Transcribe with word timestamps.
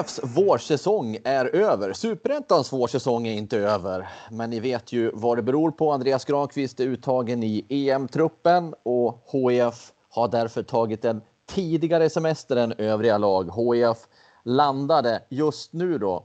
HIFs 0.00 0.20
vårsäsong 0.22 1.18
är 1.24 1.56
över. 1.56 1.92
Superettans 1.92 2.72
vårsäsong 2.72 3.26
är 3.26 3.32
inte 3.32 3.58
över, 3.58 4.08
men 4.30 4.50
ni 4.50 4.60
vet 4.60 4.92
ju 4.92 5.10
vad 5.14 5.38
det 5.38 5.42
beror 5.42 5.70
på. 5.70 5.92
Andreas 5.92 6.24
Granqvist 6.24 6.80
är 6.80 6.84
uttagen 6.84 7.42
i 7.42 7.66
EM-truppen 7.68 8.74
och 8.82 9.24
HIF 9.32 9.92
har 10.10 10.28
därför 10.28 10.62
tagit 10.62 11.04
en 11.04 11.22
tidigare 11.46 12.10
semester 12.10 12.56
än 12.56 12.72
övriga 12.72 13.18
lag. 13.18 13.50
HIF 13.56 13.98
landade 14.42 15.22
just 15.28 15.72
nu 15.72 15.98
då 15.98 16.24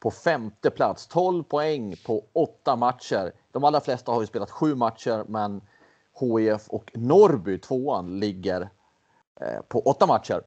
på 0.00 0.10
femte 0.10 0.70
plats, 0.70 1.06
12 1.06 1.42
poäng 1.42 1.96
på 2.06 2.24
åtta 2.32 2.76
matcher. 2.76 3.32
De 3.52 3.64
allra 3.64 3.80
flesta 3.80 4.12
har 4.12 4.20
ju 4.20 4.26
spelat 4.26 4.50
sju 4.50 4.74
matcher, 4.74 5.24
men 5.28 5.60
HIF 6.20 6.68
och 6.68 6.90
Norrby, 6.94 7.58
tvåan, 7.58 8.20
ligger 8.20 8.68
eh, 9.40 9.60
på 9.68 9.80
åtta 9.80 10.06
matcher. 10.06 10.42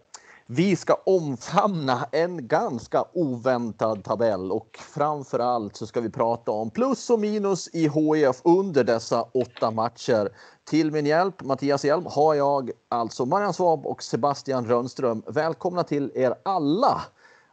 Vi 0.49 0.75
ska 0.75 0.93
omfamna 1.05 2.07
en 2.11 2.47
ganska 2.47 3.05
oväntad 3.13 4.03
tabell 4.03 4.51
och 4.51 4.79
framför 4.93 5.39
allt 5.39 5.75
så 5.75 5.87
ska 5.87 6.01
vi 6.01 6.09
prata 6.09 6.51
om 6.51 6.69
plus 6.69 7.09
och 7.09 7.19
minus 7.19 7.67
i 7.73 7.89
HIF 7.89 8.41
under 8.43 8.83
dessa 8.83 9.21
åtta 9.21 9.71
matcher. 9.71 10.29
Till 10.69 10.91
min 10.91 11.05
hjälp, 11.05 11.43
Mattias 11.43 11.85
Hjelm, 11.85 12.05
har 12.05 12.33
jag 12.33 12.71
alltså 12.89 13.25
Marian 13.25 13.53
Svab 13.53 13.85
och 13.85 14.03
Sebastian 14.03 14.65
Rönnström. 14.65 15.23
Välkomna 15.27 15.83
till 15.83 16.11
er 16.15 16.35
alla 16.45 17.01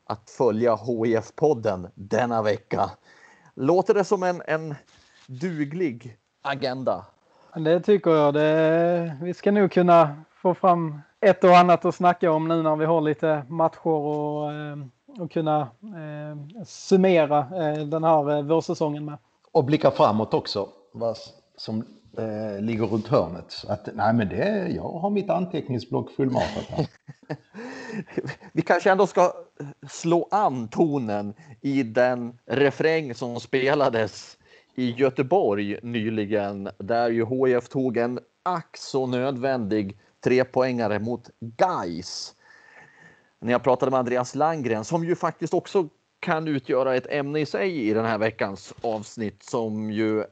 att 0.06 0.30
följa 0.30 0.76
HIF-podden 0.76 1.88
denna 1.94 2.42
vecka. 2.42 2.90
Låter 3.54 3.94
det 3.94 4.04
som 4.04 4.22
en, 4.22 4.42
en 4.46 4.74
duglig 5.26 6.18
agenda? 6.42 7.04
Det 7.54 7.80
tycker 7.80 8.10
jag. 8.10 8.34
Det, 8.34 9.16
vi 9.22 9.34
ska 9.34 9.52
nog 9.52 9.72
kunna 9.72 10.16
få 10.42 10.54
fram 10.54 11.00
ett 11.24 11.44
och 11.44 11.56
annat 11.58 11.84
att 11.84 11.94
snacka 11.94 12.32
om 12.32 12.48
nu 12.48 12.62
när 12.62 12.76
vi 12.76 12.84
har 12.84 13.00
lite 13.00 13.42
matcher 13.48 13.86
och, 13.86 14.52
eh, 14.52 14.76
och 15.18 15.32
kunna 15.32 15.60
eh, 15.60 16.64
summera 16.64 17.38
eh, 17.38 17.84
den 17.84 18.04
här 18.04 18.42
vårsäsongen 18.42 19.04
med. 19.04 19.18
Och 19.52 19.64
blicka 19.64 19.90
framåt 19.90 20.34
också, 20.34 20.68
vad 20.92 21.16
som 21.56 21.84
eh, 22.18 22.62
ligger 22.62 22.86
runt 22.86 23.08
hörnet. 23.08 23.44
Så 23.48 23.72
att, 23.72 23.88
nej 23.94 24.14
men 24.14 24.28
det, 24.28 24.68
jag 24.68 24.82
har 24.82 25.10
mitt 25.10 25.30
anteckningsblock 25.30 26.10
fullmatat 26.10 26.64
här. 26.68 26.86
Vi 28.52 28.62
kanske 28.62 28.90
ändå 28.90 29.06
ska 29.06 29.32
slå 29.90 30.28
an 30.30 30.68
tonen 30.68 31.34
i 31.60 31.82
den 31.82 32.38
refräng 32.46 33.14
som 33.14 33.40
spelades 33.40 34.38
i 34.74 34.90
Göteborg 34.90 35.78
nyligen, 35.82 36.68
där 36.78 37.10
ju 37.10 37.26
HIF 37.26 37.68
tog 37.68 37.96
en 37.96 38.18
ack 38.42 38.76
så 38.76 39.06
nödvändig 39.06 39.98
trepoängare 40.24 40.98
mot 40.98 41.30
Geis. 41.58 42.34
När 43.38 43.52
jag 43.52 43.62
pratade 43.62 43.90
med 43.90 44.00
Andreas 44.00 44.34
Langgren 44.34 44.84
som 44.84 45.04
ju 45.04 45.16
faktiskt 45.16 45.54
också 45.54 45.88
kan 46.20 46.48
utgöra 46.48 46.96
ett 46.96 47.06
ämne 47.06 47.40
i 47.40 47.46
sig 47.46 47.88
i 47.88 47.94
den 47.94 48.04
här 48.04 48.18
veckans 48.18 48.74
avsnitt 48.82 49.42
som 49.42 49.90
ju 49.90 50.24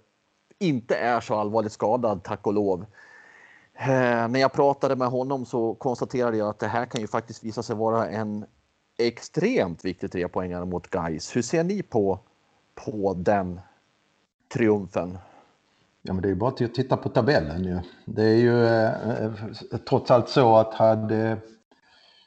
inte 0.59 0.95
är 0.95 1.21
så 1.21 1.35
allvarligt 1.35 1.73
skadad, 1.73 2.25
tack 2.25 2.47
och 2.47 2.53
lov. 2.53 2.87
Eh, 3.75 4.29
när 4.29 4.41
jag 4.41 4.53
pratade 4.53 4.97
med 4.97 5.09
honom 5.09 5.47
så 5.47 5.75
konstaterade 5.75 6.37
jag 6.37 6.49
att 6.49 6.59
det 6.59 6.67
här 6.67 6.87
kan 6.87 7.01
ju 7.01 7.07
faktiskt 7.07 7.45
visa 7.45 7.63
sig 7.63 7.77
vara 7.77 8.09
en 8.09 8.45
extremt 8.99 9.85
viktig 9.85 10.13
trepoängare 10.13 10.65
mot 10.65 10.95
Geis. 10.95 11.37
Hur 11.37 11.43
ser 11.43 11.65
ni 11.65 11.83
på, 11.83 12.19
på 12.75 13.15
den 13.15 13.61
triumfen? 14.53 15.19
Ja, 16.03 16.13
men 16.13 16.23
det 16.23 16.31
är 16.31 16.35
bara 16.35 16.51
att 16.51 16.75
titta 16.75 16.97
på 16.97 17.09
tabellen 17.09 17.65
ju. 17.65 17.81
Det 18.05 18.23
är 18.23 18.37
ju 18.37 18.67
eh, 18.67 19.25
eh, 19.25 19.33
trots 19.89 20.11
allt 20.11 20.29
så 20.29 20.57
att 20.57 20.75
hade, 20.75 21.39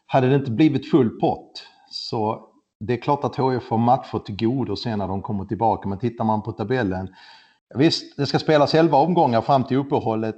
hade 0.05 0.29
det 0.29 0.35
inte 0.35 0.51
blivit 0.51 0.91
full 0.91 1.19
pott 1.19 1.63
så 1.89 2.49
det 2.79 2.93
är 2.93 2.97
klart 2.97 3.23
att 3.23 3.35
HIF 3.35 3.63
får 3.63 3.77
matcher 3.77 4.19
till 4.19 4.35
godo 4.35 4.75
sen 4.75 4.99
när 4.99 5.07
de 5.07 5.21
kommer 5.21 5.45
tillbaka. 5.45 5.89
Men 5.89 5.99
tittar 5.99 6.25
man 6.25 6.41
på 6.41 6.51
tabellen. 6.51 7.15
Visst, 7.75 8.17
det 8.17 8.25
ska 8.25 8.39
spelas 8.39 8.75
11 8.75 8.97
omgångar 8.97 9.41
fram 9.41 9.63
till 9.63 9.77
uppehållet. 9.77 10.35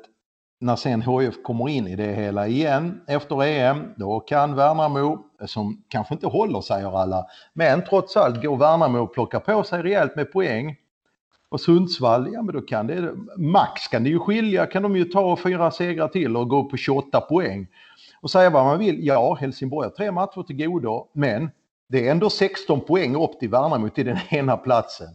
När 0.59 0.75
sen 0.75 1.01
HIF 1.01 1.43
kommer 1.43 1.69
in 1.69 1.87
i 1.87 1.95
det 1.95 2.13
hela 2.13 2.47
igen 2.47 3.01
efter 3.07 3.43
EM, 3.43 3.93
då 3.97 4.19
kan 4.19 4.55
Värnamo, 4.55 5.17
som 5.45 5.83
kanske 5.87 6.13
inte 6.13 6.27
håller 6.27 6.61
säger 6.61 6.99
alla, 7.01 7.25
men 7.53 7.85
trots 7.89 8.17
allt 8.17 8.41
går 8.41 8.57
Värnamo 8.57 8.99
och 8.99 9.13
plockar 9.13 9.39
på 9.39 9.63
sig 9.63 9.81
rejält 9.81 10.15
med 10.15 10.31
poäng 10.31 10.75
och 11.49 11.61
Sundsvall, 11.61 12.33
ja 12.33 12.41
men 12.41 12.55
då 12.55 12.61
kan 12.61 12.87
det, 12.87 13.13
max 13.37 13.87
kan 13.87 14.03
det 14.03 14.09
ju 14.09 14.19
skilja, 14.19 14.65
kan 14.65 14.83
de 14.83 14.95
ju 14.95 15.05
ta 15.05 15.37
fyra 15.37 15.71
segrar 15.71 16.07
till 16.07 16.37
och 16.37 16.49
gå 16.49 16.63
upp 16.63 16.71
på 16.71 16.77
28 16.77 17.21
poäng. 17.21 17.67
Och 18.21 18.31
säga 18.31 18.49
vad 18.49 18.65
man 18.65 18.79
vill, 18.79 19.05
ja 19.05 19.33
Helsingborg 19.35 19.87
har 19.87 19.95
tre 19.95 20.11
matcher 20.11 20.43
till 20.43 20.65
godo, 20.65 21.07
men 21.13 21.49
det 21.89 22.07
är 22.07 22.11
ändå 22.11 22.29
16 22.29 22.81
poäng 22.81 23.15
upp 23.15 23.39
till 23.39 23.49
Värnamo 23.49 23.89
till 23.89 24.05
den 24.05 24.17
ena 24.29 24.57
platsen. 24.57 25.07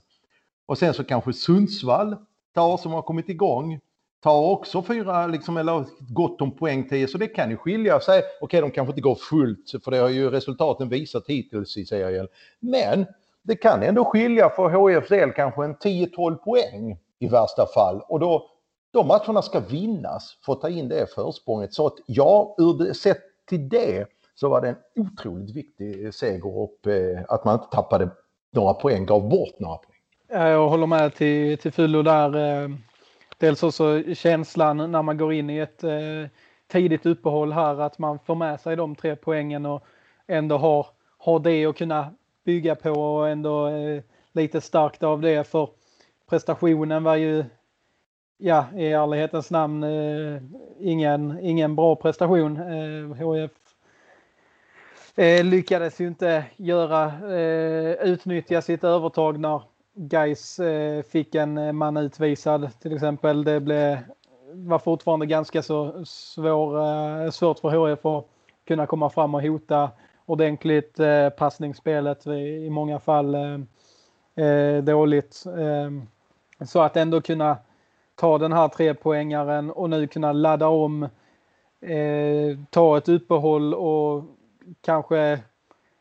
Och 0.66 0.78
sen 0.78 0.94
så 0.94 1.04
kanske 1.04 1.32
Sundsvall 1.32 2.16
tar, 2.54 2.76
som 2.76 2.92
har 2.92 3.02
kommit 3.02 3.28
igång, 3.28 3.80
tar 4.22 4.50
också 4.50 4.82
fyra, 4.82 5.26
liksom, 5.26 5.56
eller 5.56 5.84
gott 5.98 6.40
om 6.40 6.56
poäng 6.56 6.88
till, 6.88 7.08
så 7.08 7.18
det 7.18 7.26
kan 7.26 7.50
ju 7.50 7.56
skilja 7.56 8.00
sig. 8.00 8.18
Okej, 8.18 8.30
okay, 8.40 8.60
de 8.60 8.70
kanske 8.70 8.90
inte 8.90 9.00
går 9.00 9.14
fullt, 9.14 9.72
för 9.84 9.90
det 9.90 9.96
har 9.96 10.08
ju 10.08 10.30
resultaten 10.30 10.88
visat 10.88 11.24
hittills 11.26 11.76
i 11.76 11.86
serien. 11.86 12.28
Men 12.60 13.06
det 13.42 13.56
kan 13.56 13.82
ändå 13.82 14.04
skilja 14.04 14.50
för 14.50 14.88
HIFs 14.88 15.08
del 15.08 15.32
kanske 15.32 15.64
en 15.64 15.76
10-12 15.76 16.34
poäng 16.34 16.98
i 17.18 17.28
värsta 17.28 17.66
fall. 17.66 18.02
Och 18.08 18.20
då, 18.20 18.50
de 18.92 19.06
matcherna 19.06 19.42
ska 19.42 19.60
vinnas 19.60 20.38
för 20.44 20.52
att 20.52 20.60
ta 20.60 20.68
in 20.68 20.88
det 20.88 21.14
försprånget. 21.14 21.74
Så 21.74 21.86
att 21.86 21.94
ja, 22.06 22.54
ur 22.58 22.78
det, 22.78 22.94
sett 22.94 23.22
till 23.48 23.68
det 23.68 24.06
så 24.34 24.48
var 24.48 24.60
det 24.60 24.68
en 24.68 24.76
otroligt 24.96 25.56
viktig 25.56 26.14
seger 26.14 26.56
och 26.56 26.86
eh, 26.86 27.22
att 27.28 27.44
man 27.44 27.54
inte 27.54 27.66
tappade 27.76 28.08
några 28.50 28.74
poäng, 28.74 29.06
gav 29.06 29.28
bort 29.28 29.58
några 29.58 29.76
poäng. 29.76 29.98
Jag 30.28 30.68
håller 30.68 30.86
med 30.86 31.14
till, 31.14 31.58
till 31.58 31.72
fullo 31.72 32.02
där. 32.02 32.62
Eh, 32.62 32.68
dels 33.38 33.62
också 33.62 34.02
känslan 34.14 34.92
när 34.92 35.02
man 35.02 35.16
går 35.16 35.32
in 35.32 35.50
i 35.50 35.58
ett 35.58 35.84
eh, 35.84 35.90
tidigt 36.72 37.06
uppehåll 37.06 37.52
här 37.52 37.80
att 37.80 37.98
man 37.98 38.18
får 38.18 38.34
med 38.34 38.60
sig 38.60 38.76
de 38.76 38.94
tre 38.94 39.16
poängen 39.16 39.66
och 39.66 39.84
ändå 40.26 40.56
har, 40.56 40.86
har 41.18 41.38
det 41.38 41.66
att 41.66 41.76
kunna 41.76 42.10
bygga 42.44 42.74
på 42.74 42.90
och 42.90 43.28
ändå 43.28 43.66
eh, 43.66 44.02
lite 44.32 44.60
starkt 44.60 45.02
av 45.02 45.20
det 45.20 45.48
för 45.48 45.68
prestationen 46.30 47.04
var 47.04 47.16
ju 47.16 47.44
ja, 48.38 48.66
i 48.76 48.86
ärlighetens 48.86 49.50
namn 49.50 49.82
eh, 49.82 50.42
ingen, 50.78 51.38
ingen 51.42 51.76
bra 51.76 51.96
prestation. 51.96 52.56
Eh, 52.56 53.16
HF 53.16 53.50
eh, 55.16 55.44
lyckades 55.44 56.00
ju 56.00 56.06
inte 56.06 56.44
göra, 56.56 57.04
eh, 57.36 57.92
utnyttja 57.92 58.62
sitt 58.62 58.84
övertag 58.84 59.38
när 59.40 59.62
Gais 59.94 60.58
eh, 60.58 61.02
fick 61.02 61.34
en 61.34 61.58
eh, 61.58 61.72
man 61.72 61.96
utvisad 61.96 62.80
till 62.80 62.94
exempel. 62.94 63.44
Det 63.44 63.60
blev, 63.60 63.98
var 64.52 64.78
fortfarande 64.78 65.26
ganska 65.26 65.62
så 65.62 66.04
svår, 66.04 66.78
eh, 67.24 67.30
svårt 67.30 67.58
för 67.58 67.70
HF 67.70 68.06
att 68.06 68.26
kunna 68.66 68.86
komma 68.86 69.10
fram 69.10 69.34
och 69.34 69.42
hota 69.42 69.90
ordentligt. 70.26 71.00
Eh, 71.00 71.28
passningsspelet 71.28 72.26
i 72.26 72.70
många 72.70 72.98
fall 72.98 73.34
eh, 73.34 74.44
eh, 74.46 74.84
dåligt. 74.84 75.44
Eh, 75.46 75.90
så 76.66 76.80
att 76.80 76.96
ändå 76.96 77.20
kunna 77.20 77.56
ta 78.14 78.38
den 78.38 78.52
här 78.52 78.68
trepoängaren 78.68 79.70
och 79.70 79.90
nu 79.90 80.06
kunna 80.06 80.32
ladda 80.32 80.68
om, 80.68 81.02
eh, 81.80 82.58
ta 82.70 82.98
ett 82.98 83.08
uppehåll 83.08 83.74
och 83.74 84.24
kanske 84.80 85.40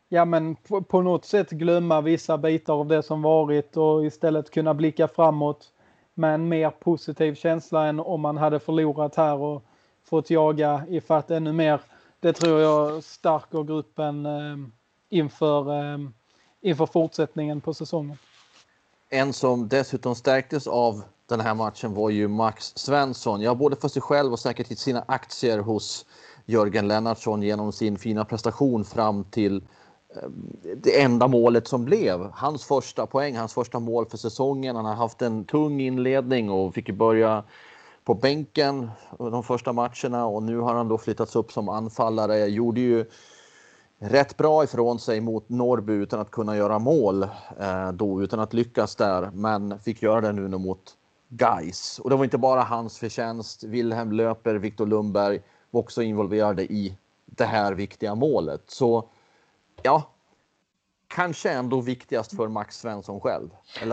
ja, 0.10 0.26
men 0.26 0.56
på, 0.56 0.82
på, 0.82 1.02
något 1.02 1.26
sätt 1.26 1.50
glömma 1.50 2.02
vissa 2.02 2.38
bitar 2.38 2.74
av 2.74 2.88
det 2.88 3.04
som 3.04 3.22
varit 3.22 3.78
och 3.78 4.06
istället 4.06 4.52
kunna 4.52 4.74
blicka 4.74 5.08
framåt 5.08 5.68
med 6.14 6.34
en 6.34 6.50
mer 6.50 6.70
positiv 6.70 7.36
känsla 7.36 7.86
än 7.86 8.00
om 8.00 8.22
man 8.22 8.38
hade 8.38 8.60
förlorat 8.60 9.16
här 9.16 9.36
och 9.36 9.64
fått 10.04 10.30
jaga 10.30 10.84
ifatt 10.90 11.32
ännu 11.32 11.54
mer 11.54 11.82
det 12.22 12.34
tror 12.34 12.60
jag 12.60 13.04
stärker 13.04 13.64
gruppen 13.64 14.26
eh, 14.26 14.58
inför, 15.10 15.94
eh, 15.94 16.00
inför 16.62 16.86
fortsättningen 16.86 17.62
på 17.62 17.74
säsongen. 17.74 18.18
En 19.10 19.34
som 19.34 19.68
dessutom 19.68 20.16
stärktes 20.16 20.68
av 20.68 21.04
den 21.30 21.40
här 21.40 21.54
matchen 21.54 21.94
var 21.94 22.10
ju 22.10 22.28
Max 22.28 22.74
Svensson. 22.76 23.42
Ja, 23.42 23.56
både 23.56 23.76
för 23.76 23.88
sig 23.88 24.02
själv 24.02 24.32
och 24.32 24.40
säkert 24.40 24.72
i 24.72 24.76
sina 24.76 25.04
aktier 25.08 25.60
hos 25.60 26.06
Jörgen 26.46 26.88
Lennartsson 26.88 27.44
genom 27.44 27.72
sin 27.72 27.98
fina 27.98 28.26
prestation 28.26 28.86
fram 28.86 29.24
till 29.24 29.64
eh, 30.16 30.30
det 30.78 31.02
enda 31.02 31.28
målet 31.28 31.68
som 31.68 31.86
blev 31.86 32.32
hans 32.34 32.66
första 32.66 33.06
poäng, 33.06 33.38
hans 33.38 33.54
första 33.54 33.80
mål 33.80 34.06
för 34.06 34.18
säsongen. 34.18 34.76
Han 34.76 34.86
har 34.86 34.96
haft 34.96 35.22
en 35.22 35.46
tung 35.46 35.82
inledning 35.82 36.50
och 36.50 36.74
fick 36.74 36.92
börja 36.92 37.44
på 38.04 38.14
bänken 38.14 38.92
de 39.18 39.44
första 39.44 39.74
matcherna 39.74 40.26
och 40.26 40.44
nu 40.44 40.58
har 40.58 40.74
han 40.74 40.88
då 40.88 40.98
flyttats 40.98 41.36
upp 41.36 41.52
som 41.52 41.70
anfallare. 41.70 42.46
Gjorde 42.46 42.82
ju 42.82 43.06
rätt 44.00 44.38
bra 44.38 44.64
ifrån 44.64 45.00
sig 45.00 45.22
mot 45.22 45.50
Norrby 45.50 45.94
utan 45.94 46.20
att 46.20 46.32
kunna 46.32 46.58
göra 46.58 46.80
mål 46.80 47.24
eh, 47.60 47.92
då, 47.94 48.24
utan 48.24 48.40
att 48.40 48.54
lyckas 48.54 48.96
där, 48.96 49.32
men 49.34 49.80
fick 49.80 50.02
göra 50.02 50.22
det 50.22 50.32
nu 50.32 50.58
mot 50.58 50.98
Geis. 51.28 52.00
Och 52.00 52.10
det 52.10 52.16
var 52.16 52.24
inte 52.24 52.38
bara 52.38 52.62
hans 52.62 52.98
förtjänst. 52.98 53.64
Wilhelm 53.64 54.12
Löper, 54.12 54.56
Viktor 54.56 54.86
Lundberg 54.86 55.42
var 55.72 55.82
också 55.82 56.02
involverade 56.02 56.64
i 56.64 56.98
det 57.26 57.46
här 57.46 57.74
viktiga 57.74 58.16
målet. 58.16 58.64
Så 58.68 59.10
ja, 59.82 60.04
kanske 61.16 61.50
ändå 61.50 61.82
viktigast 61.82 62.36
för 62.36 62.48
Max 62.48 62.80
Svensson 62.80 63.20
själv. 63.20 63.50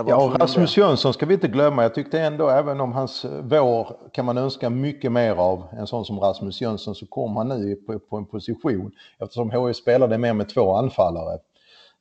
ja, 0.07 0.23
och 0.25 0.39
Rasmus 0.39 0.77
Jönsson 0.77 1.13
ska 1.13 1.25
vi 1.25 1.33
inte 1.33 1.47
glömma. 1.47 1.83
Jag 1.83 1.95
tyckte 1.95 2.21
ändå, 2.21 2.49
även 2.49 2.81
om 2.81 2.93
hans 2.93 3.25
vår 3.41 3.97
kan 4.13 4.25
man 4.25 4.37
önska 4.37 4.69
mycket 4.69 5.11
mer 5.11 5.35
av 5.35 5.63
en 5.71 5.87
sån 5.87 6.05
som 6.05 6.19
Rasmus 6.19 6.61
Jönsson, 6.61 6.95
så 6.95 7.05
kom 7.05 7.37
han 7.37 7.47
nu 7.47 7.75
på, 7.75 7.99
på 7.99 8.17
en 8.17 8.25
position 8.25 8.91
eftersom 9.19 9.51
HIF 9.51 9.75
spelade 9.75 10.17
mer 10.17 10.33
med 10.33 10.49
två 10.49 10.75
anfallare. 10.75 11.39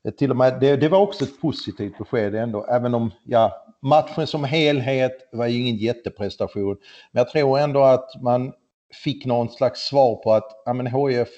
Det, 0.04 0.10
till 0.10 0.30
och 0.30 0.36
med, 0.36 0.60
det, 0.60 0.76
det, 0.76 0.88
var 0.88 0.98
också 0.98 1.24
ett 1.24 1.40
positivt 1.40 1.98
besked 1.98 2.34
ändå, 2.34 2.64
även 2.64 2.94
om 2.94 3.10
ja, 3.24 3.66
matchen 3.82 4.26
som 4.26 4.44
helhet 4.44 5.28
var 5.32 5.46
ju 5.46 5.60
ingen 5.60 5.76
jätteprestation. 5.76 6.76
Men 7.12 7.20
jag 7.20 7.28
tror 7.28 7.58
ändå 7.58 7.82
att 7.82 8.22
man 8.22 8.52
fick 9.04 9.26
någon 9.26 9.48
slags 9.48 9.80
svar 9.80 10.14
på 10.14 10.32
att 10.32 10.62
ja, 10.64 10.72
men 10.72 10.86
HIF 10.86 11.28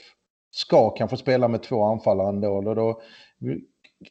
ska 0.50 0.90
kanske 0.90 1.16
spela 1.16 1.48
med 1.48 1.62
två 1.62 1.84
anfallare 1.84 2.28
ändå. 2.28 2.48
Och 2.48 2.74
då 2.74 3.00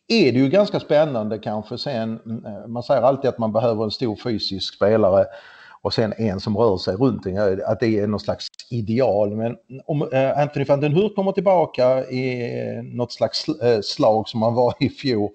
är 0.07 0.31
det 0.31 0.39
ju 0.39 0.50
ganska 0.50 0.80
spännande 0.80 1.39
kanske 1.39 1.77
sen, 1.77 2.19
eh, 2.45 2.68
man 2.68 2.83
säger 2.83 3.01
alltid 3.01 3.30
att 3.30 3.38
man 3.38 3.51
behöver 3.51 3.83
en 3.83 3.91
stor 3.91 4.15
fysisk 4.15 4.75
spelare 4.75 5.25
och 5.81 5.94
sen 5.94 6.13
en 6.18 6.39
som 6.39 6.57
rör 6.57 6.77
sig 6.77 6.95
runt 6.95 7.25
en. 7.25 7.62
att 7.65 7.80
det 7.80 8.00
är 8.00 8.07
någon 8.07 8.19
slags 8.19 8.47
ideal. 8.69 9.36
Men 9.36 9.57
om 9.86 10.09
eh, 10.13 10.39
Anthony 10.39 10.65
van 10.65 10.80
den 10.80 10.94
Hur 10.94 11.09
kommer 11.09 11.31
tillbaka 11.31 12.06
i 12.06 12.56
eh, 12.59 12.83
något 12.83 13.12
slags 13.12 13.45
slag 13.83 14.30
som 14.30 14.41
han 14.41 14.53
var 14.53 14.74
i 14.83 14.89
fjol 14.89 15.30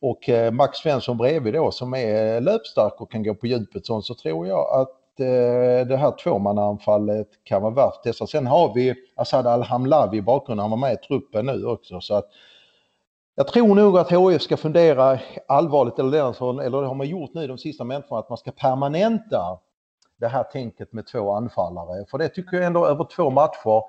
och 0.00 0.30
Max 0.52 0.78
Svensson 0.78 1.16
bredvid 1.16 1.54
då 1.54 1.70
som 1.70 1.94
är 1.94 2.40
löpstark 2.40 3.00
och 3.00 3.10
kan 3.10 3.22
gå 3.22 3.34
på 3.34 3.46
djupet 3.46 3.86
sånt 3.86 4.04
så 4.04 4.14
tror 4.14 4.46
jag 4.46 4.80
att 4.80 4.88
det 5.88 5.96
här 5.96 6.22
tvåmannaanfallet 6.22 7.28
kan 7.44 7.62
vara 7.62 7.74
värt 7.74 8.02
dessa. 8.04 8.26
Sen 8.26 8.46
har 8.46 8.74
vi 8.74 8.94
Asad 9.14 9.46
Al 9.46 9.62
Hamlavi 9.62 10.18
i 10.18 10.22
bakgrunden, 10.22 10.62
han 10.62 10.70
var 10.70 10.88
med 10.88 10.92
i 10.92 10.96
truppen 10.96 11.46
nu 11.46 11.66
också 11.66 12.00
så 12.00 12.14
att 12.14 12.28
jag 13.38 13.48
tror 13.48 13.74
nog 13.74 13.98
att 13.98 14.12
HIF 14.12 14.42
ska 14.42 14.56
fundera 14.56 15.18
allvarligt, 15.48 15.98
eller 15.98 16.10
det, 16.10 16.64
eller 16.66 16.80
det 16.80 16.86
har 16.86 16.94
man 16.94 17.08
gjort 17.08 17.34
nu 17.34 17.46
de 17.46 17.58
sista 17.58 17.84
människorna, 17.84 18.20
att 18.20 18.28
man 18.28 18.38
ska 18.38 18.50
permanenta 18.50 19.58
det 20.20 20.26
här 20.26 20.42
tänket 20.42 20.92
med 20.92 21.06
två 21.06 21.32
anfallare. 21.32 22.04
För 22.10 22.18
det 22.18 22.28
tycker 22.28 22.56
jag 22.56 22.66
ändå 22.66 22.86
över 22.86 23.06
två 23.16 23.30
matcher, 23.30 23.82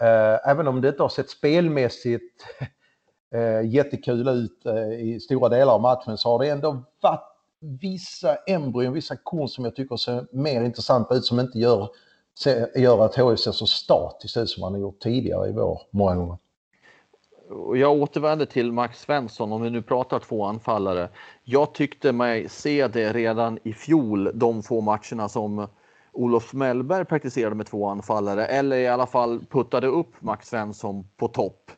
eh, 0.00 0.50
även 0.50 0.68
om 0.68 0.80
det 0.80 0.88
inte 0.88 1.02
har 1.02 1.08
sett 1.08 1.30
spelmässigt 1.30 2.44
eh, 3.34 3.68
jättekul 3.70 4.28
ut 4.28 4.66
eh, 4.66 4.92
i 4.92 5.20
stora 5.20 5.48
delar 5.48 5.74
av 5.74 5.80
matchen, 5.80 6.18
så 6.18 6.28
har 6.28 6.38
det 6.38 6.48
ändå 6.48 6.84
varit 7.00 7.26
vissa 7.60 8.34
embryon, 8.34 8.92
vissa 8.92 9.16
korn 9.16 9.48
som 9.48 9.64
jag 9.64 9.76
tycker 9.76 9.96
ser 9.96 10.26
mer 10.32 10.62
intressanta 10.62 11.14
ut, 11.14 11.24
som 11.24 11.40
inte 11.40 11.58
gör, 11.58 11.88
gör 12.74 13.04
att 13.04 13.18
HIF 13.18 13.40
ser 13.40 13.52
så 13.52 13.66
statiskt 13.66 14.36
ut 14.36 14.50
som 14.50 14.60
man 14.60 14.72
har 14.72 14.80
gjort 14.80 15.00
tidigare 15.00 15.48
i 15.48 15.52
vår 15.52 15.80
många 15.90 16.14
gånger 16.14 16.38
och 17.50 17.76
jag 17.76 17.92
återvänder 17.92 18.46
till 18.46 18.72
Max 18.72 19.00
Svensson, 19.00 19.52
om 19.52 19.62
vi 19.62 19.70
nu 19.70 19.82
pratar 19.82 20.18
två 20.18 20.44
anfallare. 20.44 21.08
Jag 21.44 21.74
tyckte 21.74 22.12
mig 22.12 22.48
se 22.48 22.88
det 22.88 23.12
redan 23.12 23.58
i 23.62 23.72
fjol, 23.72 24.30
de 24.34 24.62
få 24.62 24.80
matcherna 24.80 25.28
som 25.28 25.66
Olof 26.12 26.52
Mellberg 26.52 27.04
praktiserade 27.04 27.54
med 27.54 27.66
två 27.66 27.86
anfallare, 27.88 28.46
eller 28.46 28.76
i 28.76 28.88
alla 28.88 29.06
fall 29.06 29.44
puttade 29.50 29.86
upp 29.86 30.12
Max 30.20 30.48
Svensson 30.48 31.04
på 31.16 31.28
topp. 31.28 31.70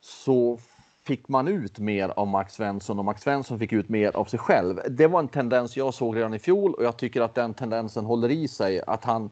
Så 0.00 0.58
fick 1.06 1.28
man 1.28 1.48
ut 1.48 1.78
mer 1.78 2.08
av 2.08 2.26
Max 2.26 2.54
Svensson 2.54 2.98
och 2.98 3.04
Max 3.04 3.22
Svensson 3.22 3.58
fick 3.58 3.72
ut 3.72 3.88
mer 3.88 4.16
av 4.16 4.24
sig 4.24 4.38
själv. 4.38 4.80
Det 4.90 5.06
var 5.06 5.18
en 5.18 5.28
tendens 5.28 5.76
jag 5.76 5.94
såg 5.94 6.16
redan 6.16 6.34
i 6.34 6.38
fjol 6.38 6.74
och 6.74 6.84
jag 6.84 6.96
tycker 6.96 7.20
att 7.20 7.34
den 7.34 7.54
tendensen 7.54 8.04
håller 8.04 8.30
i 8.30 8.48
sig. 8.48 8.82
Att 8.86 9.04
han, 9.04 9.30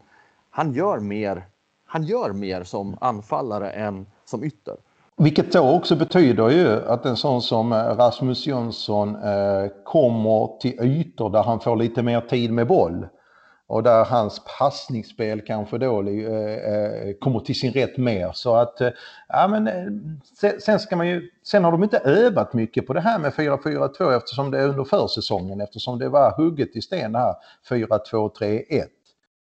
han, 0.51 0.73
gör, 0.73 1.01
mer, 1.01 1.47
han 1.85 2.05
gör 2.05 2.33
mer 2.33 2.65
som 2.65 2.97
anfallare 3.01 3.71
än 3.71 4.07
som 4.25 4.45
ytter. 4.45 4.77
Vilket 5.23 5.53
då 5.53 5.71
också 5.71 5.97
betyder 5.97 6.49
ju 6.49 6.87
att 6.87 7.07
en 7.07 7.17
sån 7.17 7.43
som 7.43 7.73
eh, 7.73 7.77
Rasmus 7.77 8.47
Jönsson 8.47 9.15
eh, 9.15 9.67
kommer 9.85 10.59
till 10.61 10.81
ytor 10.81 11.31
där 11.31 11.43
han 11.43 11.61
får 11.61 11.77
lite 11.77 12.03
mer 12.03 12.21
tid 12.21 12.53
med 12.53 12.67
boll. 12.67 13.07
Och 13.67 13.83
där 13.83 14.05
hans 14.05 14.43
passningsspel 14.59 15.41
kanske 15.41 15.79
då 15.79 16.03
eh, 16.03 16.53
eh 16.55 17.15
kommer 17.21 17.41
till 17.41 17.55
sin 17.55 17.73
rätt 17.73 17.97
mer. 17.97 18.31
Så 18.35 18.55
att, 18.55 18.81
eh, 18.81 18.89
ja 19.29 19.49
men 19.49 19.69
eh, 19.69 19.75
sen, 20.41 20.61
sen, 20.61 20.79
ska 20.79 20.97
man 20.97 21.09
ju, 21.09 21.31
sen 21.47 21.65
har 21.65 21.73
de 21.73 21.83
inte 21.83 21.99
övat 21.99 22.53
mycket 22.55 22.87
på 22.87 22.93
det 22.93 23.01
här 23.01 23.19
med 23.19 23.33
4-4-2 23.33 24.17
eftersom 24.17 24.51
det 24.51 24.59
är 24.59 24.69
under 24.69 24.85
försäsongen 24.85 25.61
eftersom 25.61 25.99
det 25.99 26.09
var 26.09 26.37
hugget 26.37 26.77
i 26.77 26.83
sten 26.83 27.15
här 27.15 27.35
4-2-3-1. 27.71 28.85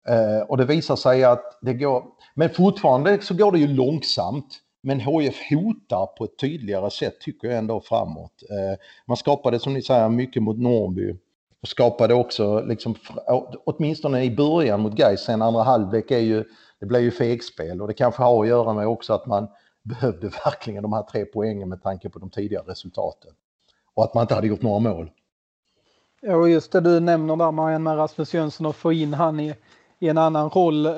Eh, 0.09 0.43
och 0.49 0.57
det 0.57 0.65
visar 0.65 0.97
sig 0.97 1.25
att 1.25 1.59
det 1.61 1.75
går, 1.75 2.05
men 2.35 2.51
fortfarande 2.51 3.23
så 3.23 3.35
går 3.35 3.53
det 3.53 3.59
ju 3.59 3.69
långsamt. 3.69 4.61
Men 4.83 5.01
HIF 5.01 5.51
hotar 5.51 6.07
på 6.07 6.25
ett 6.25 6.39
tydligare 6.39 6.91
sätt 6.91 7.21
tycker 7.21 7.49
jag 7.49 7.59
ändå 7.59 7.81
framåt. 7.81 8.43
Eh, 8.51 8.79
man 9.07 9.17
skapade 9.17 9.59
som 9.59 9.75
ni 9.75 9.83
säger 9.83 10.09
mycket 10.09 10.43
mot 10.43 10.59
Norrby 10.59 11.17
och 11.63 11.69
skapade 11.69 12.15
också 12.15 12.61
liksom 12.61 12.95
åtminstone 13.65 14.25
i 14.25 14.31
början 14.31 14.81
mot 14.81 14.97
Gais 14.97 15.25
sen 15.25 15.43
andra 15.43 15.63
halvlek 15.63 16.11
är 16.11 16.19
ju 16.19 16.45
det 16.81 16.87
blev 16.87 17.03
ju 17.03 17.11
fegspel 17.11 17.83
och 17.83 17.89
det 17.89 17.95
kanske 17.95 18.23
har 18.23 18.43
att 18.43 18.49
göra 18.49 18.75
med 18.75 18.87
också 18.87 19.13
att 19.13 19.27
man 19.27 19.49
behövde 19.83 20.29
verkligen 20.29 20.83
de 20.83 20.93
här 20.93 21.03
tre 21.03 21.25
poängen 21.25 21.69
med 21.69 21.83
tanke 21.83 22.11
på 22.11 22.19
de 22.19 22.31
tidigare 22.31 22.65
resultaten. 22.67 23.31
Och 23.95 24.05
att 24.05 24.15
man 24.15 24.23
inte 24.23 24.35
hade 24.35 24.47
gjort 24.47 24.63
några 24.63 24.79
mål. 24.79 25.11
Ja, 26.21 26.37
och 26.37 26.51
just 26.51 26.73
det 26.73 26.81
du 26.81 27.01
nämner 27.01 27.37
där 27.37 27.51
Marianne 27.51 27.85
med 27.85 27.97
Rasmus 27.97 28.35
Jönsson 28.35 28.67
och 28.67 28.77
få 28.77 28.93
in 28.93 29.15
han 29.15 29.41
i, 29.41 29.55
i 29.99 30.09
en 30.09 30.19
annan 30.19 30.51
roll 30.51 30.87
eh, 30.87 30.93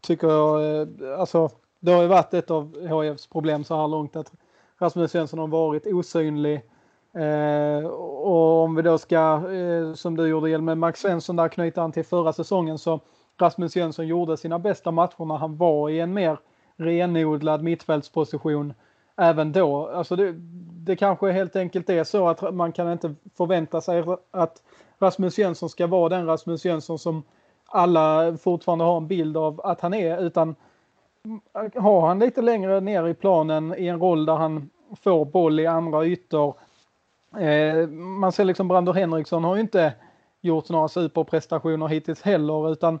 tycker 0.00 0.28
jag, 0.28 0.80
eh, 0.80 1.20
alltså 1.20 1.50
det 1.80 1.92
har 1.92 2.02
ju 2.02 2.08
varit 2.08 2.34
ett 2.34 2.50
av 2.50 3.02
HIFs 3.02 3.26
problem 3.26 3.64
så 3.64 3.76
här 3.76 3.88
långt 3.88 4.16
att 4.16 4.32
Rasmus 4.78 5.10
Svensson 5.10 5.38
har 5.38 5.46
varit 5.46 5.86
osynlig. 5.86 6.62
Eh, 7.14 7.86
och 7.88 8.62
om 8.62 8.74
vi 8.74 8.82
då 8.82 8.98
ska, 8.98 9.50
eh, 9.52 9.94
som 9.94 10.16
du 10.16 10.28
gjorde 10.28 10.58
med 10.58 10.78
Max 10.78 11.00
Svensson 11.00 11.36
där 11.36 11.48
knyta 11.48 11.82
an 11.82 11.92
till 11.92 12.04
förra 12.04 12.32
säsongen 12.32 12.78
så 12.78 13.00
Rasmus 13.38 13.76
Jönsson 13.76 14.06
gjorde 14.06 14.36
sina 14.36 14.58
bästa 14.58 14.90
matcher 14.90 15.24
när 15.24 15.36
han 15.36 15.56
var 15.56 15.90
i 15.90 16.00
en 16.00 16.14
mer 16.14 16.38
renodlad 16.76 17.62
mittfältsposition 17.62 18.74
även 19.16 19.52
då. 19.52 19.88
Alltså 19.88 20.16
det, 20.16 20.34
det 20.86 20.96
kanske 20.96 21.30
helt 21.30 21.56
enkelt 21.56 21.90
är 21.90 22.04
så 22.04 22.28
att 22.28 22.54
man 22.54 22.72
kan 22.72 22.92
inte 22.92 23.14
förvänta 23.36 23.80
sig 23.80 24.04
att 24.30 24.62
Rasmus 24.98 25.38
Jönsson 25.38 25.68
ska 25.68 25.86
vara 25.86 26.08
den 26.08 26.26
Rasmus 26.26 26.64
Jönsson 26.64 26.98
som 26.98 27.22
alla 27.66 28.36
fortfarande 28.36 28.84
har 28.84 28.96
en 28.96 29.06
bild 29.06 29.36
av 29.36 29.60
att 29.64 29.80
han 29.80 29.94
är 29.94 30.22
utan 30.22 30.54
har 31.74 32.06
han 32.06 32.18
lite 32.18 32.42
längre 32.42 32.80
ner 32.80 33.08
i 33.08 33.14
planen 33.14 33.74
i 33.78 33.86
en 33.86 34.00
roll 34.00 34.26
där 34.26 34.34
han 34.36 34.70
får 35.02 35.24
boll 35.24 35.60
i 35.60 35.66
andra 35.66 36.04
ytor. 36.04 36.54
Eh, 37.38 37.88
man 37.88 38.32
ser 38.32 38.44
liksom 38.44 38.68
Brandur 38.68 38.92
Henriksson 38.92 39.44
har 39.44 39.54
ju 39.54 39.60
inte 39.60 39.94
gjort 40.40 40.68
några 40.68 40.88
superprestationer 40.88 41.88
hittills 41.88 42.22
heller 42.22 42.72
utan 42.72 42.98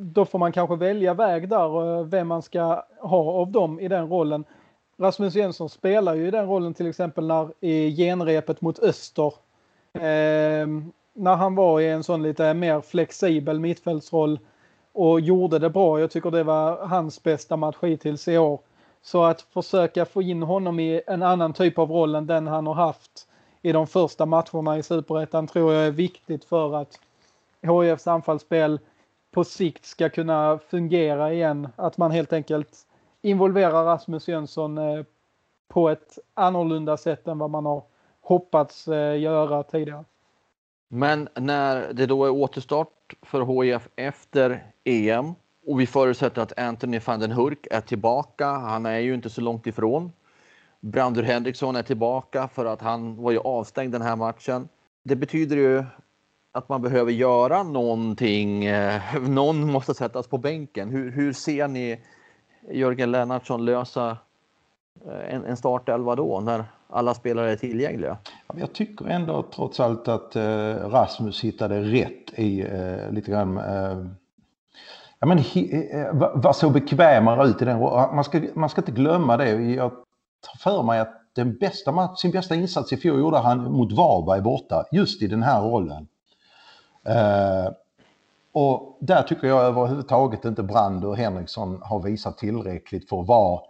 då 0.00 0.24
får 0.24 0.38
man 0.38 0.52
kanske 0.52 0.76
välja 0.76 1.14
väg 1.14 1.48
där 1.48 1.98
eh, 1.98 2.04
vem 2.04 2.28
man 2.28 2.42
ska 2.42 2.84
ha 3.00 3.32
av 3.32 3.50
dem 3.50 3.80
i 3.80 3.88
den 3.88 4.08
rollen. 4.08 4.44
Rasmus 4.98 5.34
Jönsson 5.34 5.68
spelar 5.68 6.14
ju 6.14 6.28
i 6.28 6.30
den 6.30 6.46
rollen 6.46 6.74
till 6.74 6.86
exempel 6.86 7.26
när 7.26 7.52
i 7.60 7.96
genrepet 7.96 8.60
mot 8.60 8.78
Öster. 8.78 9.34
Eh, 9.92 10.66
när 11.12 11.36
han 11.36 11.54
var 11.54 11.80
i 11.80 11.88
en 11.88 12.02
sån 12.02 12.22
lite 12.22 12.54
mer 12.54 12.80
flexibel 12.80 13.60
mittfältsroll 13.60 14.38
och 14.92 15.20
gjorde 15.20 15.58
det 15.58 15.70
bra. 15.70 16.00
Jag 16.00 16.10
tycker 16.10 16.30
det 16.30 16.42
var 16.42 16.86
hans 16.86 17.22
bästa 17.22 17.56
match 17.56 17.76
hittills 17.82 18.28
i 18.28 18.38
år. 18.38 18.60
Så 19.02 19.22
att 19.22 19.40
försöka 19.40 20.04
få 20.04 20.22
in 20.22 20.42
honom 20.42 20.80
i 20.80 21.02
en 21.06 21.22
annan 21.22 21.52
typ 21.52 21.78
av 21.78 21.90
roll 21.90 22.14
än 22.14 22.26
den 22.26 22.46
han 22.46 22.66
har 22.66 22.74
haft 22.74 23.26
i 23.62 23.72
de 23.72 23.86
första 23.86 24.26
matcherna 24.26 24.78
i 24.78 24.82
Superettan 24.82 25.46
tror 25.46 25.72
jag 25.72 25.86
är 25.86 25.90
viktigt 25.90 26.44
för 26.44 26.74
att 26.74 27.00
HIFs 27.62 28.06
anfallsspel 28.06 28.78
på 29.30 29.44
sikt 29.44 29.84
ska 29.84 30.08
kunna 30.08 30.58
fungera 30.58 31.32
igen. 31.32 31.68
Att 31.76 31.98
man 31.98 32.10
helt 32.10 32.32
enkelt 32.32 32.86
involverar 33.22 33.84
Rasmus 33.84 34.28
Jönsson 34.28 34.78
eh, 34.78 35.04
på 35.68 35.88
ett 35.88 36.18
annorlunda 36.34 36.96
sätt 36.96 37.28
än 37.28 37.38
vad 37.38 37.50
man 37.50 37.66
har 37.66 37.82
hoppats 38.20 38.88
eh, 38.88 39.20
göra 39.20 39.62
tidigare. 39.62 40.04
Men 40.92 41.28
när 41.36 41.92
det 41.92 42.06
då 42.06 42.24
är 42.24 42.30
återstart 42.30 43.14
för 43.22 43.62
HIF 43.62 43.88
efter 43.96 44.64
EM 44.84 45.34
och 45.66 45.80
vi 45.80 45.86
förutsätter 45.86 46.42
att 46.42 46.58
Anthony 46.58 47.00
van 47.06 47.20
den 47.20 47.32
Hurk 47.32 47.66
är 47.70 47.80
tillbaka. 47.80 48.46
Han 48.46 48.86
är 48.86 48.98
ju 48.98 49.14
inte 49.14 49.30
så 49.30 49.40
långt 49.40 49.66
ifrån. 49.66 50.12
Brandur 50.80 51.22
Henriksson 51.22 51.76
är 51.76 51.82
tillbaka 51.82 52.48
för 52.48 52.64
att 52.64 52.80
han 52.80 53.16
var 53.16 53.30
ju 53.30 53.38
avstängd 53.38 53.92
den 53.92 54.02
här 54.02 54.16
matchen. 54.16 54.68
Det 55.02 55.16
betyder 55.16 55.56
ju 55.56 55.84
att 56.52 56.68
man 56.68 56.82
behöver 56.82 57.12
göra 57.12 57.62
någonting. 57.62 58.64
Eh, 58.64 59.20
någon 59.20 59.72
måste 59.72 59.94
sättas 59.94 60.26
på 60.26 60.38
bänken. 60.38 60.90
Hur, 60.90 61.10
hur 61.10 61.32
ser 61.32 61.68
ni 61.68 62.00
Jörgen 62.70 63.10
Lennartsson 63.10 63.64
lösa 63.64 64.16
Eh, 65.06 65.34
en, 65.34 65.44
en 65.44 65.56
startelva 65.56 66.14
då 66.14 66.40
när 66.40 66.64
alla 66.88 67.14
spelare 67.14 67.52
är 67.52 67.56
tillgängliga? 67.56 68.16
Jag 68.54 68.72
tycker 68.72 69.04
ändå 69.08 69.44
trots 69.54 69.80
allt 69.80 70.08
att 70.08 70.36
eh, 70.36 70.74
Rasmus 70.74 71.44
hittade 71.44 71.80
rätt 71.80 72.38
i 72.38 72.60
eh, 72.60 73.10
lite 73.10 73.30
grann 73.30 73.58
eh, 73.58 74.06
ja, 75.18 75.26
men, 75.26 75.38
var 76.34 76.52
så 76.52 76.70
bekvämare 76.70 77.48
ut 77.48 77.62
i 77.62 77.64
den 77.64 77.80
man 77.80 78.24
ska, 78.24 78.40
man 78.54 78.68
ska 78.68 78.80
inte 78.80 78.92
glömma 78.92 79.36
det. 79.36 79.50
Jag 79.50 79.90
tar 80.40 80.58
för 80.58 80.82
mig 80.82 81.00
att 81.00 81.20
den 81.34 81.58
bästa, 81.58 82.16
sin 82.16 82.30
bästa 82.30 82.54
insats 82.54 82.92
i 82.92 82.96
fjol 82.96 83.18
gjorde 83.18 83.38
han 83.38 83.72
mot 83.72 83.92
Varberg 83.92 84.40
borta, 84.40 84.84
just 84.92 85.22
i 85.22 85.26
den 85.26 85.42
här 85.42 85.62
rollen. 85.62 86.08
Eh, 87.04 87.72
och 88.52 88.98
där 89.00 89.22
tycker 89.22 89.48
jag 89.48 89.62
överhuvudtaget 89.62 90.44
inte 90.44 90.62
Brand 90.62 91.04
och 91.04 91.16
Henriksson 91.16 91.82
har 91.82 92.02
visat 92.02 92.38
tillräckligt 92.38 93.08
för 93.08 93.20
att 93.20 93.28
vara 93.28 93.60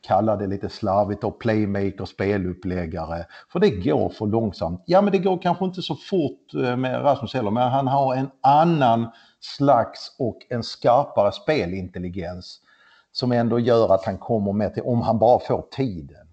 kalla 0.00 0.36
det 0.36 0.46
lite 0.46 0.68
slarvigt 0.68 1.24
och 1.24 1.40
playmaker, 1.40 2.04
speluppläggare. 2.04 3.26
För 3.52 3.60
det 3.60 3.70
går 3.70 4.08
för 4.08 4.26
långsamt. 4.26 4.82
Ja 4.86 5.02
men 5.02 5.12
det 5.12 5.18
går 5.18 5.42
kanske 5.42 5.64
inte 5.64 5.82
så 5.82 5.94
fort 5.94 6.54
eh, 6.54 6.76
med 6.76 7.04
Rasmus 7.04 7.34
heller 7.34 7.50
men 7.50 7.70
han 7.70 7.86
har 7.86 8.14
en 8.14 8.30
annan 8.40 9.06
slags 9.40 10.16
och 10.18 10.38
en 10.48 10.62
skarpare 10.62 11.32
spelintelligens 11.32 12.60
som 13.12 13.32
ändå 13.32 13.58
gör 13.58 13.94
att 13.94 14.04
han 14.04 14.18
kommer 14.18 14.52
med 14.52 14.74
till, 14.74 14.82
om 14.82 15.02
han 15.02 15.18
bara 15.18 15.38
får 15.38 15.66
tiden. 15.70 16.26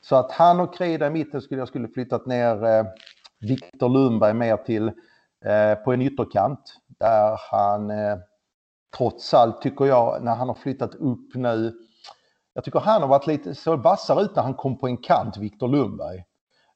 Så 0.00 0.16
att 0.16 0.32
han 0.32 0.60
och 0.60 0.74
Kreda 0.74 1.06
i 1.06 1.10
mitten 1.10 1.40
skulle 1.40 1.60
jag 1.60 1.68
skulle 1.68 1.88
flyttat 1.88 2.26
ner 2.26 2.64
eh, 2.64 2.84
Viktor 3.40 3.88
Lundberg 3.88 4.34
mer 4.34 4.56
till 4.56 4.88
eh, 5.44 5.74
på 5.84 5.92
en 5.92 6.02
ytterkant 6.02 6.74
där 6.98 7.40
han 7.50 7.90
eh, 7.90 8.18
trots 8.96 9.34
allt 9.34 9.62
tycker 9.62 9.84
jag 9.84 10.24
när 10.24 10.34
han 10.34 10.48
har 10.48 10.54
flyttat 10.54 10.94
upp 10.94 11.34
nu. 11.34 11.72
Jag 12.58 12.64
tycker 12.64 12.80
han 12.80 13.02
har 13.02 13.08
varit 13.08 13.26
lite 13.26 13.54
så 13.54 13.76
vassare 13.76 14.22
ut 14.22 14.36
när 14.36 14.42
han 14.42 14.54
kom 14.54 14.78
på 14.78 14.86
en 14.86 14.96
kant, 14.96 15.36
Viktor 15.36 15.68
Lundberg. 15.68 16.24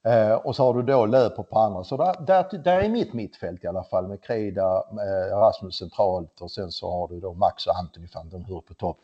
Eh, 0.05 0.33
och 0.33 0.57
så 0.57 0.65
har 0.65 0.75
du 0.75 0.83
då 0.83 1.07
Löper 1.07 1.43
på 1.43 1.59
andra. 1.59 1.85
Så 1.85 1.97
där, 1.97 2.15
där, 2.27 2.59
där 2.59 2.81
är 2.81 2.89
mitt 2.89 3.13
mittfält 3.13 3.65
i 3.65 3.67
alla 3.67 3.85
fall 3.85 4.09
med 4.09 4.23
Kreda, 4.23 4.77
eh, 4.77 5.37
Rasmus 5.37 5.77
centralt 5.77 6.41
och 6.41 6.51
sen 6.51 6.73
så 6.73 6.91
har 6.91 7.09
du 7.09 7.21
då 7.21 7.35
Max 7.35 7.67
och 7.67 7.77
Anthony 7.77 8.07
van 8.15 8.29
den 8.29 8.45
Hur 8.45 8.61
på 8.61 8.75
topp. 8.75 8.99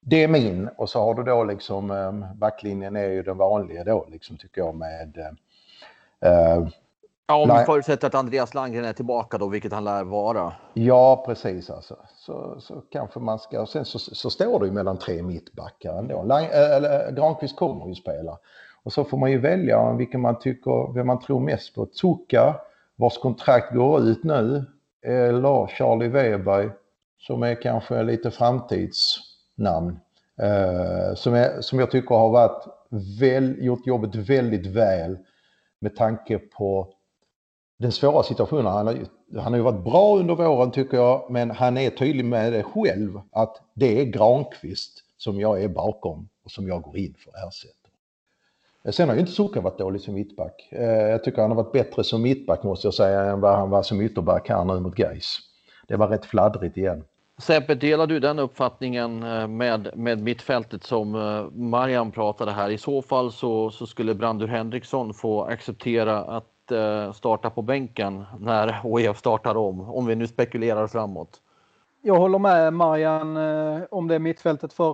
Det 0.00 0.24
är 0.24 0.28
min 0.28 0.68
och 0.76 0.90
så 0.90 1.00
har 1.00 1.14
du 1.14 1.22
då 1.22 1.44
liksom 1.44 1.90
eh, 1.90 2.34
backlinjen 2.34 2.96
är 2.96 3.08
ju 3.08 3.22
den 3.22 3.36
vanliga 3.36 3.84
då 3.84 4.06
liksom 4.08 4.36
tycker 4.36 4.60
jag 4.60 4.74
med 4.74 5.18
eh, 6.20 6.30
eh 6.30 6.68
Ja, 7.26 7.42
om 7.42 7.58
vi 7.58 7.64
förutsätter 7.64 8.06
att 8.06 8.14
Andreas 8.14 8.54
Landgren 8.54 8.84
är 8.84 8.92
tillbaka 8.92 9.38
då, 9.38 9.48
vilket 9.48 9.72
han 9.72 9.84
lär 9.84 10.04
vara. 10.04 10.52
Ja, 10.74 11.24
precis 11.26 11.70
alltså. 11.70 11.96
Så, 12.16 12.60
så 12.60 12.82
kanske 12.90 13.20
man 13.20 13.38
ska, 13.38 13.60
och 13.60 13.68
sen 13.68 13.84
så, 13.84 13.98
så 13.98 14.30
står 14.30 14.60
det 14.60 14.66
ju 14.66 14.72
mellan 14.72 14.98
tre 14.98 15.22
mittbackar 15.22 15.98
ändå. 15.98 16.22
Lang, 16.22 16.44
äh, 16.44 17.10
Granqvist 17.14 17.56
kommer 17.56 17.88
ju 17.88 17.94
spela. 17.94 18.38
Och 18.82 18.92
så 18.92 19.04
får 19.04 19.18
man 19.18 19.30
ju 19.30 19.38
välja 19.38 19.92
vilken 19.92 20.20
man 20.20 20.38
tycker, 20.38 20.92
vem 20.94 21.06
man 21.06 21.20
tror 21.20 21.40
mest 21.40 21.74
på. 21.74 21.88
Zucka, 21.92 22.56
vars 22.96 23.18
kontrakt 23.18 23.74
går 23.74 24.00
ut 24.00 24.24
nu, 24.24 24.64
eller 25.06 25.66
Charlie 25.66 26.08
Weberg, 26.08 26.70
som 27.18 27.42
är 27.42 27.62
kanske 27.62 28.02
lite 28.02 28.30
framtidsnamn. 28.30 30.00
Eh, 30.42 31.14
som, 31.14 31.34
är, 31.34 31.60
som 31.60 31.78
jag 31.78 31.90
tycker 31.90 32.14
har 32.14 32.30
varit 32.30 32.64
väl, 33.20 33.64
gjort 33.64 33.86
jobbet 33.86 34.14
väldigt 34.14 34.66
väl 34.66 35.18
med 35.80 35.96
tanke 35.96 36.38
på 36.38 36.94
den 37.76 37.92
svåra 37.92 38.22
situationen. 38.22 38.66
Han 38.66 38.86
har, 38.86 38.96
han 39.34 39.52
har 39.52 39.56
ju 39.56 39.62
varit 39.62 39.84
bra 39.84 40.16
under 40.18 40.34
våren 40.34 40.70
tycker 40.70 40.96
jag, 40.96 41.26
men 41.30 41.50
han 41.50 41.78
är 41.78 41.90
tydlig 41.90 42.24
med 42.24 42.52
det 42.52 42.62
själv 42.62 43.20
att 43.32 43.60
det 43.74 44.00
är 44.00 44.04
Granqvist 44.04 45.04
som 45.16 45.40
jag 45.40 45.62
är 45.62 45.68
bakom 45.68 46.28
och 46.44 46.50
som 46.50 46.68
jag 46.68 46.82
går 46.82 46.96
in 46.96 47.14
för 47.18 47.30
att 47.30 47.48
ersätta. 47.48 47.88
Eh, 48.84 48.92
sen 48.92 49.08
har 49.08 49.14
ju 49.14 49.20
inte 49.20 49.32
Suka 49.32 49.60
varit 49.60 49.78
dålig 49.78 50.00
som 50.00 50.14
mittback. 50.14 50.68
Eh, 50.70 50.84
jag 50.84 51.24
tycker 51.24 51.42
han 51.42 51.50
har 51.50 51.62
varit 51.62 51.72
bättre 51.72 52.04
som 52.04 52.22
mittback 52.22 52.62
måste 52.62 52.86
jag 52.86 52.94
säga 52.94 53.20
än 53.22 53.40
vad 53.40 53.56
han 53.56 53.70
var 53.70 53.82
som 53.82 54.00
ytterback 54.00 54.48
här 54.48 54.64
nu 54.64 54.80
mot 54.80 54.94
Gais. 54.94 55.38
Det 55.88 55.96
var 55.96 56.08
rätt 56.08 56.24
fladdrigt 56.24 56.76
igen. 56.76 57.04
Seppe, 57.38 57.74
delar 57.74 58.06
du 58.06 58.20
den 58.20 58.38
uppfattningen 58.38 59.22
eh, 59.22 59.46
med, 59.46 59.90
med 59.94 60.18
mittfältet 60.22 60.84
som 60.84 61.10
Marian 61.52 62.10
pratade 62.10 62.52
här? 62.52 62.70
I 62.70 62.78
så 62.78 63.02
fall 63.02 63.32
så, 63.32 63.70
så 63.70 63.86
skulle 63.86 64.14
Brandur 64.14 64.46
Henriksson 64.46 65.14
få 65.14 65.44
acceptera 65.44 66.18
att 66.18 66.53
Eh, 66.70 67.12
starta 67.12 67.50
på 67.50 67.62
bänken 67.62 68.24
när 68.40 68.98
HIF 68.98 69.18
startar 69.18 69.56
om, 69.56 69.80
om 69.80 70.06
vi 70.06 70.14
nu 70.16 70.26
spekulerar 70.26 70.86
framåt. 70.86 71.40
Jag 72.02 72.18
håller 72.18 72.38
med 72.38 72.72
Marian 72.72 73.36
eh, 73.36 73.82
om 73.90 74.08
det 74.08 74.18
mittfältet 74.18 74.72
för 74.72 74.90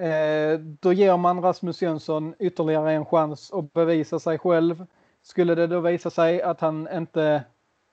eh, 0.00 0.58
då 0.58 0.92
ger 0.92 1.16
man 1.16 1.42
Rasmus 1.42 1.82
Jönsson 1.82 2.34
ytterligare 2.38 2.92
en 2.92 3.04
chans 3.04 3.52
att 3.52 3.72
bevisa 3.72 4.18
sig 4.18 4.38
själv. 4.38 4.86
Skulle 5.22 5.54
det 5.54 5.66
då 5.66 5.80
visa 5.80 6.10
sig 6.10 6.42
att 6.42 6.60
han 6.60 6.88
inte 6.94 7.44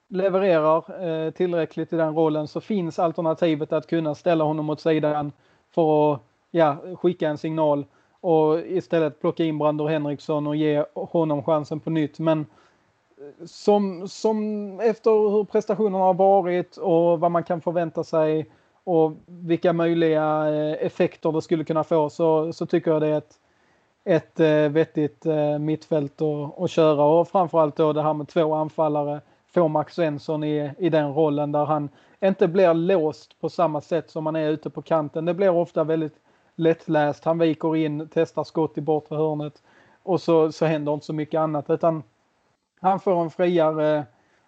levererar 0.10 1.32
tillräckligt 1.32 1.94
i 1.94 1.98
den 1.98 2.16
rollen 2.16 2.48
så 2.48 2.62
finns 2.62 3.00
alternativet 3.00 3.74
att 3.74 3.88
kunna 3.88 4.16
ställa 4.16 4.44
honom 4.44 4.70
åt 4.70 4.82
sidan 4.82 5.32
för 5.72 6.14
att 6.14 6.22
ja, 6.52 6.78
skicka 7.02 7.30
en 7.30 7.38
signal 7.38 7.86
och 8.22 8.60
istället 8.60 9.22
plocka 9.22 9.44
in 9.44 9.58
Brandur 9.58 9.88
Henriksson 9.88 10.48
och 10.48 10.56
ge 10.56 10.86
honom 10.94 11.44
chansen 11.44 11.80
på 11.80 11.90
nytt. 11.90 12.20
Men 12.20 12.40
eh, 12.40 12.46
som, 13.46 14.08
som 14.08 14.80
efter 14.80 15.32
hur 15.32 15.44
prestationerna 15.44 16.04
har 16.04 16.14
varit 16.14 16.78
och 16.78 17.20
vad 17.20 17.32
man 17.32 17.44
kan 17.44 17.62
förvänta 17.62 18.04
sig 18.04 18.50
och 18.84 19.14
vilka 19.26 19.74
möjliga 19.74 20.48
eh, 20.50 20.86
effekter 20.86 21.32
det 21.32 21.42
skulle 21.42 21.64
kunna 21.64 21.84
få 21.84 22.10
så, 22.10 22.54
så 22.54 22.66
tycker 22.66 22.92
jag 22.92 23.02
det 23.02 23.08
är 23.08 23.18
ett, 23.18 23.40
ett 24.06 24.40
eh, 24.40 24.70
vettigt 24.72 25.26
eh, 25.26 25.60
mittfält 25.60 26.22
att, 26.22 26.60
att 26.60 26.72
köra 26.72 27.04
och 27.04 27.28
framförallt 27.28 27.76
då 27.76 27.94
det 27.94 28.04
här 28.04 28.14
med 28.14 28.28
två 28.28 28.54
anfallare 28.54 29.22
få 29.54 29.68
Max 29.68 29.96
Svensson 29.96 30.44
i, 30.44 30.72
i 30.78 30.90
den 30.90 31.14
rollen 31.14 31.52
där 31.52 31.66
han 31.66 31.90
inte 32.22 32.48
blir 32.48 32.74
låst 32.74 33.42
på 33.42 33.50
samma 33.50 33.82
sätt 33.82 34.10
som 34.10 34.24
man 34.24 34.36
är 34.36 34.50
ute 34.50 34.70
på 34.70 34.82
kanten. 34.82 35.26
Det 35.26 35.34
blir 35.34 35.50
ofta 35.50 35.84
väldigt 35.84 36.16
lättläst. 36.56 37.26
Han 37.26 37.40
viker 37.40 37.76
in, 37.76 38.10
testar 38.14 38.44
skott 38.44 38.78
i 38.78 38.82
bortre 38.82 39.16
hörnet 39.16 39.54
och 40.04 40.22
så, 40.22 40.52
så 40.52 40.66
händer 40.66 40.94
inte 40.94 41.06
så 41.06 41.14
mycket 41.14 41.40
annat 41.40 41.70
utan 41.70 42.04
han 42.82 43.00
får 43.00 43.22
en 43.22 43.30
friare 43.30 44.06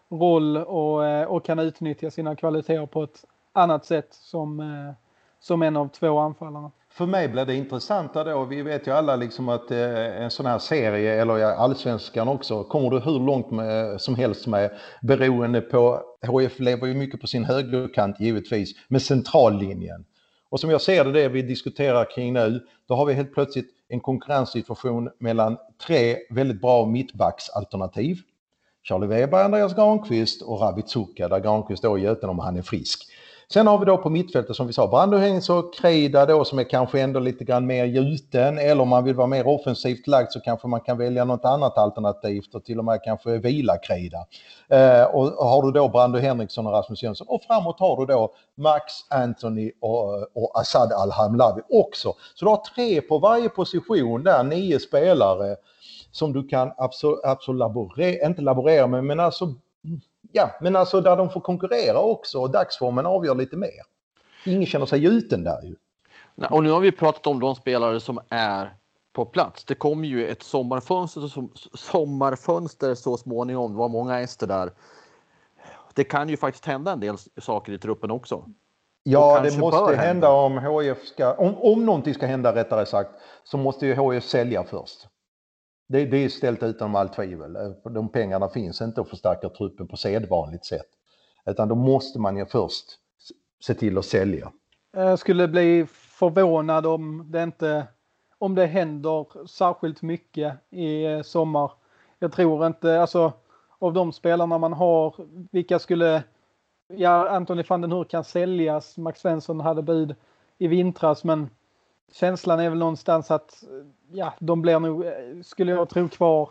roll 0.10 0.58
och, 0.58 1.06
eh, 1.06 1.24
och 1.24 1.46
kan 1.46 1.60
utnyttja 1.60 2.12
sina 2.12 2.36
kvaliteter 2.36 2.86
på 2.86 3.04
ett 3.04 3.26
annat 3.54 3.86
sätt 3.86 4.08
som, 4.12 4.60
eh, 4.60 4.94
som 5.40 5.62
en 5.62 5.78
av 5.78 5.88
två 5.88 6.20
anfallarna. 6.20 6.72
För 6.90 7.06
mig 7.06 7.28
blir 7.28 7.46
det 7.46 7.56
intressanta 7.56 8.24
då, 8.24 8.46
vi 8.46 8.62
vet 8.62 8.88
ju 8.88 8.92
alla 8.92 9.16
liksom 9.16 9.50
att 9.50 9.72
eh, 9.72 10.22
en 10.24 10.32
sån 10.32 10.46
här 10.46 10.60
serie, 10.60 11.22
eller 11.22 11.44
allsvenskan 11.44 12.28
också, 12.28 12.64
kommer 12.64 12.90
du 12.90 13.00
hur 13.00 13.20
långt 13.20 13.52
med, 13.52 14.02
som 14.02 14.16
helst 14.16 14.48
med 14.48 14.72
beroende 15.02 15.62
på, 15.62 16.02
HF 16.28 16.60
lever 16.60 16.88
ju 16.88 16.94
mycket 16.94 17.22
på 17.22 17.28
sin 17.28 17.46
högerkant 17.46 18.20
givetvis, 18.20 18.72
med 18.88 19.02
centrallinjen. 19.02 20.06
Och 20.50 20.60
som 20.60 20.70
jag 20.70 20.82
ser 20.82 21.06
det, 21.06 21.12
det 21.12 21.30
vi 21.30 21.42
diskuterar 21.42 22.06
kring 22.16 22.34
nu, 22.34 22.60
då 22.88 22.96
har 22.96 23.06
vi 23.06 23.14
helt 23.14 23.34
plötsligt 23.34 23.70
en 23.92 24.00
konkurrenssituation 24.00 25.10
mellan 25.20 25.58
tre 25.86 26.18
väldigt 26.30 26.62
bra 26.62 26.86
mittbacksalternativ. 26.86 28.18
Charlie 28.84 29.08
Weber, 29.08 29.44
Andreas 29.44 29.76
Granqvist 29.76 30.42
och 30.42 30.60
Ravi 30.60 30.82
Zucka, 30.86 31.28
där 31.28 31.40
Granqvist 31.40 31.84
då 31.84 31.96
är 31.96 32.00
Göten 32.00 32.30
om 32.30 32.40
han 32.40 32.58
är 32.58 32.62
frisk. 32.62 33.12
Sen 33.54 33.68
har 33.68 33.78
vi 33.78 33.86
då 33.86 33.98
på 33.98 34.10
mittfältet 34.10 34.56
som 34.56 34.68
vi 34.68 34.74
sa, 34.74 34.88
Brandohäng 34.88 35.42
och 35.50 35.74
Kreida 35.74 36.26
då 36.26 36.46
som 36.46 36.60
är 36.60 36.64
kanske 36.64 37.02
ändå 37.02 37.20
lite 37.20 37.44
grann 37.44 37.66
mer 37.66 37.86
gjuten 37.86 38.58
eller 38.58 38.82
om 38.82 38.90
man 38.90 39.04
vill 39.04 39.16
vara 39.16 39.28
mer 39.28 39.48
offensivt 39.48 40.08
lagd 40.08 40.32
så 40.32 40.40
kanske 40.40 40.68
man 40.68 40.82
kan 40.82 40.98
välja 40.98 41.26
något 41.26 41.46
annat 41.46 41.78
alternativt 41.78 42.56
och 42.56 42.66
till 42.66 42.80
och 42.80 42.86
med 42.86 43.04
kanske 43.04 43.38
vila 43.38 43.78
Kreida. 43.78 44.18
Eh, 44.70 45.04
och 45.04 45.26
har 45.26 45.64
du 45.64 45.72
då 45.72 45.90
Brando 45.90 46.20
Henriksson 46.20 46.68
och 46.68 46.74
Rasmus 46.74 47.04
Jönsson 47.04 47.28
och 47.30 47.44
framåt 47.44 47.80
har 47.80 47.98
du 47.98 48.14
då 48.14 48.34
Max, 48.58 48.84
Anthony 49.10 49.72
och, 49.82 50.14
och 50.38 50.60
Assad 50.60 50.92
Al-Hamlawi 50.92 51.62
också. 51.70 52.14
Så 52.36 52.46
du 52.46 52.50
har 52.50 52.62
tre 52.76 53.02
på 53.02 53.20
varje 53.20 53.50
position 53.50 54.24
där, 54.24 54.44
nio 54.44 54.80
spelare 54.80 55.56
som 56.12 56.34
du 56.34 56.48
kan 56.48 56.72
absolut, 56.78 57.20
absolut 57.24 57.60
laborera, 57.60 58.28
inte 58.28 58.42
laborera 58.42 58.88
med, 58.88 59.04
men 59.04 59.20
alltså 59.20 59.54
ja, 60.32 60.52
men 60.62 60.76
alltså 60.76 61.02
där 61.02 61.18
de 61.18 61.30
får 61.30 61.42
konkurrera 61.42 62.00
också 62.00 62.40
och 62.40 62.52
dagsformen 62.52 63.06
avgör 63.06 63.36
lite 63.36 63.58
mer. 63.58 63.82
Ingen 64.46 64.66
känner 64.66 64.86
sig 64.86 65.00
gjuten 65.00 65.44
där 65.44 65.62
ju. 65.64 65.76
Och 66.50 66.64
nu 66.64 66.72
har 66.72 66.80
vi 66.80 66.92
pratat 66.92 67.28
om 67.28 67.40
de 67.40 67.56
spelare 67.56 68.00
som 68.00 68.20
är 68.30 68.76
på 69.14 69.26
plats. 69.26 69.66
Det 69.66 69.76
kommer 69.76 70.08
ju 70.08 70.28
ett 70.28 70.44
sommarfönster, 70.44 71.22
sommarfönster 71.78 72.96
så 72.96 73.18
småningom. 73.18 73.72
Det 73.72 73.78
var 73.78 73.90
många 73.90 74.20
ester 74.20 74.48
där. 74.48 74.72
Det 75.94 76.04
kan 76.04 76.30
ju 76.30 76.38
faktiskt 76.38 76.66
hända 76.66 76.92
en 76.92 77.00
del 77.00 77.18
saker 77.38 77.74
i 77.74 77.78
truppen 77.78 78.12
också. 78.12 78.46
Ja, 79.04 79.42
det 79.44 79.58
måste 79.58 79.96
hända 79.96 80.30
om 80.30 80.58
HF 80.58 81.08
ska, 81.08 81.34
om, 81.34 81.58
om 81.58 81.86
någonting 81.86 82.14
ska 82.14 82.26
hända 82.26 82.56
rättare 82.56 82.86
sagt, 82.86 83.10
så 83.44 83.58
måste 83.58 83.86
ju 83.86 83.96
HF 83.96 84.24
sälja 84.24 84.64
först. 84.64 85.08
Det, 85.92 86.06
det 86.06 86.18
är 86.18 86.30
ställt 86.30 86.64
utom 86.64 86.96
allt 86.96 87.14
tvivel. 87.14 87.56
Eh, 87.56 87.92
de 87.92 88.10
pengarna 88.10 88.50
finns 88.50 88.82
inte 88.82 89.02
att 89.02 89.10
förstärka 89.10 89.50
truppen 89.50 89.88
på 89.88 89.98
sedvanligt 89.98 90.66
sätt. 90.66 90.88
Utan 91.46 91.68
då 91.68 91.76
måste 91.76 92.20
man 92.20 92.38
ju 92.38 92.46
först 92.46 92.86
se 93.64 93.74
till 93.74 93.98
att 93.98 94.06
sälja. 94.06 94.52
Jag 94.92 95.20
skulle 95.20 95.48
bli 95.48 95.86
förvånad 95.90 96.86
om 96.86 97.26
det 97.32 97.44
inte 97.44 97.88
om 98.38 98.56
det 98.56 98.66
händer 98.66 99.48
särskilt 99.48 100.02
mycket 100.02 100.54
i 100.70 101.06
eh, 101.06 101.22
sommar. 101.22 101.72
Jag 102.20 102.32
tror 102.32 102.68
inte, 102.68 103.02
alltså 103.02 103.34
av 103.80 103.94
de 103.94 104.12
spelarna 104.12 104.58
man 104.58 104.74
har, 104.74 105.16
vilka 105.52 105.80
skulle, 105.80 106.24
ja 106.88 107.30
Anthony 107.30 107.64
van 107.68 107.82
den 107.82 107.92
Hur 107.92 108.04
kan 108.04 108.24
säljas, 108.24 108.98
Max 108.98 109.20
Svensson 109.20 109.60
hade 109.60 109.82
bud 109.82 110.16
i 110.58 110.68
vintras 110.68 111.24
men 111.24 111.50
känslan 112.12 112.60
är 112.60 112.70
väl 112.70 112.80
någonstans 112.80 113.32
att 113.32 113.64
ja, 114.12 114.34
de 114.40 114.62
blir 114.62 114.80
nog, 114.80 115.06
eh, 115.06 115.12
skulle 115.44 115.72
jag 115.72 115.90
tro, 115.90 116.10
kvar 116.10 116.50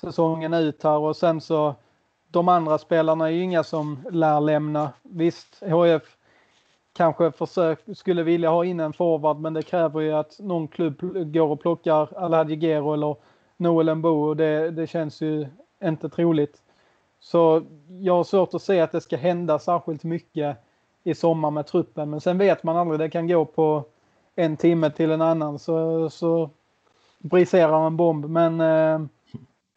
säsongen 0.00 0.54
ut 0.54 0.82
här 0.82 0.98
och 0.98 1.16
sen 1.16 1.40
så 1.40 1.74
de 2.30 2.48
andra 2.48 2.78
spelarna 2.78 3.26
är 3.26 3.30
ju 3.30 3.42
inga 3.42 3.64
som 3.64 3.98
lär 4.10 4.40
lämna. 4.40 4.92
Visst, 5.02 5.62
HF 5.62 6.16
kanske 6.92 7.32
försök, 7.32 7.78
skulle 7.94 8.22
vilja 8.22 8.50
ha 8.50 8.64
in 8.64 8.80
en 8.80 8.92
forward 8.92 9.36
men 9.36 9.54
det 9.54 9.62
kräver 9.62 10.00
ju 10.00 10.12
att 10.12 10.38
någon 10.38 10.68
klubb 10.68 11.00
går 11.32 11.48
och 11.48 11.60
plockar 11.60 12.18
Alhaji 12.18 12.56
Gero 12.56 12.94
eller 12.94 13.16
Noel 13.56 13.94
Mbo 13.94 14.28
och 14.28 14.36
det, 14.36 14.70
det 14.70 14.86
känns 14.86 15.20
ju 15.20 15.46
inte 15.84 16.08
troligt. 16.08 16.62
Så 17.20 17.62
jag 17.88 18.16
har 18.16 18.24
svårt 18.24 18.54
att 18.54 18.62
se 18.62 18.80
att 18.80 18.92
det 18.92 19.00
ska 19.00 19.16
hända 19.16 19.58
särskilt 19.58 20.04
mycket 20.04 20.56
i 21.04 21.14
sommar 21.14 21.50
med 21.50 21.66
truppen 21.66 22.10
men 22.10 22.20
sen 22.20 22.38
vet 22.38 22.62
man 22.62 22.76
aldrig, 22.76 23.00
det 23.00 23.10
kan 23.10 23.28
gå 23.28 23.44
på 23.44 23.84
en 24.38 24.56
timme 24.56 24.90
till 24.90 25.10
en 25.10 25.22
annan 25.22 25.58
så, 25.58 26.10
så 26.10 26.50
briserar 27.18 27.86
en 27.86 27.96
bomb 27.96 28.24
men 28.24 28.60
eh, 28.60 29.08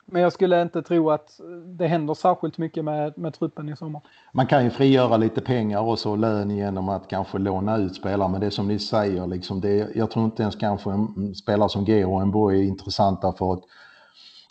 men 0.06 0.22
jag 0.22 0.34
skulle 0.34 0.62
inte 0.62 0.82
tro 0.82 1.12
att 1.12 1.40
det 1.66 1.88
händer 1.88 2.14
särskilt 2.14 2.58
mycket 2.58 2.86
med, 2.86 3.18
med 3.18 3.34
truppen 3.34 3.70
i 3.70 3.76
sommar. 3.76 4.02
Man 4.34 4.48
kan 4.48 4.64
ju 4.64 4.70
frigöra 4.70 5.18
lite 5.18 5.42
pengar 5.42 5.82
och 5.82 6.00
så 6.00 6.16
lön 6.16 6.50
genom 6.50 6.90
att 6.90 7.08
kanske 7.08 7.38
låna 7.38 7.78
ut 7.78 7.96
spelare. 7.96 8.30
Men 8.30 8.42
det 8.42 8.46
är 8.46 8.52
som 8.52 8.68
ni 8.68 8.80
säger, 8.80 9.28
liksom 9.28 9.62
det, 9.62 9.96
jag 9.96 10.12
tror 10.12 10.26
inte 10.26 10.42
ens 10.42 10.56
kanske 10.56 10.92
en 10.92 11.36
spelare 11.36 11.70
som 11.70 11.86
Geo 11.86 12.14
och 12.16 12.22
Embo 12.22 12.52
är 12.52 12.64
intressanta 12.64 13.34
för 13.34 13.54
att 13.54 13.64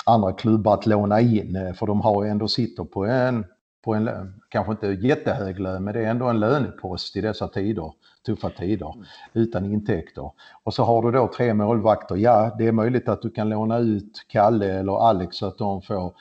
andra 0.05 0.33
klubbar 0.33 0.75
att 0.75 0.87
låna 0.87 1.21
in. 1.21 1.57
Eh, 1.57 1.75
för 1.75 1.87
de 1.87 2.01
har 2.01 2.25
ju 2.25 2.31
ändå 2.31 2.49
sitter 2.49 2.85
på 2.85 3.05
en 3.05 3.45
på 3.83 3.95
en, 3.95 4.35
kanske 4.49 4.73
inte 4.73 4.87
jättehög 4.87 5.61
lön, 5.61 5.85
men 5.85 5.95
det 5.95 6.01
är 6.01 6.11
ändå 6.11 6.27
en 6.27 6.41
lönepost 6.41 7.17
i 7.17 7.21
dessa 7.21 7.49
tider, 7.49 7.93
tuffa 8.27 8.51
tider, 8.51 8.93
mm. 8.95 9.07
utan 9.33 9.65
intäkter. 9.65 10.31
Och 10.63 10.75
så 10.75 10.85
har 10.85 11.03
du 11.03 11.11
då 11.11 11.31
tre 11.37 11.55
målvakter. 11.55 12.17
Ja, 12.17 12.55
det 12.59 12.67
är 12.67 12.73
möjligt 12.73 13.09
att 13.09 13.23
du 13.23 13.31
kan 13.31 13.49
låna 13.49 13.79
ut 13.79 14.27
Kalle 14.29 14.79
eller 14.79 15.09
Alex 15.09 15.37
så 15.37 15.47
att 15.47 15.59
de 15.59 15.83
får... 15.83 16.15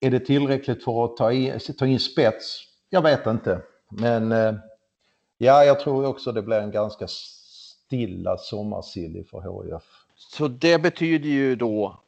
Är 0.00 0.10
det 0.10 0.20
tillräckligt 0.20 0.84
för 0.84 1.04
att 1.04 1.16
ta 1.16 1.32
in, 1.32 1.58
ta 1.78 1.86
in 1.86 2.00
spets? 2.00 2.60
Jag 2.90 3.02
vet 3.02 3.26
inte. 3.26 3.60
Men 3.88 4.32
eh, 4.32 4.54
ja, 5.38 5.64
jag 5.64 5.80
tror 5.80 6.06
också 6.06 6.32
det 6.32 6.42
blir 6.42 6.56
en 6.56 6.70
ganska 6.70 7.06
stilla 7.08 8.36
sommarsilly 8.36 9.24
för 9.24 9.40
HIF. 9.40 9.82
Så 10.16 10.48
det 10.48 10.82
betyder 10.82 11.28
ju 11.28 11.56
då 11.56 12.03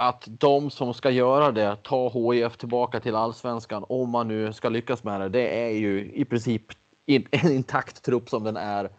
att 0.00 0.24
de 0.26 0.70
som 0.70 0.94
ska 0.94 1.10
göra 1.10 1.52
det, 1.52 1.76
ta 1.82 2.08
HIF 2.08 2.56
tillbaka 2.56 3.00
till 3.00 3.14
allsvenskan, 3.14 3.84
om 3.88 4.10
man 4.10 4.28
nu 4.28 4.52
ska 4.52 4.68
lyckas 4.68 5.04
med 5.04 5.20
det, 5.20 5.28
det 5.28 5.64
är 5.64 5.70
ju 5.70 6.12
i 6.14 6.24
princip 6.24 6.62
en 7.30 7.52
intakt 7.52 8.02
trupp 8.02 8.28
som 8.28 8.44
den 8.44 8.56
är 8.56 8.90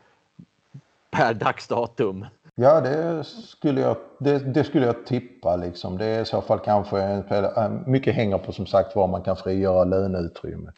per 1.11 1.33
dagsdatum. 1.33 2.25
Ja, 2.55 2.81
det 2.81 3.23
skulle 3.23 3.81
jag, 3.81 3.97
det, 4.17 4.39
det, 4.39 4.63
skulle 4.63 4.85
jag 4.85 5.05
tippa. 5.05 5.55
Liksom. 5.55 5.97
Det 5.97 6.05
är 6.05 6.21
i 6.21 6.25
så 6.25 6.41
fall 6.41 6.59
kanske 6.59 7.23
mycket 7.85 8.15
hänger 8.15 8.37
på 8.37 8.51
som 8.51 8.65
sagt 8.65 8.95
var 8.95 9.07
man 9.07 9.21
kan 9.21 9.35
frigöra 9.35 9.83
löneutrymme. 9.83 10.71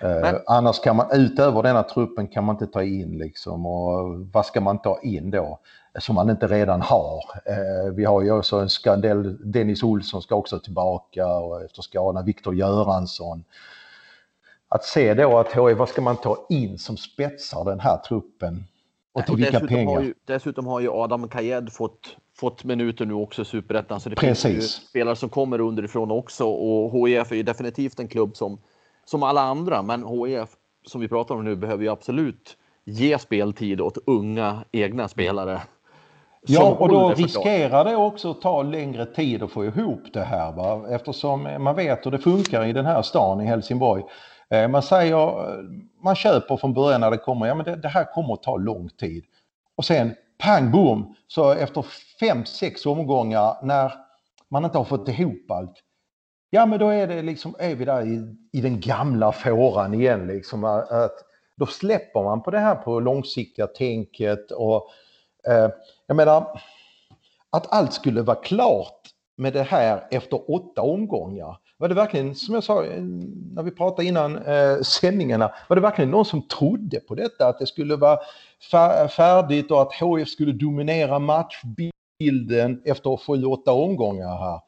Eh, 0.00 0.34
annars 0.46 0.80
kan 0.80 0.96
man 0.96 1.06
utöver 1.12 1.62
denna 1.62 1.82
truppen 1.82 2.28
kan 2.28 2.44
man 2.44 2.54
inte 2.54 2.66
ta 2.66 2.82
in 2.82 3.18
liksom 3.18 3.66
och 3.66 4.26
vad 4.32 4.46
ska 4.46 4.60
man 4.60 4.78
ta 4.78 5.00
in 5.02 5.30
då? 5.30 5.58
som 5.98 6.14
man 6.14 6.30
inte 6.30 6.46
redan 6.46 6.80
har. 6.80 7.24
Eh, 7.44 7.92
vi 7.94 8.04
har 8.04 8.22
ju 8.22 8.32
också 8.32 8.56
en 8.56 8.70
skandal, 8.70 9.52
Dennis 9.52 9.82
Olsson 9.82 10.22
ska 10.22 10.34
också 10.34 10.58
tillbaka 10.58 11.26
och 11.26 11.64
efter 11.64 11.82
skadan, 11.82 12.24
Viktor 12.24 12.54
Göransson. 12.54 13.44
Att 14.68 14.84
se 14.84 15.14
då 15.14 15.38
att 15.38 15.52
HIF, 15.52 15.78
vad 15.78 15.88
ska 15.88 16.02
man 16.02 16.16
ta 16.16 16.46
in 16.48 16.78
som 16.78 16.96
spetsar 16.96 17.64
den 17.64 17.80
här 17.80 17.96
truppen? 17.96 18.64
Och 19.12 19.24
till 19.24 19.32
och 19.32 19.38
vilka 19.38 19.60
pengar? 19.60 19.94
Har 19.94 20.02
ju, 20.02 20.14
dessutom 20.24 20.66
har 20.66 20.80
ju 20.80 20.90
Adam 20.90 21.28
Kajed 21.28 21.72
fått, 21.72 22.16
fått 22.38 22.64
minuter 22.64 23.06
nu 23.06 23.14
också 23.14 23.42
i 23.42 23.44
Superettan. 23.44 24.00
Så 24.00 24.08
det 24.08 24.16
Precis. 24.16 24.42
finns 24.42 24.64
ju 24.64 24.68
spelare 24.68 25.16
som 25.16 25.28
kommer 25.28 25.60
underifrån 25.60 26.10
också 26.10 26.44
och 26.44 27.08
HIF 27.08 27.32
är 27.32 27.36
ju 27.36 27.42
definitivt 27.42 27.98
en 27.98 28.08
klubb 28.08 28.36
som, 28.36 28.58
som 29.06 29.22
alla 29.22 29.40
andra. 29.40 29.82
Men 29.82 30.04
HIF, 30.06 30.48
som 30.86 31.00
vi 31.00 31.08
pratar 31.08 31.34
om 31.34 31.44
nu, 31.44 31.56
behöver 31.56 31.84
ju 31.84 31.90
absolut 31.90 32.56
ge 32.84 33.18
speltid 33.18 33.80
åt 33.80 33.98
unga 34.06 34.64
egna 34.72 35.08
spelare. 35.08 35.60
Ja, 36.48 36.76
och 36.78 36.88
då 36.88 37.10
riskerar 37.10 37.84
det 37.84 37.96
också 37.96 38.30
att 38.30 38.40
ta 38.40 38.62
längre 38.62 39.06
tid 39.06 39.42
att 39.42 39.50
få 39.50 39.64
ihop 39.64 40.02
det 40.12 40.24
här. 40.24 40.52
Va? 40.52 40.88
Eftersom 40.88 41.48
man 41.58 41.76
vet 41.76 42.06
hur 42.06 42.10
det 42.10 42.18
funkar 42.18 42.64
i 42.64 42.72
den 42.72 42.86
här 42.86 43.02
stan 43.02 43.40
i 43.40 43.44
Helsingborg. 43.44 44.02
Eh, 44.50 44.68
man 44.68 44.82
säger, 44.82 45.34
man 46.02 46.14
köper 46.14 46.56
från 46.56 46.74
början 46.74 47.00
när 47.00 47.10
det 47.10 47.16
kommer, 47.16 47.46
ja 47.46 47.54
men 47.54 47.64
det, 47.64 47.76
det 47.76 47.88
här 47.88 48.04
kommer 48.14 48.34
att 48.34 48.42
ta 48.42 48.56
lång 48.56 48.88
tid. 48.88 49.24
Och 49.76 49.84
sen 49.84 50.14
pang 50.38 50.70
bom, 50.70 51.14
så 51.26 51.50
efter 51.50 51.84
fem, 52.20 52.44
sex 52.44 52.86
omgångar 52.86 53.56
när 53.62 53.92
man 54.48 54.64
inte 54.64 54.78
har 54.78 54.84
fått 54.84 55.08
ihop 55.08 55.50
allt. 55.50 55.82
Ja 56.50 56.66
men 56.66 56.78
då 56.78 56.88
är 56.88 57.06
det 57.06 57.22
liksom, 57.22 57.56
är 57.58 57.74
vi 57.74 57.84
där 57.84 58.06
i, 58.06 58.36
i 58.52 58.60
den 58.60 58.80
gamla 58.80 59.32
fåran 59.32 59.94
igen 59.94 60.26
liksom. 60.26 60.64
Att, 60.64 61.14
då 61.56 61.66
släpper 61.66 62.22
man 62.22 62.42
på 62.42 62.50
det 62.50 62.58
här 62.58 62.74
på 62.74 63.00
långsiktiga 63.00 63.66
tänket 63.66 64.50
och 64.50 64.90
Eh, 65.48 65.70
jag 66.06 66.16
menar, 66.16 66.60
att 67.50 67.72
allt 67.72 67.92
skulle 67.92 68.22
vara 68.22 68.36
klart 68.36 69.00
med 69.36 69.52
det 69.52 69.62
här 69.62 70.06
efter 70.10 70.50
åtta 70.50 70.82
omgångar. 70.82 71.58
Var 71.78 71.88
det 71.88 71.94
verkligen, 71.94 72.34
som 72.34 72.54
jag 72.54 72.64
sa 72.64 72.84
eh, 72.84 73.02
när 73.54 73.62
vi 73.62 73.70
pratade 73.70 74.08
innan 74.08 74.36
eh, 74.36 74.80
sändningarna, 74.80 75.52
var 75.68 75.76
det 75.76 75.82
verkligen 75.82 76.10
någon 76.10 76.24
som 76.24 76.48
trodde 76.48 77.00
på 77.00 77.14
detta? 77.14 77.48
Att 77.48 77.58
det 77.58 77.66
skulle 77.66 77.96
vara 77.96 78.18
färdigt 79.08 79.70
och 79.70 79.82
att 79.82 79.94
HF 79.94 80.28
skulle 80.28 80.52
dominera 80.52 81.18
matchbilden 81.18 82.82
efter 82.84 83.16
sju, 83.16 83.44
åtta 83.44 83.72
omgångar 83.72 84.38
här. 84.38 84.60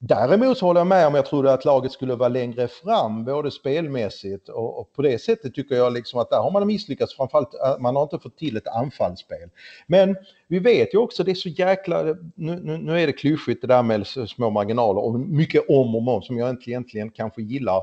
Däremot 0.00 0.58
så 0.58 0.66
håller 0.66 0.80
jag 0.80 0.86
med 0.86 1.06
om 1.06 1.14
jag 1.14 1.26
trodde 1.26 1.52
att 1.52 1.64
laget 1.64 1.92
skulle 1.92 2.14
vara 2.14 2.28
längre 2.28 2.68
fram 2.68 3.24
både 3.24 3.50
spelmässigt 3.50 4.48
och, 4.48 4.80
och 4.80 4.92
på 4.92 5.02
det 5.02 5.18
sättet 5.18 5.54
tycker 5.54 5.74
jag 5.74 5.92
liksom 5.92 6.20
att 6.20 6.30
där 6.30 6.36
har 6.36 6.50
man 6.50 6.66
misslyckats 6.66 7.16
framförallt 7.16 7.54
eh, 7.54 7.78
man 7.78 7.96
har 7.96 8.02
inte 8.02 8.18
fått 8.18 8.38
till 8.38 8.56
ett 8.56 8.66
anfallsspel. 8.66 9.48
Men 9.86 10.16
vi 10.48 10.58
vet 10.58 10.94
ju 10.94 10.98
också 10.98 11.24
det 11.24 11.30
är 11.30 11.34
så 11.34 11.48
jäkla, 11.48 12.02
nu, 12.02 12.16
nu, 12.34 12.78
nu 12.78 13.00
är 13.00 13.06
det 13.06 13.12
klyschigt 13.12 13.60
det 13.60 13.66
där 13.66 13.82
med 13.82 14.06
små 14.06 14.50
marginaler 14.50 15.04
och 15.04 15.20
mycket 15.20 15.64
om 15.68 15.94
och 15.94 16.14
om 16.14 16.22
som 16.22 16.38
jag 16.38 16.50
inte 16.50 16.70
egentligen 16.70 17.10
kanske 17.10 17.42
gillar. 17.42 17.82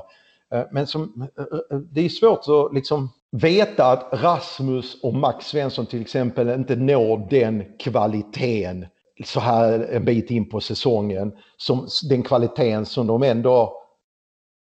Eh, 0.52 0.62
men 0.70 0.86
som, 0.86 1.28
eh, 1.38 1.78
det 1.78 2.00
är 2.00 2.08
svårt 2.08 2.40
att 2.48 2.74
liksom 2.74 3.08
veta 3.30 3.86
att 3.86 4.08
Rasmus 4.12 5.02
och 5.02 5.14
Max 5.14 5.46
Svensson 5.46 5.86
till 5.86 6.00
exempel 6.00 6.48
inte 6.48 6.76
når 6.76 7.26
den 7.30 7.64
kvaliteten 7.78 8.86
så 9.24 9.40
här 9.40 9.80
en 9.80 10.04
bit 10.04 10.30
in 10.30 10.48
på 10.48 10.60
säsongen, 10.60 11.36
som 11.56 11.88
den 12.08 12.22
kvaliteten 12.22 12.86
som 12.86 13.06
de 13.06 13.22
ändå 13.22 13.82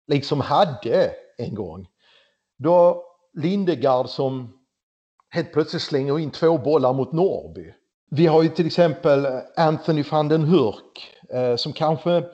liksom 0.06 0.40
hade 0.40 1.10
en 1.38 1.54
gång. 1.54 1.88
Då 2.58 3.04
Lindegard 3.34 4.08
som 4.08 4.52
helt 5.30 5.52
plötsligt 5.52 5.82
slänger 5.82 6.18
in 6.18 6.30
två 6.30 6.58
bollar 6.58 6.92
mot 6.92 7.12
Norrby. 7.12 7.72
Vi 8.10 8.26
har 8.26 8.42
ju 8.42 8.48
till 8.48 8.66
exempel 8.66 9.24
eh, 9.24 9.40
Anthony 9.56 10.02
van 10.10 10.28
den 10.28 10.44
Hurk 10.44 11.10
eh, 11.30 11.56
som 11.56 11.72
kanske, 11.72 12.24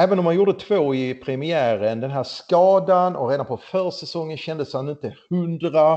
även 0.00 0.18
om 0.18 0.26
han 0.26 0.34
gjorde 0.34 0.52
två 0.52 0.94
i 0.94 1.14
premiären, 1.14 2.00
den 2.00 2.10
här 2.10 2.24
skadan 2.24 3.16
och 3.16 3.30
redan 3.30 3.46
på 3.46 3.56
försäsongen 3.56 4.36
kändes 4.36 4.74
han 4.74 4.88
inte 4.88 5.16
hundra, 5.30 5.92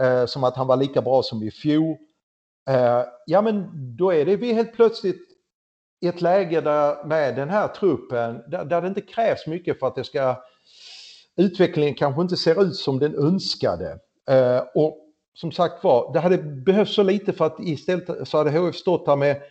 eh, 0.00 0.26
som 0.26 0.44
att 0.44 0.56
han 0.56 0.66
var 0.66 0.76
lika 0.76 1.02
bra 1.02 1.22
som 1.22 1.42
i 1.42 1.50
fjol. 1.50 1.96
Eh, 2.68 3.02
ja 3.26 3.42
men 3.42 3.70
då 3.96 4.12
är 4.12 4.24
det 4.24 4.36
vi 4.36 4.52
helt 4.52 4.72
plötsligt 4.72 5.30
i 6.00 6.08
ett 6.08 6.20
läge 6.20 6.60
där 6.60 7.04
med 7.04 7.36
den 7.36 7.48
här 7.48 7.68
truppen, 7.68 8.42
där, 8.50 8.64
där 8.64 8.82
det 8.82 8.88
inte 8.88 9.00
krävs 9.00 9.46
mycket 9.46 9.78
för 9.78 9.86
att 9.86 9.94
det 9.94 10.04
ska 10.04 10.36
utvecklingen 11.36 11.94
kanske 11.94 12.22
inte 12.22 12.36
ser 12.36 12.62
ut 12.62 12.76
som 12.76 12.98
den 12.98 13.14
önskade. 13.14 13.98
Eh, 14.30 14.62
och 14.74 15.06
som 15.34 15.52
sagt 15.52 15.84
var, 15.84 16.12
det 16.12 16.20
hade 16.20 16.38
behövts 16.38 16.94
så 16.94 17.02
lite 17.02 17.32
för 17.32 17.44
att 17.44 17.56
istället 17.60 18.28
så 18.28 18.38
hade 18.38 18.50
HF 18.50 18.76
stått 18.76 19.06
där 19.06 19.16
med 19.16 19.42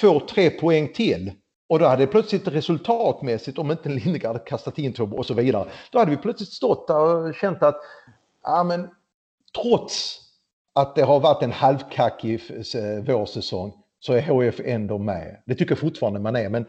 två, 0.00 0.20
tre 0.20 0.50
poäng 0.50 0.92
till. 0.92 1.32
Och 1.68 1.78
då 1.78 1.86
hade 1.86 2.02
det 2.02 2.06
plötsligt 2.06 2.48
resultatmässigt, 2.48 3.58
om 3.58 3.70
inte 3.70 3.88
Lindegard 3.88 4.46
kastat 4.46 4.78
in 4.78 4.92
två 4.92 5.04
och 5.04 5.26
så 5.26 5.34
vidare, 5.34 5.68
då 5.90 5.98
hade 5.98 6.10
vi 6.10 6.16
plötsligt 6.16 6.52
stått 6.52 6.88
där 6.88 6.96
och 6.96 7.34
känt 7.34 7.62
att, 7.62 7.80
ja 8.42 8.64
men 8.64 8.88
trots 9.62 10.20
att 10.72 10.94
det 10.94 11.02
har 11.02 11.20
varit 11.20 11.42
en 11.42 11.52
halvkackig 11.52 12.40
vårsäsong 13.06 13.72
så 14.00 14.12
är 14.12 14.22
HF 14.22 14.60
ändå 14.64 14.98
med. 14.98 15.42
Det 15.46 15.54
tycker 15.54 15.72
jag 15.72 15.78
fortfarande 15.78 16.20
man 16.20 16.36
är. 16.36 16.48
Men 16.48 16.66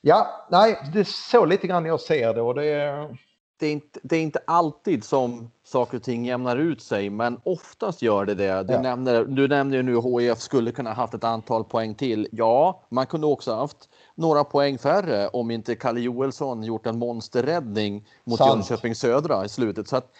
ja, 0.00 0.46
nej, 0.50 0.78
det 0.92 1.00
är 1.00 1.30
så 1.30 1.44
lite 1.44 1.66
grann 1.66 1.84
jag 1.84 2.00
ser 2.00 2.34
det 2.34 2.40
och 2.40 2.54
det 2.54 2.64
är... 2.66 3.16
Det 3.60 3.66
är, 3.66 3.72
inte, 3.72 4.00
det 4.02 4.16
är 4.16 4.22
inte 4.22 4.40
alltid 4.46 5.04
som 5.04 5.50
saker 5.64 5.96
och 5.96 6.02
ting 6.02 6.26
jämnar 6.26 6.56
ut 6.56 6.82
sig, 6.82 7.10
men 7.10 7.40
oftast 7.44 8.02
gör 8.02 8.26
det 8.26 8.34
det. 8.34 8.62
Du, 8.62 8.72
ja. 8.72 8.82
nämner, 8.82 9.24
du 9.24 9.48
nämner 9.48 9.76
ju 9.76 9.82
nu 9.82 10.20
HIF 10.20 10.38
skulle 10.38 10.72
kunna 10.72 10.92
haft 10.92 11.14
ett 11.14 11.24
antal 11.24 11.64
poäng 11.64 11.94
till. 11.94 12.28
Ja, 12.32 12.82
man 12.88 13.06
kunde 13.06 13.26
också 13.26 13.54
haft 13.54 13.88
några 14.14 14.44
poäng 14.44 14.78
färre 14.78 15.28
om 15.28 15.50
inte 15.50 15.74
Kalle 15.74 16.00
Joelsson 16.00 16.62
gjort 16.62 16.86
en 16.86 16.98
monsterräddning 16.98 18.06
mot 18.24 18.38
Sant. 18.38 18.54
Jönköping 18.54 18.94
Södra 18.94 19.44
i 19.44 19.48
slutet. 19.48 19.88
Så 19.88 19.96
att 19.96 20.12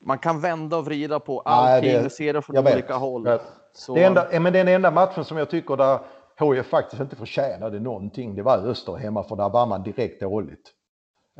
man 0.00 0.18
kan 0.18 0.40
vända 0.40 0.76
och 0.76 0.84
vrida 0.84 1.20
på 1.20 1.40
allting, 1.40 1.92
Nej, 1.92 2.02
det, 2.02 2.10
se 2.10 2.32
det 2.32 2.42
från 2.42 2.58
olika 2.58 2.74
vet. 2.74 2.90
håll. 2.90 3.38
Så... 3.72 3.94
Det 3.94 4.04
enda, 4.04 4.40
men 4.40 4.52
den 4.52 4.68
enda 4.68 4.90
matchen 4.90 5.24
som 5.24 5.36
jag 5.36 5.50
tycker 5.50 5.76
där 5.76 5.98
HIF 6.40 6.66
faktiskt 6.66 7.02
inte 7.02 7.16
förtjänade 7.16 7.80
någonting, 7.80 8.34
det 8.34 8.42
var 8.42 8.58
Öster 8.58 8.96
hemma 8.96 9.22
för 9.22 9.36
där 9.36 9.48
var 9.48 9.66
man 9.66 9.82
direkt 9.82 10.20
dåligt. 10.20 10.72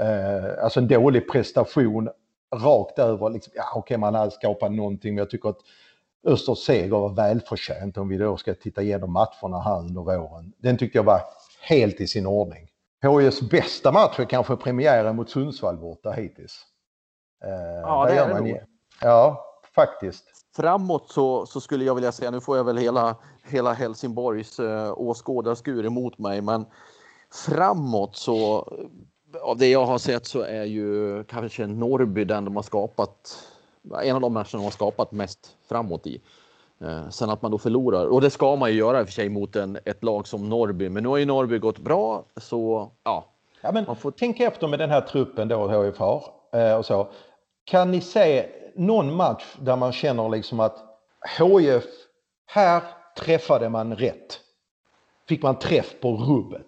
Eh, 0.01 0.65
alltså 0.65 0.81
en 0.81 0.89
dålig 0.89 1.31
prestation 1.31 2.09
rakt 2.57 2.99
över. 2.99 3.31
Liksom, 3.31 3.53
ja, 3.57 3.63
Okej, 3.71 3.81
okay, 3.81 3.97
man 3.97 4.15
hade 4.15 4.31
skapat 4.31 4.73
någonting, 4.73 5.15
men 5.15 5.19
jag 5.19 5.31
tycker 5.31 5.49
att 5.49 5.59
Östers 6.27 6.59
seger 6.59 6.89
var 6.89 7.09
välförtjänt 7.09 7.99
om 7.99 8.09
vi 8.09 8.17
då 8.17 8.37
ska 8.37 8.55
titta 8.55 8.83
igenom 8.83 9.13
matcherna 9.13 9.61
här 9.61 9.79
under 9.79 10.01
våren. 10.01 10.53
Den 10.59 10.79
tyckte 10.79 10.99
jag 10.99 11.05
var 11.05 11.21
helt 11.61 12.01
i 12.01 12.07
sin 12.07 12.27
ordning. 12.27 12.69
HIFs 13.03 13.41
bästa 13.51 13.93
match 13.93 14.19
är 14.21 14.25
kanske 14.25 14.57
premiären 14.57 15.17
mot 15.17 15.31
Sundsvall 15.31 15.77
borta 15.77 16.11
hittills. 16.11 16.65
Eh, 17.45 17.81
ja, 17.83 18.07
det 18.07 18.19
är 18.19 18.29
det 18.29 18.41
nog. 18.41 18.61
Ja, 19.03 19.45
faktiskt. 19.75 20.25
Framåt 20.57 21.11
så, 21.11 21.47
så 21.47 21.61
skulle 21.61 21.85
jag 21.85 21.95
vilja 21.95 22.13
säga, 22.13 22.31
nu 22.31 22.41
får 22.41 22.57
jag 22.57 22.65
väl 22.65 22.77
hela, 22.77 23.17
hela 23.45 23.73
Helsingborgs 23.73 24.59
eh, 24.61 24.93
åskådarskur 24.97 25.87
emot 25.87 26.19
mig, 26.19 26.41
men 26.41 26.67
framåt 27.31 28.17
så 28.17 28.69
av 29.43 29.57
det 29.57 29.69
jag 29.69 29.87
har 29.87 29.99
sett 29.99 30.27
så 30.27 30.41
är 30.41 30.65
ju 30.65 31.25
kanske 31.25 31.67
Norrby 31.67 32.25
den 32.25 32.45
de 32.45 32.57
har 32.57 32.63
skapat, 32.63 33.39
en 34.03 34.15
av 34.15 34.21
de 34.21 34.33
matcherna 34.33 34.49
de 34.53 34.65
har 34.65 34.71
skapat 34.71 35.13
mest 35.13 35.57
framåt 35.69 36.07
i. 36.07 36.21
Eh, 36.81 37.09
sen 37.09 37.31
att 37.31 37.43
man 37.43 37.51
då 37.51 37.59
förlorar, 37.59 38.07
och 38.07 38.21
det 38.21 38.31
ska 38.31 38.57
man 38.57 38.71
ju 38.71 38.77
göra 38.79 39.01
i 39.01 39.03
och 39.03 39.07
för 39.07 39.13
sig 39.13 39.29
mot 39.29 39.57
en, 39.57 39.79
ett 39.85 40.05
lag 40.05 40.27
som 40.27 40.49
Norrby, 40.49 40.89
men 40.89 41.03
nu 41.03 41.09
har 41.09 41.17
ju 41.17 41.25
Norrby 41.25 41.59
gått 41.59 41.79
bra 41.79 42.25
så 42.37 42.91
ja. 43.05 43.25
ja 43.61 43.73
men 43.73 43.85
man 43.87 43.97
får... 43.97 44.11
Tänk 44.11 44.41
efter 44.41 44.69
med 44.69 44.79
den 44.79 44.91
här 44.91 45.01
truppen 45.01 45.49
då 45.49 45.69
HIF 45.69 45.99
har 45.99 46.25
eh, 46.53 46.75
och 46.75 46.87
så. 46.87 47.09
Kan 47.69 47.91
ni 47.91 48.01
se 48.01 48.47
någon 48.75 49.17
match 49.17 49.45
där 49.61 49.77
man 49.77 49.93
känner 49.93 50.29
liksom 50.29 50.61
att 50.61 50.77
HIF, 51.39 51.85
här 52.47 52.83
träffade 53.19 53.69
man 53.69 53.97
rätt? 53.97 54.41
Fick 55.29 55.43
man 55.43 55.59
träff 55.59 56.01
på 56.01 56.17
rubbet? 56.17 56.67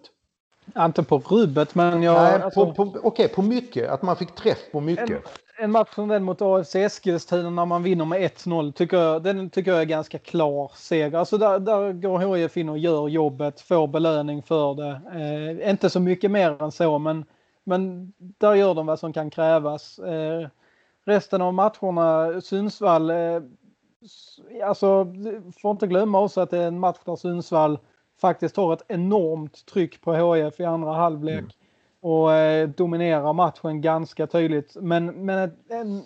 Inte 0.78 1.02
på 1.02 1.18
rubbet, 1.18 1.74
men 1.74 2.02
jag... 2.02 2.22
Nej, 2.22 2.42
alltså, 2.42 2.66
på, 2.66 2.74
på, 2.74 2.82
Okej, 2.82 3.00
okay, 3.02 3.28
på 3.28 3.42
mycket. 3.42 3.90
Att 3.90 4.02
man 4.02 4.16
fick 4.16 4.34
träff 4.34 4.58
på 4.72 4.80
mycket. 4.80 5.10
En, 5.10 5.64
en 5.64 5.70
match 5.70 5.94
som 5.94 6.08
den 6.08 6.24
mot 6.24 6.42
AFC 6.42 6.74
Eskilstuna 6.74 7.50
när 7.50 7.64
man 7.64 7.82
vinner 7.82 8.04
med 8.04 8.20
1-0 8.20 8.72
tycker 8.72 8.96
jag, 8.96 9.22
den 9.22 9.50
tycker 9.50 9.70
jag 9.70 9.80
är 9.80 9.84
ganska 9.84 10.18
klar 10.18 10.72
seger. 10.74 11.18
Alltså 11.18 11.38
där, 11.38 11.58
där 11.58 11.92
går 11.92 12.36
HIF 12.36 12.56
in 12.56 12.68
och 12.68 12.78
gör 12.78 13.08
jobbet, 13.08 13.60
får 13.60 13.86
belöning 13.86 14.42
för 14.42 14.74
det. 14.74 15.00
Eh, 15.60 15.70
inte 15.70 15.90
så 15.90 16.00
mycket 16.00 16.30
mer 16.30 16.62
än 16.62 16.72
så, 16.72 16.98
men, 16.98 17.24
men 17.64 18.12
där 18.18 18.54
gör 18.54 18.74
de 18.74 18.86
vad 18.86 18.98
som 18.98 19.12
kan 19.12 19.30
krävas. 19.30 19.98
Eh, 19.98 20.48
resten 21.10 21.42
av 21.42 21.54
matcherna, 21.54 22.40
Sundsvall, 22.40 23.10
eh, 23.10 23.42
alltså 24.64 25.06
får 25.60 25.70
inte 25.70 25.86
glömma 25.86 26.20
också 26.20 26.40
att 26.40 26.50
det 26.50 26.58
är 26.58 26.66
en 26.66 26.78
match 26.78 26.98
där 27.04 27.16
Sundsvall 27.16 27.78
faktiskt 28.20 28.56
har 28.56 28.72
ett 28.72 28.84
enormt 28.88 29.66
tryck 29.66 30.00
på 30.00 30.14
HIF 30.14 30.60
i 30.60 30.64
andra 30.64 30.92
halvlek. 30.92 31.38
Mm. 31.38 31.50
Och 32.00 32.32
eh, 32.32 32.68
dominerar 32.68 33.32
matchen 33.32 33.80
ganska 33.80 34.26
tydligt. 34.26 34.76
Men, 34.80 35.06
men 35.06 35.50
en, 35.68 36.02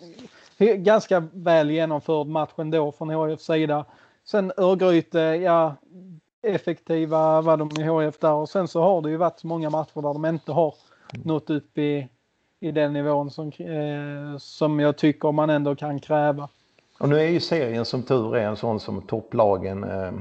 en 0.59 0.85
ganska 0.85 1.29
väl 1.33 1.71
genomförd 1.71 2.27
match 2.27 2.53
ändå 2.57 2.93
från 2.93 3.29
HIFs 3.29 3.45
sida. 3.45 3.85
Sen 4.25 4.53
Örgryte, 4.57 5.19
ja 5.19 5.75
effektiva 6.45 7.40
var 7.40 7.57
de 7.57 7.71
i 7.71 8.05
HIF 8.05 8.19
där 8.19 8.33
och 8.33 8.49
sen 8.49 8.69
så 8.69 8.83
har 8.83 9.03
det 9.03 9.11
ju 9.11 9.17
varit 9.17 9.45
många 9.45 9.71
matcher 9.71 10.03
där 10.03 10.12
de 10.12 10.25
inte 10.25 10.53
har 10.53 10.75
nått 11.25 11.51
upp 11.51 11.79
i, 11.79 12.09
i 12.64 12.72
den 12.72 12.92
nivån 12.92 13.31
som, 13.31 13.48
eh, 13.48 14.38
som 14.38 14.81
jag 14.81 14.96
tycker 14.98 15.33
man 15.33 15.50
ändå 15.50 15.77
kan 15.77 16.00
kräva. 16.00 16.48
Och 17.00 17.09
nu 17.09 17.18
är 17.18 17.29
ju 17.29 17.40
serien 17.40 17.85
som 17.85 18.03
tur 18.03 18.37
är 18.37 18.46
en 18.46 18.57
sån 18.57 18.81
som 18.81 19.03
topplagen 19.03 19.85
eh 19.85 20.12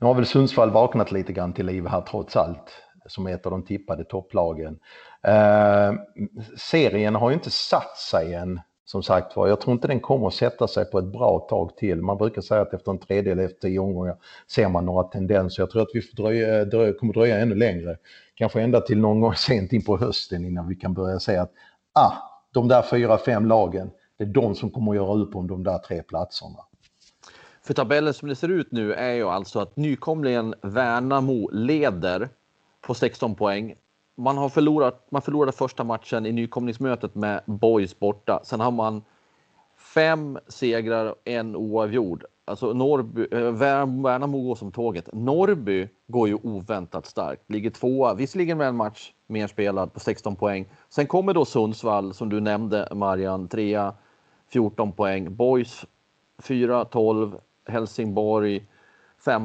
nu 0.00 0.06
har 0.06 0.14
väl 0.14 0.26
Sundsvall 0.26 0.70
vaknat 0.70 1.12
lite 1.12 1.32
grann 1.32 1.52
till 1.52 1.66
liv 1.66 1.86
här 1.86 2.00
trots 2.00 2.36
allt, 2.36 2.82
som 3.06 3.26
är 3.26 3.34
ett 3.34 3.46
av 3.46 3.52
de 3.52 3.64
tippade 3.64 4.04
topplagen. 4.04 4.78
Eh, 5.22 5.92
serien 6.56 7.14
har 7.14 7.30
ju 7.30 7.34
inte 7.34 7.50
satt 7.50 7.96
sig 7.96 8.34
än, 8.34 8.60
som 8.90 9.02
sagt 9.02 9.36
var. 9.36 9.48
Jag 9.48 9.60
tror 9.60 9.72
inte 9.72 9.88
den 9.88 10.00
kommer 10.00 10.26
att 10.26 10.34
sätta 10.34 10.68
sig 10.68 10.84
på 10.84 10.98
ett 10.98 11.04
bra 11.04 11.38
tag 11.38 11.76
till. 11.76 12.02
Man 12.02 12.18
brukar 12.18 12.42
säga 12.42 12.60
att 12.60 12.74
efter 12.74 12.90
en 12.90 12.98
tredjedel, 12.98 13.38
efter 13.38 13.60
tio 13.60 13.78
omgångar, 13.78 14.16
ser 14.46 14.68
man 14.68 14.86
några 14.86 15.02
tendenser. 15.02 15.62
Jag 15.62 15.70
tror 15.70 15.82
att 15.82 15.88
vi 15.94 16.02
får 16.02 16.16
dröja, 16.16 16.64
dröja, 16.64 16.92
kommer 16.92 17.12
dröja 17.12 17.38
ännu 17.38 17.54
längre. 17.54 17.96
Kanske 18.34 18.60
ända 18.60 18.80
till 18.80 18.98
någon 18.98 19.20
gång 19.20 19.34
sent 19.36 19.72
in 19.72 19.84
på 19.84 19.98
hösten 19.98 20.44
innan 20.44 20.68
vi 20.68 20.74
kan 20.74 20.94
börja 20.94 21.20
säga 21.20 21.42
att 21.42 21.52
ah, 21.92 22.12
de 22.52 22.68
där 22.68 22.82
fyra, 22.82 23.18
fem 23.18 23.46
lagen, 23.46 23.90
det 24.18 24.24
är 24.24 24.28
de 24.28 24.54
som 24.54 24.70
kommer 24.70 24.92
att 24.92 24.96
göra 24.96 25.14
upp 25.14 25.36
om 25.36 25.46
de 25.46 25.64
där 25.64 25.78
tre 25.78 26.02
platserna. 26.02 26.58
För 27.62 27.74
tabellen 27.74 28.14
som 28.14 28.28
det 28.28 28.36
ser 28.36 28.48
ut 28.48 28.72
nu 28.72 28.92
är 28.92 29.12
ju 29.12 29.28
alltså 29.28 29.60
att 29.60 29.76
nykomlingen 29.76 30.54
Värnamo 30.62 31.50
leder 31.52 32.28
på 32.80 32.94
16 32.94 33.34
poäng. 33.34 33.74
Man 34.18 34.38
har 34.38 34.48
förlorat. 34.48 35.06
Man 35.10 35.22
förlorade 35.22 35.52
första 35.52 35.84
matchen 35.84 36.26
i 36.26 36.32
nykomlingsmötet 36.32 37.14
med 37.14 37.42
Boys 37.46 37.98
borta. 37.98 38.40
Sen 38.44 38.60
har 38.60 38.70
man 38.70 39.02
fem 39.94 40.38
segrar 40.48 41.06
och 41.06 41.16
en 41.24 41.56
oavgjord. 41.56 42.24
Alltså 42.44 42.72
Norrby, 42.72 43.26
eh, 43.30 43.52
Värnamo 44.02 44.40
går 44.40 44.54
som 44.54 44.72
tåget. 44.72 45.08
Norrby 45.12 45.88
går 46.06 46.28
ju 46.28 46.34
oväntat 46.34 47.06
starkt, 47.06 47.50
ligger 47.50 47.70
tvåa, 47.70 48.14
visserligen 48.14 48.58
med 48.58 48.68
en 48.68 48.76
match 48.76 49.12
mer 49.26 49.46
spelad 49.46 49.92
på 49.92 50.00
16 50.00 50.36
poäng. 50.36 50.66
Sen 50.88 51.06
kommer 51.06 51.34
då 51.34 51.44
Sundsvall 51.44 52.14
som 52.14 52.28
du 52.28 52.40
nämnde 52.40 52.88
Marian, 52.94 53.48
trea, 53.48 53.94
14 54.48 54.92
poäng. 54.92 55.36
Boys 55.36 55.84
4, 56.42 56.84
12, 56.84 57.38
Helsingborg 57.66 58.66
5. 59.24 59.44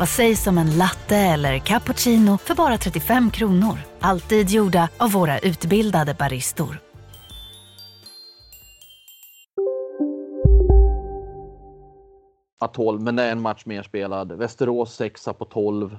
Vad 0.00 0.08
sägs 0.08 0.46
om 0.46 0.58
en 0.58 0.78
latte 0.78 1.16
eller 1.16 1.58
cappuccino 1.58 2.38
för 2.38 2.54
bara 2.54 2.78
35 2.78 3.30
kronor? 3.30 3.78
Alltid 4.00 4.50
gjorda 4.50 4.88
av 4.98 5.12
våra 5.12 5.38
utbildade 5.38 6.14
baristor. 6.14 6.80
A12, 12.64 12.98
men 12.98 13.16
det 13.16 13.22
är 13.22 13.32
en 13.32 13.40
match 13.40 13.62
mer 13.66 13.82
spelad. 13.82 14.32
Västerås 14.32 14.94
sexa 14.94 15.32
på 15.32 15.44
12. 15.44 15.98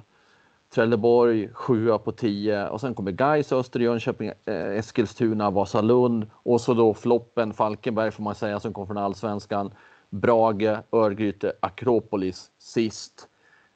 Trelleborg 0.74 1.48
7 1.52 1.98
på 1.98 2.12
10 2.12 2.68
och 2.68 2.80
sen 2.80 2.94
kommer 2.94 3.12
Gais, 3.12 3.52
Öster, 3.52 3.80
Jönköping, 3.80 4.32
eh, 4.44 4.54
Eskilstuna, 4.54 5.50
Vasalund 5.50 6.26
och 6.32 6.60
så 6.60 6.74
då 6.74 6.94
floppen 6.94 7.54
Falkenberg 7.54 8.10
får 8.10 8.22
man 8.22 8.34
säga 8.34 8.60
som 8.60 8.72
kom 8.72 8.86
från 8.86 8.98
allsvenskan. 8.98 9.74
Brage, 10.10 10.78
Örgryte, 10.92 11.52
Akropolis 11.60 12.50
sist. 12.58 13.28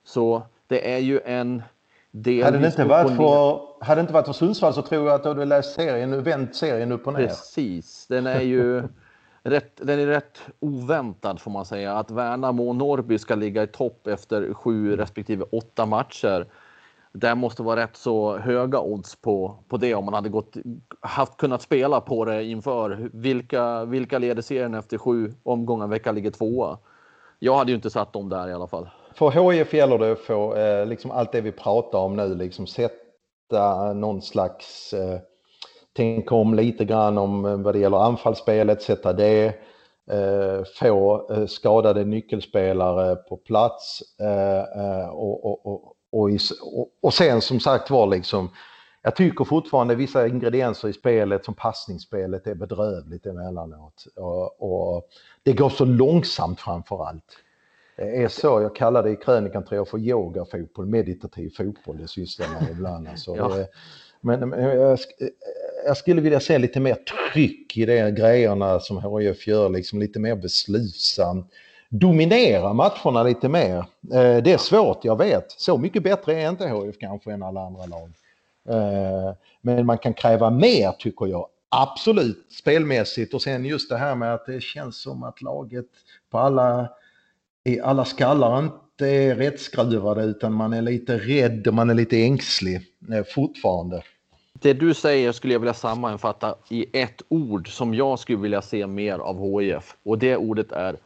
Så 0.06 0.42
det 0.66 0.94
är 0.94 0.98
ju 0.98 1.20
en 1.24 1.62
del. 2.10 2.44
Hade 2.44 2.58
det 2.58 2.66
inte 2.66 2.84
varit 2.84 3.16
för, 3.16 3.60
hade 3.84 4.00
inte 4.00 4.12
varit 4.12 4.26
för 4.26 4.32
Sundsvall 4.32 4.74
så 4.74 4.82
tror 4.82 5.06
jag 5.06 5.14
att 5.14 5.22
du 5.22 5.28
hade 5.28 5.44
läst 5.44 5.74
serien, 5.74 6.22
vänt 6.22 6.56
serien 6.56 6.92
upp 6.92 7.06
och 7.06 7.12
ner. 7.12 7.26
Precis, 7.26 8.06
den 8.06 8.26
är 8.26 8.40
ju 8.40 8.82
rätt, 9.42 9.80
den 9.82 10.00
är 10.00 10.06
rätt 10.06 10.38
oväntad 10.60 11.40
får 11.40 11.50
man 11.50 11.64
säga. 11.64 11.92
Att 11.92 12.10
Värnamo 12.10 12.68
och 12.68 12.76
Norrby 12.76 13.18
ska 13.18 13.34
ligga 13.34 13.62
i 13.62 13.66
topp 13.66 14.06
efter 14.06 14.54
sju 14.54 14.96
respektive 14.96 15.44
åtta 15.52 15.86
matcher. 15.86 16.46
Det 17.12 17.34
måste 17.34 17.62
vara 17.62 17.80
rätt 17.80 17.96
så 17.96 18.36
höga 18.36 18.80
odds 18.80 19.16
på, 19.16 19.64
på 19.68 19.76
det 19.76 19.94
om 19.94 20.04
man 20.04 20.14
hade 20.14 20.28
gått, 20.28 20.56
haft 21.00 21.36
kunnat 21.36 21.62
spela 21.62 22.00
på 22.00 22.24
det 22.24 22.44
inför. 22.44 23.10
Vilka, 23.12 23.84
vilka 23.84 24.18
leder 24.18 24.42
serien 24.42 24.74
efter 24.74 24.98
sju 24.98 25.34
omgångar? 25.42 25.86
Vilka 25.86 26.12
ligger 26.12 26.30
tvåa? 26.30 26.78
Jag 27.38 27.56
hade 27.56 27.70
ju 27.70 27.76
inte 27.76 27.90
satt 27.90 28.12
dem 28.12 28.28
där 28.28 28.48
i 28.48 28.52
alla 28.52 28.66
fall. 28.66 28.88
För 29.16 29.30
HIF 29.30 29.74
gäller 29.74 29.98
det 29.98 30.12
att 30.12 30.20
få 30.20 30.54
eh, 30.54 30.86
liksom 30.86 31.10
allt 31.10 31.32
det 31.32 31.40
vi 31.40 31.52
pratar 31.52 31.98
om 31.98 32.16
nu, 32.16 32.34
liksom 32.34 32.66
sätta 32.66 33.92
någon 33.92 34.22
slags 34.22 34.92
eh, 34.92 35.18
tänka 35.96 36.34
om 36.34 36.54
lite 36.54 36.84
grann 36.84 37.18
om 37.18 37.62
vad 37.62 37.74
det 37.74 37.78
gäller 37.78 38.04
anfallsspelet, 38.04 38.82
sätta 38.82 39.12
det, 39.12 39.46
eh, 40.10 40.64
få 40.80 41.28
eh, 41.32 41.46
skadade 41.46 42.04
nyckelspelare 42.04 43.16
på 43.16 43.36
plats 43.36 44.02
och, 45.12 45.44
och, 45.44 45.66
och, 45.66 45.96
och, 46.12 46.30
och 47.02 47.14
sen 47.14 47.40
som 47.40 47.60
sagt 47.60 47.90
var 47.90 48.06
liksom 48.06 48.48
jag 49.02 49.16
tycker 49.16 49.44
fortfarande 49.44 49.94
vissa 49.94 50.26
ingredienser 50.26 50.88
i 50.88 50.92
spelet 50.92 51.44
som 51.44 51.54
passningsspelet 51.54 52.46
är 52.46 52.54
bedrövligt 52.54 53.26
emellanåt. 53.26 54.06
Och, 54.16 54.62
och 54.62 55.08
det 55.42 55.52
går 55.52 55.68
så 55.68 55.84
långsamt 55.84 56.60
framför 56.60 57.06
allt. 57.06 57.36
Det 57.96 58.22
är 58.22 58.28
så, 58.28 58.60
jag 58.60 58.76
kallar 58.76 59.02
det 59.02 59.10
i 59.10 59.16
krönikan 59.16 59.64
tror 59.64 59.76
jag 59.76 59.88
för 59.88 59.98
yogafotboll, 59.98 60.86
meditativ 60.86 61.50
fotboll 61.56 61.98
det 61.98 62.08
sysslar 62.08 62.48
med 62.48 62.70
ibland. 62.70 63.08
Alltså, 63.10 63.36
ja. 63.36 63.66
Men, 64.20 64.48
men 64.48 64.60
jag, 64.60 64.98
jag, 65.86 65.96
skulle 65.96 66.20
vilja 66.20 66.40
se 66.40 66.58
lite 66.58 66.80
mer 66.80 66.94
tryck 66.94 67.76
i 67.76 67.86
de 67.86 68.10
grejerna 68.10 68.80
som 68.80 69.18
HIF 69.18 69.46
gör, 69.46 69.68
liksom 69.68 69.98
lite 70.00 70.18
mer 70.18 70.36
beslutsamt. 70.36 71.52
Dominera 71.88 72.72
matcherna 72.72 73.22
lite 73.22 73.48
mer. 73.48 73.78
Eh, 74.12 74.42
det 74.42 74.52
är 74.52 74.58
svårt, 74.58 75.04
jag 75.04 75.18
vet. 75.18 75.50
Så 75.50 75.78
mycket 75.78 76.02
bättre 76.02 76.42
är 76.42 76.50
inte 76.50 76.68
HIF 76.68 76.98
kanske 76.98 77.32
än 77.32 77.42
alla 77.42 77.60
andra 77.60 77.86
lag. 77.86 78.12
Eh, 78.68 79.34
men 79.60 79.86
man 79.86 79.98
kan 79.98 80.14
kräva 80.14 80.50
mer 80.50 80.92
tycker 80.98 81.26
jag. 81.26 81.48
Absolut 81.68 82.52
spelmässigt 82.52 83.34
och 83.34 83.42
sen 83.42 83.64
just 83.64 83.90
det 83.90 83.96
här 83.96 84.14
med 84.14 84.34
att 84.34 84.46
det 84.46 84.62
känns 84.62 85.02
som 85.02 85.22
att 85.22 85.42
laget 85.42 85.86
på 86.30 86.38
alla, 86.38 86.88
i 87.66 87.80
alla 87.80 88.04
skallar 88.04 88.58
inte 88.58 89.06
är 89.06 89.34
rättskruvade 89.34 90.24
utan 90.24 90.52
man 90.52 90.72
är 90.72 90.82
lite 90.82 91.18
rädd 91.18 91.66
och 91.66 91.74
man 91.74 91.90
är 91.90 91.94
lite 91.94 92.22
ängslig 92.22 92.80
eh, 93.12 93.24
fortfarande. 93.34 94.02
Det 94.52 94.72
du 94.72 94.94
säger 94.94 95.32
skulle 95.32 95.52
jag 95.52 95.60
vilja 95.60 95.74
sammanfatta 95.74 96.54
i 96.70 96.86
ett 96.92 97.22
ord 97.28 97.68
som 97.68 97.94
jag 97.94 98.18
skulle 98.18 98.38
vilja 98.38 98.62
se 98.62 98.86
mer 98.86 99.18
av 99.18 99.60
HIF 99.60 99.96
och 100.02 100.18
det 100.18 100.36
ordet 100.36 100.72
är 100.72 100.96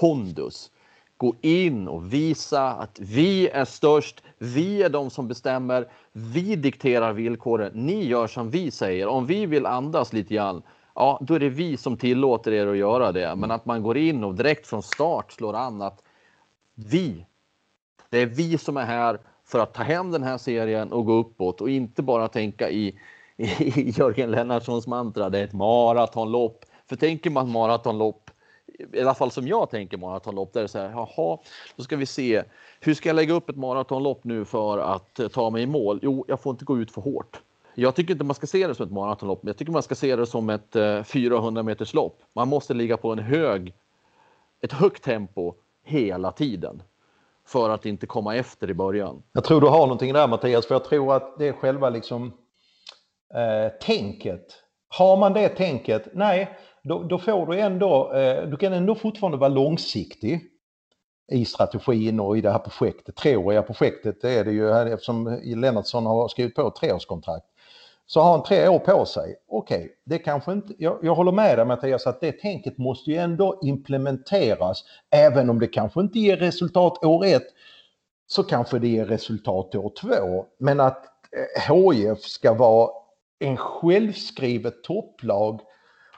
pondus. 0.00 0.70
Gå 1.16 1.34
in 1.40 1.88
och 1.88 2.12
visa 2.12 2.70
att 2.70 2.98
vi 3.00 3.48
är 3.48 3.64
störst. 3.64 4.22
Vi 4.38 4.82
är 4.82 4.88
de 4.88 5.10
som 5.10 5.28
bestämmer. 5.28 5.88
Vi 6.12 6.56
dikterar 6.56 7.12
villkoren. 7.12 7.72
Ni 7.74 8.06
gör 8.06 8.26
som 8.26 8.50
vi 8.50 8.70
säger. 8.70 9.06
Om 9.06 9.26
vi 9.26 9.46
vill 9.46 9.66
andas 9.66 10.12
lite 10.12 10.34
grann, 10.34 10.62
ja, 10.94 11.18
då 11.22 11.34
är 11.34 11.38
det 11.38 11.48
vi 11.48 11.76
som 11.76 11.96
tillåter 11.96 12.52
er 12.52 12.66
att 12.66 12.76
göra 12.76 13.12
det. 13.12 13.36
Men 13.36 13.50
att 13.50 13.66
man 13.66 13.82
går 13.82 13.96
in 13.96 14.24
och 14.24 14.34
direkt 14.34 14.66
från 14.66 14.82
start 14.82 15.32
slår 15.32 15.56
an 15.56 15.82
att 15.82 16.02
vi, 16.86 17.26
det 18.10 18.18
är 18.18 18.26
vi 18.26 18.58
som 18.58 18.76
är 18.76 18.84
här 18.84 19.20
för 19.44 19.58
att 19.58 19.74
ta 19.74 19.82
hem 19.82 20.10
den 20.10 20.22
här 20.22 20.38
serien 20.38 20.92
och 20.92 21.06
gå 21.06 21.12
uppåt 21.12 21.60
och 21.60 21.70
inte 21.70 22.02
bara 22.02 22.28
tänka 22.28 22.70
i, 22.70 22.98
i 23.36 23.90
Jörgen 23.90 24.30
Lennartssons 24.30 24.86
mantra, 24.86 25.30
det 25.30 25.38
är 25.38 25.44
ett 25.44 25.52
maratonlopp. 25.52 26.64
För 26.88 26.96
tänker 26.96 27.30
man 27.30 27.52
maratonlopp, 27.52 28.30
i 28.92 29.00
alla 29.00 29.14
fall 29.14 29.30
som 29.30 29.48
jag 29.48 29.70
tänker 29.70 29.96
maratonlopp, 29.98 30.52
där 30.52 30.60
är 30.60 30.62
det 30.64 30.68
så 30.68 30.78
här, 30.78 30.90
jaha, 30.90 31.38
då 31.76 31.82
ska 31.82 31.96
vi 31.96 32.06
se, 32.06 32.42
hur 32.80 32.94
ska 32.94 33.08
jag 33.08 33.16
lägga 33.16 33.34
upp 33.34 33.50
ett 33.50 33.56
maratonlopp 33.56 34.24
nu 34.24 34.44
för 34.44 34.78
att 34.78 35.20
eh, 35.20 35.28
ta 35.28 35.50
mig 35.50 35.62
i 35.62 35.66
mål? 35.66 35.98
Jo, 36.02 36.24
jag 36.28 36.40
får 36.40 36.50
inte 36.50 36.64
gå 36.64 36.78
ut 36.78 36.90
för 36.90 37.00
hårt. 37.00 37.40
Jag 37.74 37.94
tycker 37.94 38.12
inte 38.12 38.24
man 38.24 38.34
ska 38.34 38.46
se 38.46 38.66
det 38.66 38.74
som 38.74 38.86
ett 38.86 38.92
maratonlopp, 38.92 39.42
men 39.42 39.48
jag 39.48 39.56
tycker 39.56 39.72
man 39.72 39.82
ska 39.82 39.94
se 39.94 40.16
det 40.16 40.26
som 40.26 40.50
ett 40.50 40.76
eh, 40.76 41.02
400 41.02 41.62
meters 41.62 41.94
lopp. 41.94 42.22
Man 42.32 42.48
måste 42.48 42.74
ligga 42.74 42.96
på 42.96 43.12
en 43.12 43.18
hög, 43.18 43.74
ett 44.60 44.72
högt 44.72 45.04
tempo 45.04 45.54
hela 45.90 46.32
tiden 46.32 46.82
för 47.46 47.70
att 47.70 47.86
inte 47.86 48.06
komma 48.06 48.36
efter 48.36 48.70
i 48.70 48.74
början. 48.74 49.22
Jag 49.32 49.44
tror 49.44 49.60
du 49.60 49.66
har 49.66 49.80
någonting 49.80 50.12
där 50.12 50.28
Mattias, 50.28 50.66
för 50.66 50.74
jag 50.74 50.84
tror 50.84 51.16
att 51.16 51.38
det 51.38 51.48
är 51.48 51.52
själva 51.52 51.90
liksom 51.90 52.32
eh, 53.34 53.72
tänket. 53.80 54.46
Har 54.88 55.16
man 55.16 55.32
det 55.32 55.48
tänket, 55.48 56.08
nej, 56.14 56.58
då, 56.82 57.02
då 57.02 57.18
får 57.18 57.46
du 57.46 57.60
ändå, 57.60 58.12
eh, 58.12 58.48
du 58.48 58.56
kan 58.56 58.72
ändå 58.72 58.94
fortfarande 58.94 59.38
vara 59.38 59.48
långsiktig 59.48 60.40
i 61.32 61.44
strategin 61.44 62.20
och 62.20 62.38
i 62.38 62.40
det 62.40 62.50
här 62.50 62.58
projektet. 62.58 63.16
Treåriga 63.16 63.62
projektet 63.62 64.20
det 64.20 64.30
är 64.30 64.44
det 64.44 64.52
ju 64.52 64.70
eftersom 64.70 65.40
Lennartsson 65.44 66.06
har 66.06 66.28
skrivit 66.28 66.54
på 66.54 66.66
ett 66.66 66.74
treårskontrakt 66.74 67.46
så 68.12 68.20
har 68.20 68.32
han 68.32 68.42
tre 68.42 68.68
år 68.68 68.78
på 68.78 69.06
sig. 69.06 69.36
Okej, 69.48 69.76
okay, 69.76 69.88
det 70.04 70.18
kanske 70.18 70.52
inte, 70.52 70.74
jag, 70.78 70.98
jag 71.02 71.14
håller 71.14 71.32
med 71.32 71.58
dig 71.58 71.66
Mattias 71.66 72.06
att 72.06 72.20
det 72.20 72.32
tänket 72.32 72.78
måste 72.78 73.10
ju 73.10 73.16
ändå 73.16 73.58
implementeras. 73.62 74.84
Även 75.10 75.50
om 75.50 75.58
det 75.60 75.66
kanske 75.66 76.00
inte 76.00 76.18
ger 76.18 76.36
resultat 76.36 77.04
år 77.04 77.24
ett 77.24 77.46
så 78.26 78.42
kanske 78.42 78.78
det 78.78 78.88
ger 78.88 79.04
resultat 79.04 79.74
år 79.74 79.92
två. 80.00 80.46
Men 80.58 80.80
att 80.80 81.04
eh, 81.06 81.74
HIF 81.74 82.18
ska 82.18 82.54
vara 82.54 82.90
en 83.38 83.56
självskrivet 83.56 84.82
topplag 84.82 85.60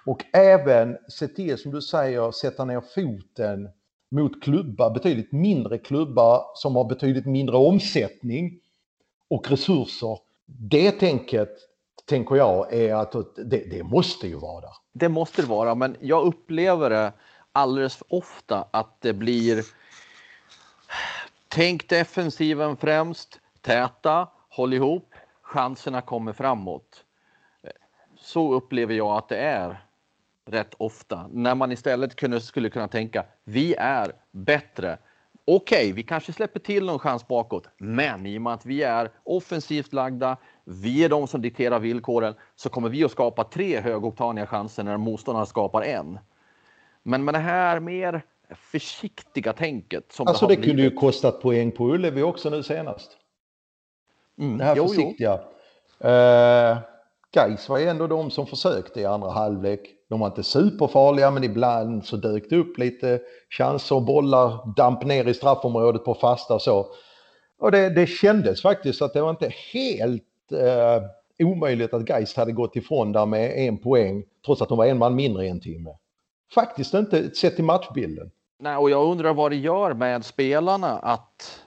och 0.06 0.24
även 0.32 0.96
se 1.08 1.28
till, 1.28 1.58
som 1.58 1.72
du 1.72 1.82
säger, 1.82 2.30
sätta 2.30 2.64
ner 2.64 2.82
foten 2.94 3.68
mot 4.10 4.42
klubbar, 4.42 4.90
betydligt 4.90 5.32
mindre 5.32 5.78
klubbar 5.78 6.42
som 6.54 6.76
har 6.76 6.84
betydligt 6.84 7.26
mindre 7.26 7.56
omsättning 7.56 8.60
och 9.28 9.50
resurser. 9.50 10.18
Det 10.46 10.90
tänket 10.90 11.68
tänker 12.04 12.36
jag, 12.36 12.72
är 12.72 12.94
att 12.94 13.12
det, 13.36 13.70
det 13.70 13.82
måste 13.82 14.28
ju 14.28 14.36
vara 14.38 14.60
där. 14.60 14.70
Det 14.92 15.08
måste 15.08 15.42
det 15.42 15.48
vara, 15.48 15.74
men 15.74 15.96
jag 16.00 16.24
upplever 16.26 16.90
det 16.90 17.12
alldeles 17.52 17.96
för 17.96 18.06
ofta 18.14 18.68
att 18.70 19.00
det 19.00 19.12
blir 19.12 19.64
Tänk 21.54 21.88
defensiven 21.88 22.76
främst, 22.76 23.40
täta, 23.60 24.28
håll 24.48 24.74
ihop, 24.74 25.14
chanserna 25.42 26.00
kommer 26.00 26.32
framåt. 26.32 27.04
Så 28.16 28.54
upplever 28.54 28.94
jag 28.94 29.16
att 29.16 29.28
det 29.28 29.36
är 29.36 29.84
rätt 30.46 30.74
ofta 30.78 31.26
när 31.32 31.54
man 31.54 31.72
istället 31.72 32.16
kunde, 32.16 32.40
skulle 32.40 32.70
kunna 32.70 32.88
tänka 32.88 33.24
vi 33.44 33.74
är 33.74 34.12
bättre 34.30 34.98
okej, 35.44 35.84
okay, 35.84 35.92
vi 35.92 36.02
kanske 36.02 36.32
släpper 36.32 36.60
till 36.60 36.84
någon 36.84 36.98
chans 36.98 37.28
bakåt, 37.28 37.68
men 37.78 38.26
i 38.26 38.38
och 38.38 38.42
med 38.42 38.52
att 38.52 38.66
vi 38.66 38.82
är 38.82 39.10
offensivt 39.22 39.92
lagda, 39.92 40.36
vi 40.64 41.04
är 41.04 41.08
de 41.08 41.26
som 41.26 41.42
dikterar 41.42 41.78
villkoren, 41.78 42.34
så 42.56 42.68
kommer 42.68 42.88
vi 42.88 43.04
att 43.04 43.10
skapa 43.10 43.44
tre 43.44 43.80
högoktaniga 43.80 44.46
chanser 44.46 44.82
när 44.82 44.96
motståndaren 44.96 45.46
skapar 45.46 45.82
en. 45.82 46.18
Men 47.02 47.24
med 47.24 47.34
det 47.34 47.38
här 47.38 47.80
mer 47.80 48.22
försiktiga 48.54 49.52
tänket. 49.52 50.12
Som 50.12 50.28
alltså 50.28 50.46
det, 50.46 50.56
det 50.56 50.62
kunde 50.62 50.82
ju 50.82 50.90
kostat 50.90 51.40
poäng 51.40 51.72
på 51.72 51.84
Ullevi 51.84 52.22
också 52.22 52.50
nu 52.50 52.62
senast. 52.62 53.10
Mm, 54.38 54.58
det 54.58 54.64
här 54.64 54.76
jo, 54.76 54.88
försiktiga. 54.88 55.40
Jo. 56.00 56.08
Uh, 56.08 56.78
Gais 57.34 57.68
var 57.68 57.78
ju 57.78 57.88
ändå 57.88 58.06
de 58.06 58.30
som 58.30 58.46
försökte 58.46 59.00
i 59.00 59.04
andra 59.04 59.30
halvlek. 59.30 59.80
De 60.08 60.20
var 60.20 60.26
inte 60.26 60.42
superfarliga 60.42 61.30
men 61.30 61.44
ibland 61.44 62.04
så 62.04 62.16
dök 62.16 62.50
det 62.50 62.56
upp 62.56 62.78
lite 62.78 63.20
chanser 63.50 63.94
och 63.94 64.02
bollar 64.02 64.74
damp 64.76 65.04
ner 65.04 65.28
i 65.28 65.34
straffområdet 65.34 66.04
på 66.04 66.14
fasta 66.14 66.54
och 66.54 66.62
så. 66.62 66.86
Och 67.58 67.72
det, 67.72 67.88
det 67.90 68.06
kändes 68.06 68.62
faktiskt 68.62 69.02
att 69.02 69.12
det 69.12 69.22
var 69.22 69.30
inte 69.30 69.52
helt 69.72 70.22
eh, 70.52 71.02
omöjligt 71.38 71.94
att 71.94 72.08
Geist 72.08 72.36
hade 72.36 72.52
gått 72.52 72.76
ifrån 72.76 73.12
där 73.12 73.26
med 73.26 73.68
en 73.68 73.78
poäng 73.78 74.24
trots 74.46 74.62
att 74.62 74.68
de 74.68 74.78
var 74.78 74.86
en 74.86 74.98
man 74.98 75.14
mindre 75.14 75.46
i 75.46 75.48
en 75.48 75.60
timme. 75.60 75.90
Faktiskt 76.54 76.94
inte 76.94 77.34
sett 77.34 77.56
till 77.56 77.64
matchbilden. 77.64 78.30
Nej, 78.58 78.76
och 78.76 78.90
jag 78.90 79.10
undrar 79.10 79.34
vad 79.34 79.50
det 79.50 79.56
gör 79.56 79.94
med 79.94 80.24
spelarna 80.24 80.98
att, 80.98 81.62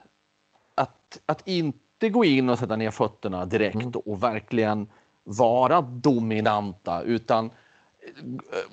att, 0.74 1.20
att 1.26 1.48
inte 1.48 2.08
gå 2.08 2.24
in 2.24 2.48
och 2.48 2.58
sätta 2.58 2.76
ner 2.76 2.90
fötterna 2.90 3.46
direkt 3.46 3.74
mm. 3.74 3.92
och 4.04 4.22
verkligen 4.22 4.88
vara 5.24 5.80
dominanta 5.80 7.02
utan 7.02 7.50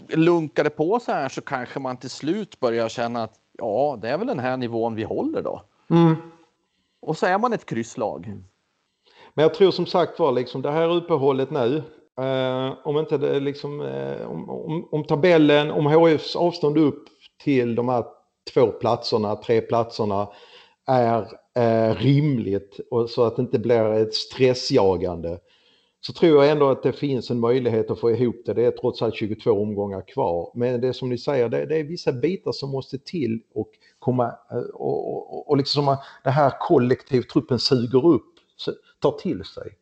eh, 0.09 0.17
lunkar 0.17 0.63
det 0.63 0.69
på 0.69 0.99
så 0.99 1.11
här 1.11 1.29
så 1.29 1.41
kanske 1.41 1.79
man 1.79 1.97
till 1.97 2.09
slut 2.09 2.59
börjar 2.59 2.89
känna 2.89 3.23
att 3.23 3.39
ja, 3.57 3.99
det 4.01 4.09
är 4.09 4.17
väl 4.17 4.27
den 4.27 4.39
här 4.39 4.57
nivån 4.57 4.95
vi 4.95 5.03
håller 5.03 5.41
då. 5.41 5.61
Mm. 5.89 6.15
Och 6.99 7.17
så 7.17 7.25
är 7.25 7.37
man 7.37 7.53
ett 7.53 7.65
krysslag. 7.65 8.25
Mm. 8.25 8.43
Men 9.35 9.43
jag 9.43 9.53
tror 9.53 9.71
som 9.71 9.85
sagt 9.85 10.19
var 10.19 10.31
liksom 10.31 10.61
det 10.61 10.71
här 10.71 10.95
uppehållet 10.95 11.51
nu, 11.51 11.83
eh, 12.21 12.73
om 12.83 12.97
inte 12.97 13.17
det 13.17 13.39
liksom, 13.39 13.81
eh, 13.81 14.31
om, 14.31 14.49
om, 14.49 14.87
om, 14.91 15.03
tabellen, 15.03 15.71
om 15.71 15.85
HFs 15.85 16.35
avstånd 16.35 16.77
upp 16.77 17.03
till 17.43 17.75
de 17.75 17.89
här 17.89 18.05
två 18.53 18.67
platserna, 18.67 19.35
tre 19.35 19.61
platserna 19.61 20.27
är 20.87 21.27
eh, 21.55 21.95
rimligt 21.95 22.79
och 22.91 23.09
så 23.09 23.23
att 23.23 23.35
det 23.35 23.41
inte 23.41 23.59
blir 23.59 23.93
ett 23.93 24.13
stressjagande 24.13 25.39
så 26.05 26.13
tror 26.13 26.43
jag 26.43 26.51
ändå 26.51 26.69
att 26.69 26.83
det 26.83 26.93
finns 26.93 27.29
en 27.29 27.39
möjlighet 27.39 27.91
att 27.91 27.99
få 27.99 28.11
ihop 28.11 28.35
det. 28.45 28.53
Det 28.53 28.65
är 28.65 28.71
trots 28.71 29.01
allt 29.01 29.15
22 29.15 29.51
omgångar 29.51 30.07
kvar. 30.07 30.51
Men 30.55 30.81
det 30.81 30.87
är 30.87 30.93
som 30.93 31.09
ni 31.09 31.17
säger, 31.17 31.49
det, 31.49 31.65
det 31.65 31.77
är 31.77 31.83
vissa 31.83 32.11
bitar 32.11 32.51
som 32.51 32.69
måste 32.69 32.97
till 32.97 33.41
och 33.53 33.69
komma 33.99 34.27
eh, 34.51 34.57
och, 34.57 35.13
och, 35.13 35.49
och 35.49 35.57
liksom 35.57 35.97
det 36.23 36.29
här 36.29 36.53
kollektivtruppen 36.59 37.59
suger 37.59 38.05
upp, 38.05 38.32
tar 38.99 39.11
till 39.11 39.45
sig. 39.45 39.77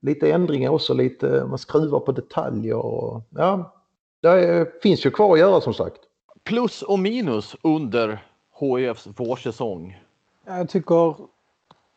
Lite 0.00 0.32
ändringar 0.32 0.70
också, 0.70 0.94
lite, 0.94 1.44
man 1.44 1.58
skruvar 1.58 2.00
på 2.00 2.12
detaljer 2.12 2.76
och 2.76 3.22
ja, 3.30 3.74
det 4.20 4.82
finns 4.82 5.06
ju 5.06 5.10
kvar 5.10 5.32
att 5.32 5.38
göra 5.38 5.60
som 5.60 5.74
sagt. 5.74 6.00
Plus 6.44 6.82
och 6.82 6.98
minus 6.98 7.56
under 7.62 8.26
HIFs 8.60 9.06
vårsäsong? 9.06 10.02
Jag 10.44 10.68
tycker, 10.68 11.14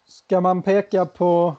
ska 0.08 0.42
man 0.42 0.62
peka 0.62 1.06
på 1.06 1.56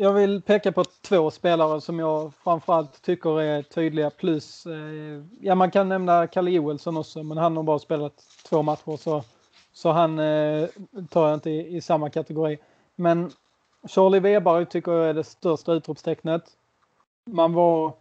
jag 0.00 0.12
vill 0.12 0.42
peka 0.42 0.72
på 0.72 0.84
två 0.84 1.30
spelare 1.30 1.80
som 1.80 1.98
jag 1.98 2.34
framförallt 2.34 3.02
tycker 3.02 3.40
är 3.40 3.62
tydliga 3.62 4.10
plus. 4.10 4.66
Eh, 4.66 5.24
ja, 5.40 5.54
man 5.54 5.70
kan 5.70 5.88
nämna 5.88 6.26
Kalle 6.26 6.50
Joelsson 6.50 6.96
också, 6.96 7.22
men 7.22 7.38
han 7.38 7.56
har 7.56 7.62
bara 7.62 7.78
spelat 7.78 8.12
två 8.48 8.62
matcher 8.62 8.96
så, 8.96 9.24
så 9.72 9.92
han 9.92 10.18
eh, 10.18 10.68
tar 11.10 11.28
jag 11.28 11.34
inte 11.34 11.50
i, 11.50 11.76
i, 11.76 11.80
samma 11.80 12.10
kategori. 12.10 12.58
Men 12.96 13.30
Charlie 13.88 14.20
Weber 14.20 14.64
tycker 14.64 14.92
jag 14.92 15.08
är 15.08 15.14
det 15.14 15.24
största 15.24 15.72
utropstecknet. 15.72 16.42
Man 17.26 17.52
var 17.52 17.92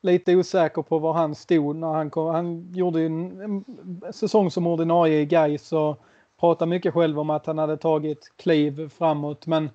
lite 0.00 0.36
osäker 0.36 0.82
på 0.82 0.98
var 0.98 1.12
han 1.12 1.34
stod 1.34 1.76
när 1.76 1.92
han 1.92 2.10
kom. 2.10 2.26
Han 2.26 2.72
gjorde 2.74 3.00
ju 3.00 3.06
en 3.06 3.64
säsong 4.12 4.50
som 4.50 4.66
ordinarie 4.66 5.20
i 5.20 5.26
Gais 5.26 5.72
och 5.72 5.98
pratade 6.40 6.68
mycket 6.68 6.94
själv 6.94 7.18
om 7.20 7.30
att 7.30 7.46
han 7.46 7.58
hade 7.58 7.76
tagit 7.76 8.32
kliv 8.36 8.88
framåt. 8.88 9.46
Men 9.46 9.70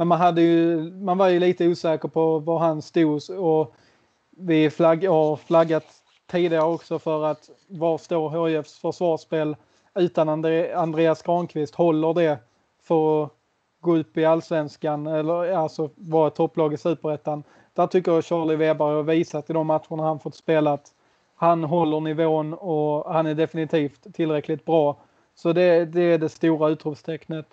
men 0.00 0.08
man, 0.08 0.18
hade 0.18 0.42
ju, 0.42 0.90
man 0.92 1.18
var 1.18 1.28
ju 1.28 1.40
lite 1.40 1.68
osäker 1.68 2.08
på 2.08 2.38
var 2.38 2.58
han 2.58 2.82
stod 2.82 3.30
och 3.30 3.74
vi 4.30 4.70
flagg, 4.70 5.04
har 5.08 5.36
flaggat 5.36 5.84
tidigare 6.26 6.64
också 6.64 6.98
för 6.98 7.24
att 7.24 7.50
var 7.66 7.98
står 7.98 8.48
HIFs 8.48 8.78
försvarsspel 8.78 9.56
utan 9.94 10.28
Andreas 10.74 11.22
Granqvist? 11.22 11.74
Håller 11.74 12.14
det 12.14 12.38
för 12.82 13.24
att 13.24 13.32
gå 13.80 13.96
upp 13.96 14.16
i 14.18 14.24
allsvenskan 14.24 15.06
eller 15.06 15.52
alltså 15.52 15.90
vara 15.94 16.28
ett 16.28 16.34
topplag 16.34 16.74
i 16.74 16.76
superettan? 16.76 17.42
Där 17.74 17.86
tycker 17.86 18.12
jag 18.12 18.24
Charlie 18.24 18.56
Weber 18.56 18.84
har 18.84 19.02
visat 19.02 19.50
i 19.50 19.52
de 19.52 19.66
matcherna 19.66 20.02
han 20.02 20.18
fått 20.18 20.34
spela 20.34 20.72
att 20.72 20.92
han 21.34 21.64
håller 21.64 22.00
nivån 22.00 22.54
och 22.54 23.12
han 23.12 23.26
är 23.26 23.34
definitivt 23.34 24.14
tillräckligt 24.14 24.64
bra. 24.64 24.96
Så 25.34 25.52
det, 25.52 25.84
det 25.84 26.02
är 26.02 26.18
det 26.18 26.28
stora 26.28 26.68
utropstecknet. 26.68 27.46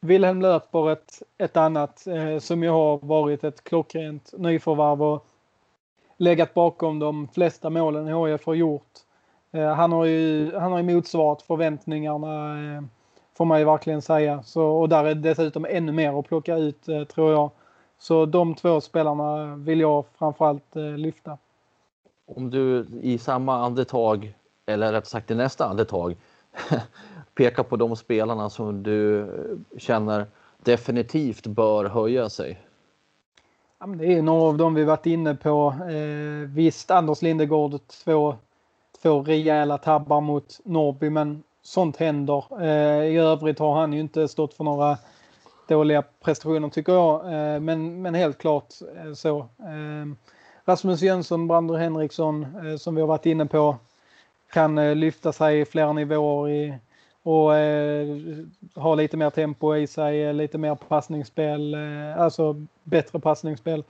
Wilhelm 0.00 0.42
Löper 0.42 0.90
ett, 0.90 1.22
ett 1.38 1.56
annat 1.56 2.06
eh, 2.06 2.38
som 2.38 2.62
ju 2.62 2.68
har 2.68 2.98
varit 2.98 3.44
ett 3.44 3.64
klockrent 3.64 4.32
nyförvärv 4.38 5.02
och 5.02 5.26
legat 6.16 6.54
bakom 6.54 6.98
de 6.98 7.28
flesta 7.28 7.70
målen 7.70 8.06
HIF 8.06 8.46
har 8.46 8.54
gjort. 8.54 8.90
Eh, 9.52 9.74
han 9.74 9.92
har 9.92 10.04
ju 10.04 10.52
han 10.56 10.72
har 10.72 10.78
ju 10.78 10.94
motsvarat 10.94 11.42
förväntningarna 11.42 12.54
eh, 12.76 12.82
får 13.40 13.44
man 13.44 13.58
ju 13.58 13.64
verkligen 13.64 14.02
säga. 14.02 14.42
Så, 14.42 14.62
och 14.62 14.88
där 14.88 15.04
är 15.04 15.14
dessutom 15.14 15.66
ännu 15.68 15.92
mer 15.92 16.18
att 16.18 16.26
plocka 16.26 16.56
ut 16.56 16.88
eh, 16.88 17.04
tror 17.04 17.32
jag. 17.32 17.50
Så 17.98 18.26
de 18.26 18.54
två 18.54 18.80
spelarna 18.80 19.56
vill 19.56 19.80
jag 19.80 20.04
framförallt 20.18 20.76
eh, 20.76 20.82
lyfta. 20.82 21.38
Om 22.26 22.50
du 22.50 22.86
i 23.02 23.18
samma 23.18 23.64
andetag, 23.64 24.34
eller 24.66 24.92
rätt 24.92 25.06
sagt 25.06 25.30
i 25.30 25.34
nästa 25.34 25.66
andetag, 25.66 26.16
peka 27.34 27.64
på 27.64 27.76
de 27.76 27.96
spelarna 27.96 28.50
som 28.50 28.82
du 28.82 29.28
känner 29.78 30.26
definitivt 30.62 31.46
bör 31.46 31.84
höja 31.84 32.28
sig? 32.28 32.60
Ja, 33.78 33.86
det 33.86 34.14
är 34.14 34.22
några 34.22 34.48
av 34.48 34.56
dem 34.56 34.74
vi 34.74 34.84
varit 34.84 35.06
inne 35.06 35.34
på. 35.34 35.74
Eh, 35.90 36.48
visst, 36.48 36.90
Anders 36.90 37.22
Lindegård 37.22 37.80
två, 38.04 38.36
två 39.02 39.22
rejäla 39.22 39.78
tabbar 39.78 40.20
mot 40.20 40.60
Norrby, 40.64 41.10
men 41.10 41.42
sånt 41.62 41.96
händer. 41.96 42.62
Eh, 42.62 43.04
I 43.04 43.16
övrigt 43.16 43.58
har 43.58 43.74
han 43.80 43.92
ju 43.92 44.00
inte 44.00 44.28
stått 44.28 44.54
för 44.54 44.64
några 44.64 44.98
dåliga 45.68 46.02
prestationer 46.02 46.68
tycker 46.68 46.92
jag, 46.92 47.24
eh, 47.24 47.60
men, 47.60 48.02
men 48.02 48.14
helt 48.14 48.38
klart 48.38 48.74
eh, 48.96 49.12
så. 49.12 49.38
Eh, 49.38 50.30
Rasmus 50.64 51.02
Jönsson, 51.02 51.48
Brander 51.48 51.74
Henriksson 51.74 52.46
eh, 52.66 52.76
som 52.76 52.94
vi 52.94 53.00
har 53.00 53.08
varit 53.08 53.26
inne 53.26 53.46
på 53.46 53.76
kan 54.52 54.78
eh, 54.78 54.94
lyfta 54.94 55.32
sig 55.32 55.64
flera 55.64 55.92
nivåer 55.92 56.50
i, 56.50 56.74
och 57.22 57.56
eh, 57.56 58.06
ha 58.74 58.94
lite 58.94 59.16
mer 59.16 59.30
tempo 59.30 59.76
i 59.76 59.86
sig, 59.86 60.22
eh, 60.22 60.34
lite 60.34 60.58
mer 60.58 60.74
passningsspel, 60.74 61.74
eh, 61.74 62.20
alltså 62.20 62.66
bättre 62.82 63.20
passningsspel. 63.20 63.84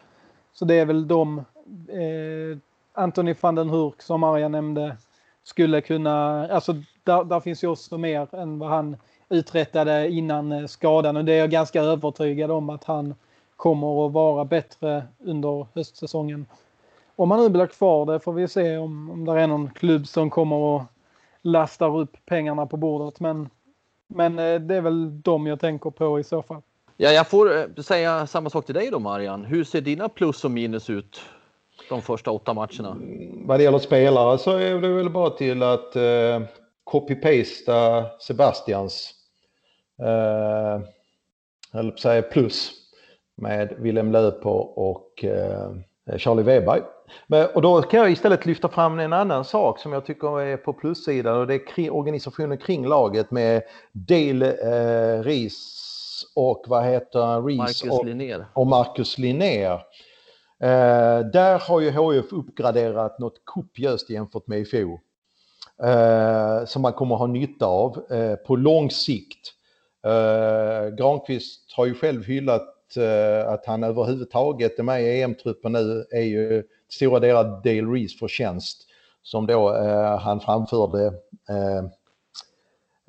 Så 0.53 0.65
det 0.65 0.75
är 0.75 0.85
väl 0.85 1.09
de. 1.09 1.39
Eh, 1.89 2.59
Anthony 2.93 3.35
van 3.41 3.55
den 3.55 3.71
Hurk 3.71 4.03
som 4.03 4.25
Arja 4.25 4.49
nämnde 4.49 4.97
skulle 5.43 5.81
kunna, 5.81 6.49
alltså 6.49 6.75
där, 7.05 7.25
där, 7.25 7.41
finns 7.41 7.65
ju 7.65 7.69
också 7.69 7.99
mer 7.99 8.35
än 8.35 8.59
vad 8.59 8.69
han 8.69 8.97
uträttade 9.29 10.09
innan 10.09 10.53
eh, 10.53 10.67
skadan 10.67 11.17
och 11.17 11.25
det 11.25 11.33
är 11.33 11.39
jag 11.39 11.51
ganska 11.51 11.83
övertygad 11.83 12.51
om 12.51 12.71
att 12.71 12.85
han 12.85 13.15
kommer 13.57 14.07
att 14.07 14.13
vara 14.13 14.45
bättre 14.45 15.05
under 15.19 15.67
höstsäsongen. 15.75 16.47
Om 17.17 17.31
han 17.31 17.41
nu 17.41 17.49
blir 17.49 17.67
kvar 17.67 18.07
det 18.07 18.21
får 18.21 18.33
vi 18.33 18.49
se 18.49 18.77
om, 18.77 19.11
om 19.11 19.25
det 19.25 19.41
är 19.41 19.47
någon 19.47 19.71
klubb 19.71 20.07
som 20.07 20.31
kommer 20.31 20.77
att 20.77 20.87
lastar 21.43 21.99
upp 21.99 22.17
pengarna 22.27 22.67
på 22.67 22.77
bordet. 22.77 23.21
Men, 23.21 23.51
men 24.07 24.39
eh, 24.39 24.61
det 24.61 24.77
är 24.77 24.81
väl 24.81 25.23
de 25.23 25.47
jag 25.47 25.61
tänker 25.61 25.91
på 25.91 26.21
i 26.21 26.25
så 26.25 26.43
fall. 26.43 26.63
Ja, 26.97 27.11
jag 27.11 27.29
får 27.29 27.59
eh, 27.59 27.83
säga 27.83 28.27
samma 28.27 28.51
sak 28.51 28.67
till 28.67 28.75
dig 28.75 28.91
då 28.91 28.99
Marian. 28.99 29.45
Hur 29.45 29.65
ser 29.65 29.81
dina 29.81 30.09
plus 30.09 30.45
och 30.45 30.51
minus 30.51 30.91
ut 30.91 31.21
de 31.89 32.03
första 32.03 32.31
åtta 32.31 32.55
matcherna? 32.55 32.97
Vad 33.33 33.61
det 33.61 33.65
gäller 33.65 33.79
spelare 33.79 34.39
så 34.39 34.57
är 34.57 34.81
det 34.81 34.89
väl 34.89 35.11
bara 35.11 35.31
till 35.31 35.63
att 35.63 35.97
eh, 35.97 36.43
copy-pasta 36.91 38.07
Sebastians 38.21 39.15
eh, 40.03 40.81
säga 41.97 42.23
plus 42.23 42.73
med 43.37 43.75
Willem 43.79 44.13
Löper 44.13 44.79
och 44.79 45.25
eh, 45.25 45.71
Charlie 46.17 46.43
Weber. 46.43 46.83
Men, 47.27 47.47
och 47.55 47.63
då 47.63 47.83
kan 47.83 48.01
jag 48.01 48.11
istället 48.11 48.47
lyfta 48.47 48.69
fram 48.69 48.99
en 48.99 49.13
annan 49.13 49.45
sak 49.45 49.79
som 49.79 49.93
jag 49.93 50.07
tycker 50.07 50.41
är 50.41 50.57
på 50.57 50.73
plussidan 50.73 51.37
och 51.37 51.47
det 51.47 51.55
är 51.55 51.67
kring, 51.67 51.91
organisationen 51.91 52.59
kring 52.59 52.87
laget 52.87 53.31
med 53.31 53.63
Dale 53.93 54.53
eh, 54.53 55.23
Ries 55.23 55.87
och 56.37 56.65
vad 56.67 56.85
heter 56.85 57.21
han? 57.21 57.57
Marcus 57.57 57.83
och, 57.83 58.07
Linnér. 58.07 58.47
och 58.53 58.67
Marcus 58.67 59.19
Linnér. 59.19 59.73
Eh, 60.63 61.19
där 61.33 61.69
har 61.69 61.81
ju 61.81 61.91
HF 61.91 62.33
uppgraderat 62.33 63.19
något 63.19 63.41
kopiöst 63.45 64.11
jämfört 64.11 64.47
med 64.47 64.59
i 64.59 64.65
fjol. 64.65 64.99
Eh, 65.83 66.65
som 66.65 66.83
man 66.83 66.93
kommer 66.93 67.17
ha 67.17 67.27
nytta 67.27 67.67
av 67.67 68.11
eh, 68.11 68.35
på 68.35 68.57
lång 68.57 68.91
sikt. 68.91 69.53
Eh, 70.07 70.95
Granqvist 70.95 71.73
har 71.77 71.87
ju 71.87 71.95
själv 71.95 72.25
hyllat 72.25 72.97
eh, 72.97 73.53
att 73.53 73.67
han 73.67 73.85
överhuvudtaget 73.85 74.79
är 74.79 74.83
med 74.83 75.03
i 75.03 75.23
EM-truppen 75.23 75.73
nu 75.73 76.05
är 76.11 76.23
ju 76.23 76.63
stora 76.89 77.21
delar 77.21 77.45
Dale 77.45 77.95
Rees 77.95 78.19
förtjänst 78.19 78.87
som 79.23 79.47
då 79.47 79.75
eh, 79.75 80.19
han 80.19 80.41
framförde 80.41 81.07
eh, 81.49 81.85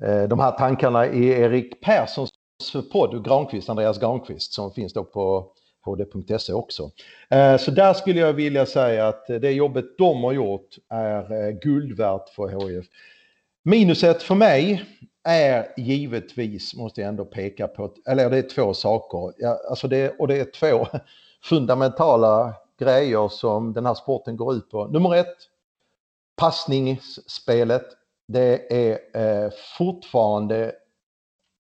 eh, 0.08 0.28
de 0.28 0.40
här 0.40 0.52
tankarna 0.52 1.06
i 1.06 1.28
Erik 1.28 1.80
Perssons 1.80 2.30
podd, 2.92 3.24
Granqvist, 3.24 3.68
Andreas 3.68 3.98
Granqvist, 3.98 4.52
som 4.52 4.72
finns 4.72 4.92
då 4.92 5.04
på 5.04 5.52
hd.se 5.84 6.52
också. 6.52 6.90
Eh, 7.30 7.56
så 7.56 7.70
där 7.70 7.94
skulle 7.94 8.20
jag 8.20 8.32
vilja 8.32 8.66
säga 8.66 9.08
att 9.08 9.26
det 9.26 9.52
jobbet 9.52 9.98
de 9.98 10.24
har 10.24 10.32
gjort 10.32 10.76
är 10.88 11.46
eh, 11.46 11.50
guld 11.50 11.96
värt 11.96 12.28
för 12.28 12.48
HIF. 12.48 12.86
Minuset 13.62 14.22
för 14.22 14.34
mig 14.34 14.84
är 15.24 15.66
givetvis, 15.76 16.74
måste 16.74 17.00
jag 17.00 17.08
ändå 17.08 17.24
peka 17.24 17.68
på, 17.68 17.94
eller 18.06 18.30
det 18.30 18.38
är 18.38 18.48
två 18.48 18.74
saker, 18.74 19.46
alltså 19.70 19.88
det, 19.88 20.16
och 20.18 20.28
det 20.28 20.40
är 20.40 20.44
två 20.44 20.86
fundamentala 21.42 22.54
grejer 22.78 23.28
som 23.28 23.72
den 23.72 23.86
här 23.86 23.94
sporten 23.94 24.36
går 24.36 24.54
ut 24.54 24.70
på. 24.70 24.86
Nummer 24.86 25.14
ett, 25.14 25.36
passningsspelet. 26.36 27.86
Det 28.28 28.72
är 28.72 28.98
eh, 29.14 29.50
fortfarande 29.78 30.72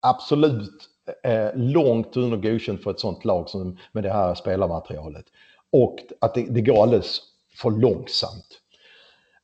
absolut 0.02 0.89
Eh, 1.24 1.32
eh, 1.32 1.52
långt 1.56 2.18
under 2.18 2.38
godkänt 2.38 2.84
för 2.84 2.92
ett 2.92 3.00
sånt 3.00 3.26
lag 3.26 3.50
som 3.50 3.78
med 3.92 4.04
det 4.04 4.14
här 4.14 4.36
spelarmaterialet. 4.36 5.26
Och 5.72 6.00
att 6.22 6.34
det, 6.34 6.46
det 6.50 6.62
går 6.62 6.84
alldeles 6.84 7.22
för 7.62 7.70
långsamt. 7.70 8.62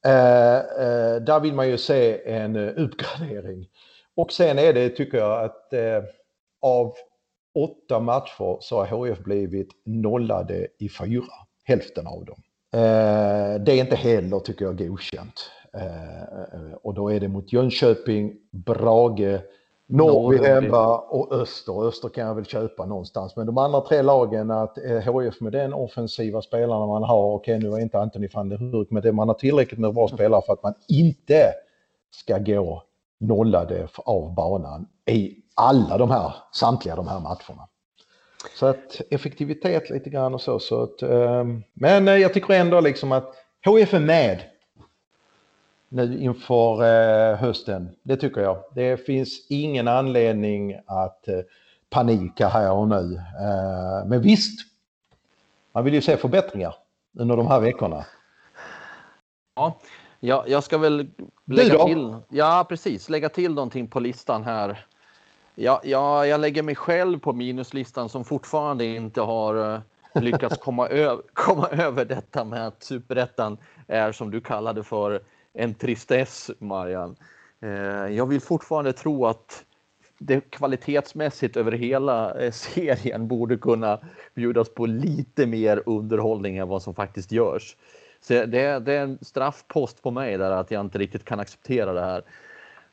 Eh, 0.05 0.55
eh, 0.55 1.15
där 1.21 1.39
vill 1.39 1.53
man 1.53 1.69
ju 1.69 1.77
se 1.77 2.31
en 2.33 2.55
eh, 2.55 2.73
uppgradering. 2.77 3.67
Och 4.15 4.31
sen 4.31 4.59
är 4.59 4.73
det, 4.73 4.89
tycker 4.89 5.17
jag, 5.17 5.43
att 5.43 5.73
eh, 5.73 6.03
av 6.61 6.93
åtta 7.55 7.99
matcher 7.99 8.57
så 8.61 8.85
har 8.85 8.85
HF 8.85 9.19
blivit 9.19 9.69
nollade 9.85 10.67
i 10.79 10.89
fyra 10.89 11.33
hälften 11.63 12.07
av 12.07 12.25
dem. 12.25 12.41
Eh, 12.73 13.61
det 13.61 13.71
är 13.71 13.79
inte 13.79 13.95
heller, 13.95 14.39
tycker 14.39 14.65
jag, 14.65 14.77
godkänt. 14.77 15.51
Eh, 15.73 16.21
eh 16.21 16.73
och 16.83 16.93
då 16.93 17.11
är 17.11 17.19
det 17.19 17.27
mot 17.27 17.53
Jönköping, 17.53 18.35
Brage, 18.51 19.39
Norrby 19.87 20.45
hemma 20.47 20.97
och 20.97 21.33
Öster. 21.33 21.87
Öster 21.87 22.09
kan 22.09 22.27
jag 22.27 22.35
väl 22.35 22.45
köpa 22.45 22.85
någonstans. 22.85 23.35
Men 23.35 23.45
de 23.45 23.57
andra 23.57 23.81
tre 23.81 24.01
lagen, 24.01 24.51
att 24.51 24.77
HF 25.05 25.41
med 25.41 25.51
den 25.51 25.73
offensiva 25.73 26.41
spelarna 26.41 26.85
man 26.85 27.03
har, 27.03 27.33
okej 27.33 27.59
nu 27.59 27.69
är 27.69 27.79
inte 27.79 27.99
Anthony 27.99 28.27
van 28.33 28.49
der 28.49 28.57
Hurk, 28.57 28.91
men 28.91 29.03
det 29.03 29.11
man 29.11 29.27
har 29.27 29.35
tillräckligt 29.35 29.79
med 29.79 29.93
bra 29.93 30.07
spelare 30.07 30.41
för 30.45 30.53
att 30.53 30.63
man 30.63 30.73
inte 30.87 31.53
ska 32.11 32.37
gå 32.37 32.83
nollade 33.19 33.87
av 33.95 34.35
banan 34.35 34.87
i 35.05 35.35
alla 35.55 35.97
de 35.97 36.11
här, 36.11 36.33
samtliga 36.51 36.95
de 36.95 37.07
här 37.07 37.19
matcherna. 37.19 37.67
Så 38.55 38.65
att 38.65 39.01
effektivitet 39.09 39.89
lite 39.89 40.09
grann 40.09 40.33
och 40.33 40.41
så. 40.41 40.59
så 40.59 40.83
att, 40.83 41.01
ehm, 41.01 41.63
men 41.73 42.07
jag 42.07 42.33
tycker 42.33 42.53
ändå 42.53 42.79
liksom 42.81 43.11
att 43.11 43.33
HF 43.65 43.93
är 43.93 43.99
med 43.99 44.41
nu 45.89 46.19
inför 46.19 46.83
eh, 46.83 47.37
hösten. 47.37 47.89
Det 48.03 48.17
tycker 48.17 48.41
jag. 48.41 48.57
Det 48.75 49.05
finns 49.05 49.47
ingen 49.49 49.87
anledning 49.87 50.79
att 50.85 51.27
eh, 51.27 51.39
panika 51.89 52.47
här 52.47 52.71
och 52.71 52.87
nu. 52.87 53.15
Eh, 53.15 54.07
men 54.07 54.21
visst, 54.21 54.59
man 55.71 55.83
vill 55.83 55.93
ju 55.93 56.01
se 56.01 56.17
förbättringar 56.17 56.75
under 57.17 57.37
de 57.37 57.47
här 57.47 57.59
veckorna. 57.59 58.05
Ja, 59.55 59.79
jag, 60.19 60.49
jag 60.49 60.63
ska 60.63 60.77
väl 60.77 61.07
lägga 61.45 61.85
till. 61.85 62.15
Ja, 62.29 62.65
precis. 62.69 63.09
Lägga 63.09 63.29
till 63.29 63.53
någonting 63.53 63.87
på 63.87 63.99
listan 63.99 64.43
här. 64.43 64.85
Ja, 65.55 65.81
ja, 65.83 66.25
jag 66.25 66.39
lägger 66.39 66.63
mig 66.63 66.75
själv 66.75 67.19
på 67.19 67.33
minuslistan 67.33 68.09
som 68.09 68.25
fortfarande 68.25 68.85
inte 68.85 69.21
har 69.21 69.81
lyckats 70.13 70.57
komma, 70.57 70.89
komma 71.33 71.67
över 71.67 72.05
detta 72.05 72.43
med 72.43 72.67
att 72.67 72.83
superettan 72.83 73.57
är 73.87 74.11
som 74.11 74.31
du 74.31 74.41
kallade 74.41 74.83
för 74.83 75.21
en 75.55 75.73
tristess, 75.73 76.51
Marian. 76.59 77.15
Eh, 77.61 77.69
jag 78.15 78.25
vill 78.25 78.41
fortfarande 78.41 78.93
tro 78.93 79.25
att 79.25 79.65
det 80.17 80.41
kvalitetsmässigt 80.41 81.57
över 81.57 81.71
hela 81.71 82.39
eh, 82.39 82.51
serien 82.51 83.27
borde 83.27 83.57
kunna 83.57 83.99
bjudas 84.33 84.69
på 84.69 84.85
lite 84.85 85.45
mer 85.45 85.83
underhållning 85.85 86.57
än 86.57 86.67
vad 86.67 86.81
som 86.81 86.95
faktiskt 86.95 87.31
görs. 87.31 87.75
Så 88.21 88.33
det, 88.33 88.79
det 88.79 88.93
är 88.93 89.01
en 89.01 89.17
straffpost 89.21 90.01
på 90.01 90.11
mig 90.11 90.37
där 90.37 90.51
att 90.51 90.71
jag 90.71 90.81
inte 90.81 90.97
riktigt 90.97 91.25
kan 91.25 91.39
acceptera 91.39 91.93
det 91.93 92.01
här. 92.01 92.23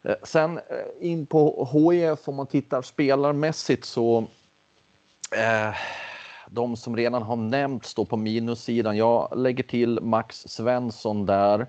Eh, 0.02 0.14
sen 0.22 0.60
in 1.00 1.26
på 1.26 1.68
HIF 1.72 2.28
om 2.28 2.34
man 2.34 2.46
tittar 2.46 2.82
spelarmässigt 2.82 3.84
så 3.84 4.18
eh, 5.36 5.74
de 6.50 6.76
som 6.76 6.96
redan 6.96 7.22
har 7.22 7.36
nämnts 7.36 7.88
står 7.88 8.04
på 8.04 8.16
minussidan. 8.16 8.96
Jag 8.96 9.32
lägger 9.36 9.64
till 9.64 10.00
Max 10.02 10.36
Svensson 10.36 11.26
där. 11.26 11.66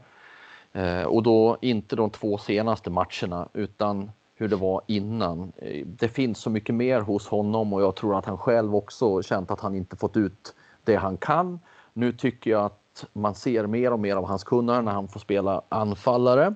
Eh, 0.73 1.03
och 1.03 1.23
då 1.23 1.57
inte 1.61 1.95
de 1.95 2.09
två 2.09 2.37
senaste 2.37 2.89
matcherna 2.89 3.47
utan 3.53 4.11
hur 4.35 4.47
det 4.47 4.55
var 4.55 4.81
innan. 4.87 5.51
Eh, 5.57 5.85
det 5.85 6.07
finns 6.07 6.39
så 6.39 6.49
mycket 6.49 6.75
mer 6.75 7.01
hos 7.01 7.27
honom 7.27 7.73
och 7.73 7.81
jag 7.81 7.95
tror 7.95 8.17
att 8.17 8.25
han 8.25 8.37
själv 8.37 8.75
också 8.75 9.21
känt 9.21 9.51
att 9.51 9.59
han 9.59 9.75
inte 9.75 9.95
fått 9.95 10.17
ut 10.17 10.55
det 10.83 10.95
han 10.95 11.17
kan. 11.17 11.59
Nu 11.93 12.11
tycker 12.11 12.51
jag 12.51 12.65
att 12.65 13.05
man 13.13 13.35
ser 13.35 13.67
mer 13.67 13.93
och 13.93 13.99
mer 13.99 14.15
av 14.15 14.25
hans 14.25 14.43
kunnande 14.43 14.81
när 14.81 14.91
han 14.91 15.07
får 15.07 15.19
spela 15.19 15.61
anfallare. 15.69 16.55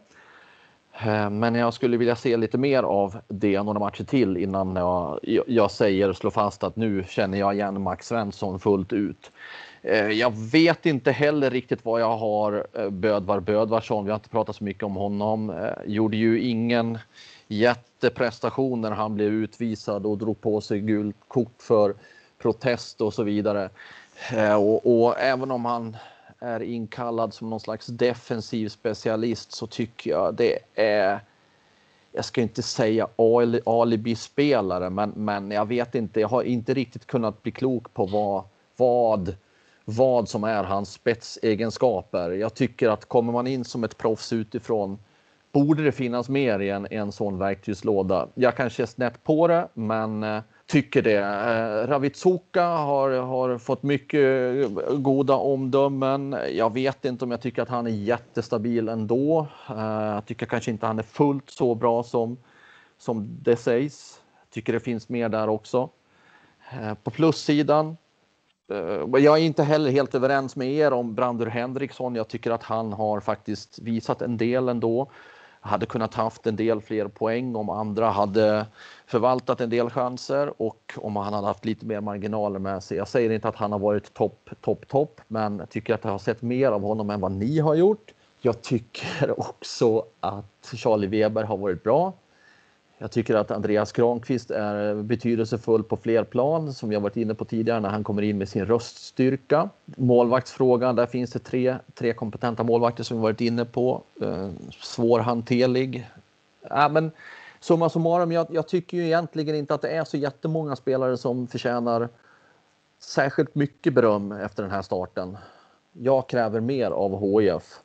Eh, 1.05 1.29
men 1.29 1.55
jag 1.55 1.73
skulle 1.73 1.97
vilja 1.97 2.15
se 2.15 2.37
lite 2.37 2.57
mer 2.57 2.83
av 2.83 3.17
det 3.27 3.63
några 3.63 3.79
matcher 3.79 4.03
till 4.03 4.37
innan 4.37 4.75
jag, 4.75 5.19
jag 5.47 5.71
säger 5.71 6.13
slå 6.13 6.31
fast 6.31 6.63
att 6.63 6.75
nu 6.75 7.03
känner 7.07 7.37
jag 7.37 7.53
igen 7.53 7.81
Max 7.81 8.07
Svensson 8.07 8.59
fullt 8.59 8.93
ut. 8.93 9.31
Eh, 9.89 10.09
jag 10.11 10.33
vet 10.51 10.85
inte 10.85 11.11
heller 11.11 11.49
riktigt 11.49 11.85
vad 11.85 12.01
jag 12.01 12.17
har 12.17 12.67
eh, 12.73 12.89
Bödvar 12.89 13.39
Bödvarsson. 13.39 14.05
Vi 14.05 14.11
har 14.11 14.15
inte 14.15 14.29
pratat 14.29 14.55
så 14.55 14.63
mycket 14.63 14.83
om 14.83 14.95
honom. 14.95 15.49
Eh, 15.49 15.71
gjorde 15.85 16.17
ju 16.17 16.41
ingen 16.41 16.97
jätteprestation 17.47 18.81
när 18.81 18.91
han 18.91 19.15
blev 19.15 19.33
utvisad 19.33 20.05
och 20.05 20.17
drog 20.17 20.41
på 20.41 20.61
sig 20.61 20.79
gult 20.79 21.15
kort 21.27 21.61
för 21.61 21.95
protest 22.37 23.01
och 23.01 23.13
så 23.13 23.23
vidare. 23.23 23.69
Och, 24.57 25.03
och, 25.03 25.19
även 25.19 25.51
om 25.51 25.65
han 25.65 25.97
är 26.39 26.63
inkallad 26.63 27.33
som 27.33 27.49
någon 27.49 27.59
slags 27.59 27.87
defensiv 27.87 28.69
specialist 28.69 29.51
så 29.51 29.67
tycker 29.67 30.11
jag 30.11 30.35
det 30.35 30.59
är 30.75 31.19
jag 32.11 32.25
ska 32.25 32.41
inte 32.41 32.63
säga 32.63 33.07
alibi-spelare, 33.65 34.89
men, 34.89 35.13
men 35.15 35.51
jag 35.51 35.65
vet 35.65 35.95
inte. 35.95 36.19
Jag 36.19 36.27
har 36.27 36.43
inte 36.43 36.73
riktigt 36.73 37.07
kunnat 37.07 37.43
bli 37.43 37.51
klok 37.51 37.93
på 37.93 38.05
vad, 38.05 38.43
vad 38.77 39.35
vad 39.89 40.29
som 40.29 40.43
är 40.43 40.63
hans 40.63 40.93
spetsegenskaper. 40.93 42.31
Jag 42.31 42.53
tycker 42.53 42.89
att 42.89 43.05
kommer 43.05 43.33
man 43.33 43.47
in 43.47 43.65
som 43.65 43.83
ett 43.83 43.97
proffs 43.97 44.33
utifrån 44.33 44.99
borde 45.51 45.83
det 45.83 45.91
finnas 45.91 46.29
mer 46.29 46.59
i 46.59 46.69
en, 46.69 46.87
en 46.91 47.11
sån 47.11 47.37
verktygslåda. 47.37 48.27
Jag 48.35 48.55
kanske 48.55 48.83
är 48.83 48.87
snett 48.87 49.23
på 49.23 49.47
det, 49.47 49.67
men 49.73 50.23
eh, 50.23 50.41
tycker 50.65 51.01
det. 51.01 51.17
Eh, 51.17 51.87
Ravitsuka 51.87 52.63
har, 52.63 53.11
har 53.11 53.57
fått 53.57 53.83
mycket 53.83 54.19
eh, 54.65 54.97
goda 54.97 55.35
omdömen. 55.35 56.35
Jag 56.51 56.73
vet 56.73 57.05
inte 57.05 57.25
om 57.25 57.31
jag 57.31 57.41
tycker 57.41 57.61
att 57.61 57.69
han 57.69 57.87
är 57.87 57.91
jättestabil 57.91 58.89
ändå. 58.89 59.47
Eh, 59.69 60.05
jag 60.05 60.25
tycker 60.25 60.45
kanske 60.45 60.71
inte 60.71 60.85
han 60.85 60.99
är 60.99 61.03
fullt 61.03 61.49
så 61.49 61.75
bra 61.75 62.03
som, 62.03 62.37
som 62.97 63.37
det 63.41 63.55
sägs. 63.55 64.21
Tycker 64.49 64.73
det 64.73 64.79
finns 64.79 65.09
mer 65.09 65.29
där 65.29 65.49
också. 65.49 65.89
Eh, 66.71 66.93
på 66.93 67.11
plussidan 67.11 67.97
Eh, 68.71 69.21
jag 69.23 69.37
är 69.37 69.41
inte 69.41 69.63
heller 69.63 69.91
helt 69.91 70.15
överens 70.15 70.55
med 70.55 70.71
er 70.71 70.93
om 70.93 71.15
Brandur 71.15 71.45
Henriksson. 71.45 72.15
Jag 72.15 72.27
tycker 72.27 72.51
att 72.51 72.63
han 72.63 72.93
har 72.93 73.19
faktiskt 73.19 73.79
visat 73.79 74.21
en 74.21 74.37
del 74.37 74.69
ändå. 74.69 75.11
Hade 75.61 75.85
kunnat 75.85 76.13
haft 76.13 76.47
en 76.47 76.55
del 76.55 76.81
fler 76.81 77.07
poäng 77.07 77.55
om 77.55 77.69
andra 77.69 78.09
hade 78.09 78.65
förvaltat 79.05 79.61
en 79.61 79.69
del 79.69 79.89
chanser 79.89 80.61
och 80.61 80.93
om 80.97 81.15
han 81.15 81.33
hade 81.33 81.47
haft 81.47 81.65
lite 81.65 81.85
mer 81.85 82.01
marginaler 82.01 82.59
med 82.59 82.83
sig. 82.83 82.97
Jag 82.97 83.07
säger 83.07 83.29
inte 83.29 83.47
att 83.47 83.55
han 83.55 83.71
har 83.71 83.79
varit 83.79 84.13
topp, 84.13 84.49
topp, 84.61 84.87
topp, 84.87 85.21
men 85.27 85.59
jag 85.59 85.69
tycker 85.69 85.93
att 85.93 86.03
jag 86.03 86.11
har 86.11 86.19
sett 86.19 86.41
mer 86.41 86.71
av 86.71 86.81
honom 86.81 87.09
än 87.09 87.21
vad 87.21 87.31
ni 87.31 87.59
har 87.59 87.75
gjort. 87.75 88.13
Jag 88.41 88.61
tycker 88.61 89.39
också 89.39 90.05
att 90.19 90.73
Charlie 90.73 91.07
Weber 91.07 91.43
har 91.43 91.57
varit 91.57 91.83
bra. 91.83 92.13
Jag 92.99 93.11
tycker 93.11 93.35
att 93.35 93.51
Andreas 93.51 93.91
Granqvist 93.91 94.51
är 94.51 94.95
betydelsefull 94.95 95.83
på 95.83 95.97
fler 95.97 96.23
plan 96.23 96.73
som 96.73 96.91
jag 96.91 96.99
varit 96.99 97.17
inne 97.17 97.33
på 97.33 97.45
tidigare 97.45 97.79
när 97.79 97.89
han 97.89 98.03
kommer 98.03 98.21
in 98.21 98.37
med 98.37 98.49
sin 98.49 98.65
röststyrka. 98.65 99.69
Målvaktsfrågan, 99.85 100.95
där 100.95 101.05
finns 101.05 101.31
det 101.31 101.39
tre, 101.39 101.75
tre 101.93 102.13
kompetenta 102.13 102.63
målvakter 102.63 103.03
som 103.03 103.17
vi 103.17 103.23
varit 103.23 103.41
inne 103.41 103.65
på. 103.65 104.03
Eh, 104.21 104.49
svårhanterlig. 104.81 106.09
Äh, 106.71 106.89
men 106.89 107.11
summa 107.59 107.89
summarum, 107.89 108.31
jag, 108.31 108.47
jag 108.49 108.67
tycker 108.67 108.97
ju 108.97 109.05
egentligen 109.05 109.55
inte 109.55 109.73
att 109.73 109.81
det 109.81 109.89
är 109.89 110.03
så 110.03 110.17
jättemånga 110.17 110.75
spelare 110.75 111.17
som 111.17 111.47
förtjänar 111.47 112.09
särskilt 112.99 113.55
mycket 113.55 113.93
beröm 113.93 114.31
efter 114.31 114.63
den 114.63 114.71
här 114.71 114.81
starten. 114.81 115.37
Jag 115.93 116.29
kräver 116.29 116.59
mer 116.59 116.91
av 116.91 117.41
HIF. 117.41 117.79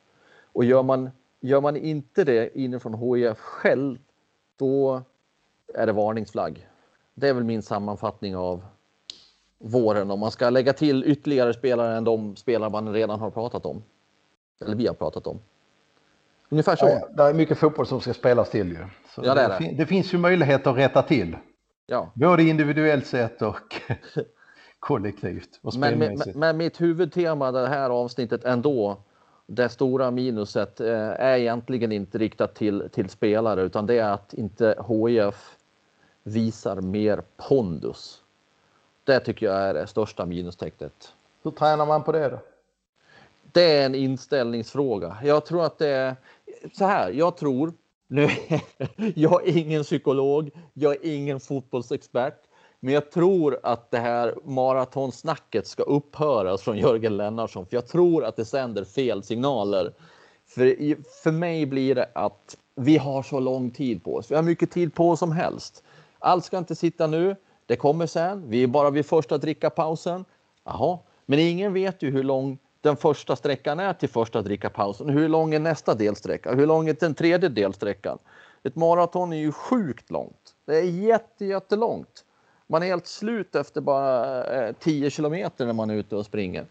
Och 0.53 0.65
gör 0.65 0.83
man, 0.83 1.11
gör 1.41 1.61
man 1.61 1.77
inte 1.77 2.23
det 2.23 2.59
inifrån 2.59 2.93
HIF 2.93 3.37
själv 3.37 3.97
då 4.57 5.01
är 5.73 5.85
det 5.85 5.91
varningsflagg. 5.91 6.67
Det 7.13 7.27
är 7.27 7.33
väl 7.33 7.43
min 7.43 7.61
sammanfattning 7.61 8.35
av 8.35 8.63
våren 9.57 10.11
om 10.11 10.19
man 10.19 10.31
ska 10.31 10.49
lägga 10.49 10.73
till 10.73 11.03
ytterligare 11.03 11.53
spelare 11.53 11.97
än 11.97 12.03
de 12.03 12.35
spelare 12.35 12.69
man 12.69 12.93
redan 12.93 13.19
har 13.19 13.31
pratat 13.31 13.65
om. 13.65 13.83
Eller 14.61 14.75
vi 14.75 14.87
har 14.87 14.93
pratat 14.93 15.27
om. 15.27 15.39
Ungefär 16.49 16.75
så. 16.75 16.85
Ja, 16.85 17.09
det 17.17 17.23
är 17.23 17.33
mycket 17.33 17.57
fotboll 17.57 17.87
som 17.87 18.01
ska 18.01 18.13
spelas 18.13 18.49
till 18.49 18.71
ju. 18.71 18.85
Så 19.15 19.21
ja, 19.25 19.33
det, 19.33 19.41
det, 19.41 19.57
det. 19.59 19.75
det 19.77 19.85
finns 19.85 20.13
ju 20.13 20.17
möjlighet 20.17 20.67
att 20.67 20.77
rätta 20.77 21.01
till. 21.01 21.37
Ja. 21.85 22.11
Både 22.13 22.43
individuellt 22.43 23.07
sett 23.07 23.41
och 23.41 23.75
kollektivt. 24.79 25.59
Och 25.61 25.75
men, 25.75 25.99
men, 25.99 26.17
men 26.35 26.57
mitt 26.57 26.81
huvudtema 26.81 27.51
det 27.51 27.67
här 27.67 27.89
avsnittet 27.89 28.43
ändå 28.43 28.97
det 29.47 29.69
stora 29.69 30.11
minuset 30.11 30.79
eh, 30.79 31.09
är 31.09 31.37
egentligen 31.37 31.91
inte 31.91 32.17
riktat 32.17 32.55
till, 32.55 32.89
till 32.91 33.09
spelare 33.09 33.61
utan 33.61 33.85
det 33.85 33.99
är 33.99 34.11
att 34.11 34.33
inte 34.33 34.83
HIF 34.87 35.57
visar 36.23 36.81
mer 36.81 37.23
pondus. 37.37 38.21
Det 39.03 39.19
tycker 39.19 39.45
jag 39.45 39.55
är 39.55 39.73
det 39.73 39.87
största 39.87 40.25
minustecknet. 40.25 41.13
Hur 41.43 41.51
tränar 41.51 41.85
man 41.85 42.03
på 42.03 42.11
det 42.11 42.29
då? 42.29 42.39
Det 43.51 43.77
är 43.77 43.85
en 43.85 43.95
inställningsfråga. 43.95 45.17
Jag 45.23 45.45
tror 45.45 45.65
att 45.65 45.77
det 45.77 45.87
är 45.87 46.15
så 46.73 46.85
här. 46.85 47.11
Jag 47.11 47.37
tror 47.37 47.73
nu. 48.07 48.29
jag 49.15 49.47
är 49.47 49.57
ingen 49.57 49.83
psykolog. 49.83 50.51
Jag 50.73 50.93
är 50.93 51.13
ingen 51.15 51.39
fotbollsexpert. 51.39 52.39
Men 52.83 52.93
jag 52.93 53.11
tror 53.11 53.59
att 53.63 53.91
det 53.91 53.97
här 53.99 54.35
maratonsnacket 54.43 55.67
ska 55.67 55.83
upphöra 55.83 56.51
alltså 56.51 56.63
från 56.63 56.77
Jörgen 56.77 57.17
Lennartsson, 57.17 57.65
för 57.65 57.75
jag 57.77 57.87
tror 57.87 58.25
att 58.25 58.35
det 58.35 58.45
sänder 58.45 58.83
fel 58.83 59.23
signaler. 59.23 59.93
För, 60.47 60.75
för 61.23 61.31
mig 61.31 61.65
blir 61.65 61.95
det 61.95 62.09
att 62.15 62.57
vi 62.75 62.97
har 62.97 63.23
så 63.23 63.39
lång 63.39 63.71
tid 63.71 64.03
på 64.03 64.15
oss. 64.15 64.31
Vi 64.31 64.35
har 64.35 64.43
mycket 64.43 64.71
tid 64.71 64.93
på 64.93 65.09
oss 65.09 65.19
som 65.19 65.31
helst. 65.31 65.83
Allt 66.19 66.45
ska 66.45 66.57
inte 66.57 66.75
sitta 66.75 67.07
nu. 67.07 67.35
Det 67.65 67.75
kommer 67.75 68.07
sen. 68.07 68.49
Vi 68.49 68.63
är 68.63 68.67
bara 68.67 68.89
vid 68.89 69.05
första 69.05 69.37
drickapausen. 69.37 70.25
Jaha, 70.63 70.99
men 71.25 71.39
ingen 71.39 71.73
vet 71.73 72.01
ju 72.01 72.11
hur 72.11 72.23
lång 72.23 72.57
den 72.81 72.97
första 72.97 73.35
sträckan 73.35 73.79
är 73.79 73.93
till 73.93 74.09
första 74.09 74.41
drickapausen. 74.41 75.09
Hur 75.09 75.29
lång 75.29 75.53
är 75.53 75.59
nästa 75.59 75.95
delsträcka? 75.95 76.53
Hur 76.53 76.67
lång 76.67 76.89
är 76.89 76.95
den 76.99 77.15
tredje 77.15 77.49
delsträckan? 77.49 78.17
Ett 78.63 78.75
maraton 78.75 79.33
är 79.33 79.37
ju 79.37 79.51
sjukt 79.51 80.11
långt. 80.11 80.55
Det 80.65 80.77
är 80.77 80.83
jätte, 80.83 81.45
jättelångt. 81.45 82.25
Man 82.73 82.83
är 82.83 82.87
helt 82.87 83.07
slut 83.07 83.55
efter 83.55 83.81
bara 83.81 84.73
10 84.73 85.05
eh, 85.05 85.09
kilometer 85.09 85.65
när 85.65 85.73
man 85.73 85.89
är 85.89 85.95
ute 85.95 86.15
och 86.15 86.25
springer. 86.25 86.65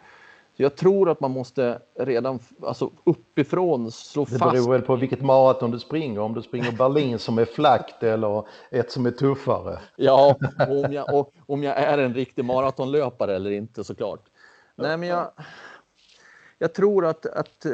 Så 0.56 0.62
jag 0.62 0.76
tror 0.76 1.10
att 1.10 1.20
man 1.20 1.30
måste 1.30 1.78
redan 1.98 2.38
alltså 2.62 2.90
uppifrån 3.04 3.92
slå 3.92 4.26
fast. 4.26 4.40
Det 4.40 4.50
beror 4.50 4.72
väl 4.72 4.82
på 4.82 4.96
vilket 4.96 5.22
maraton 5.22 5.70
du 5.70 5.78
springer. 5.78 6.20
Om 6.20 6.34
du 6.34 6.42
springer 6.42 6.72
Berlin 6.72 7.18
som 7.18 7.38
är 7.38 7.44
flackt 7.44 8.02
eller 8.02 8.44
ett 8.70 8.92
som 8.92 9.06
är 9.06 9.10
tuffare. 9.10 9.78
Ja, 9.96 10.36
om 10.68 10.92
jag, 10.92 11.14
och, 11.14 11.32
om 11.46 11.62
jag 11.62 11.76
är 11.76 11.98
en 11.98 12.14
riktig 12.14 12.44
maratonlöpare 12.44 13.36
eller 13.36 13.50
inte 13.50 13.84
såklart. 13.84 14.24
Nej, 14.74 14.96
men 14.96 15.08
jag, 15.08 15.30
jag 16.58 16.74
tror 16.74 17.06
att, 17.06 17.26
att 17.26 17.66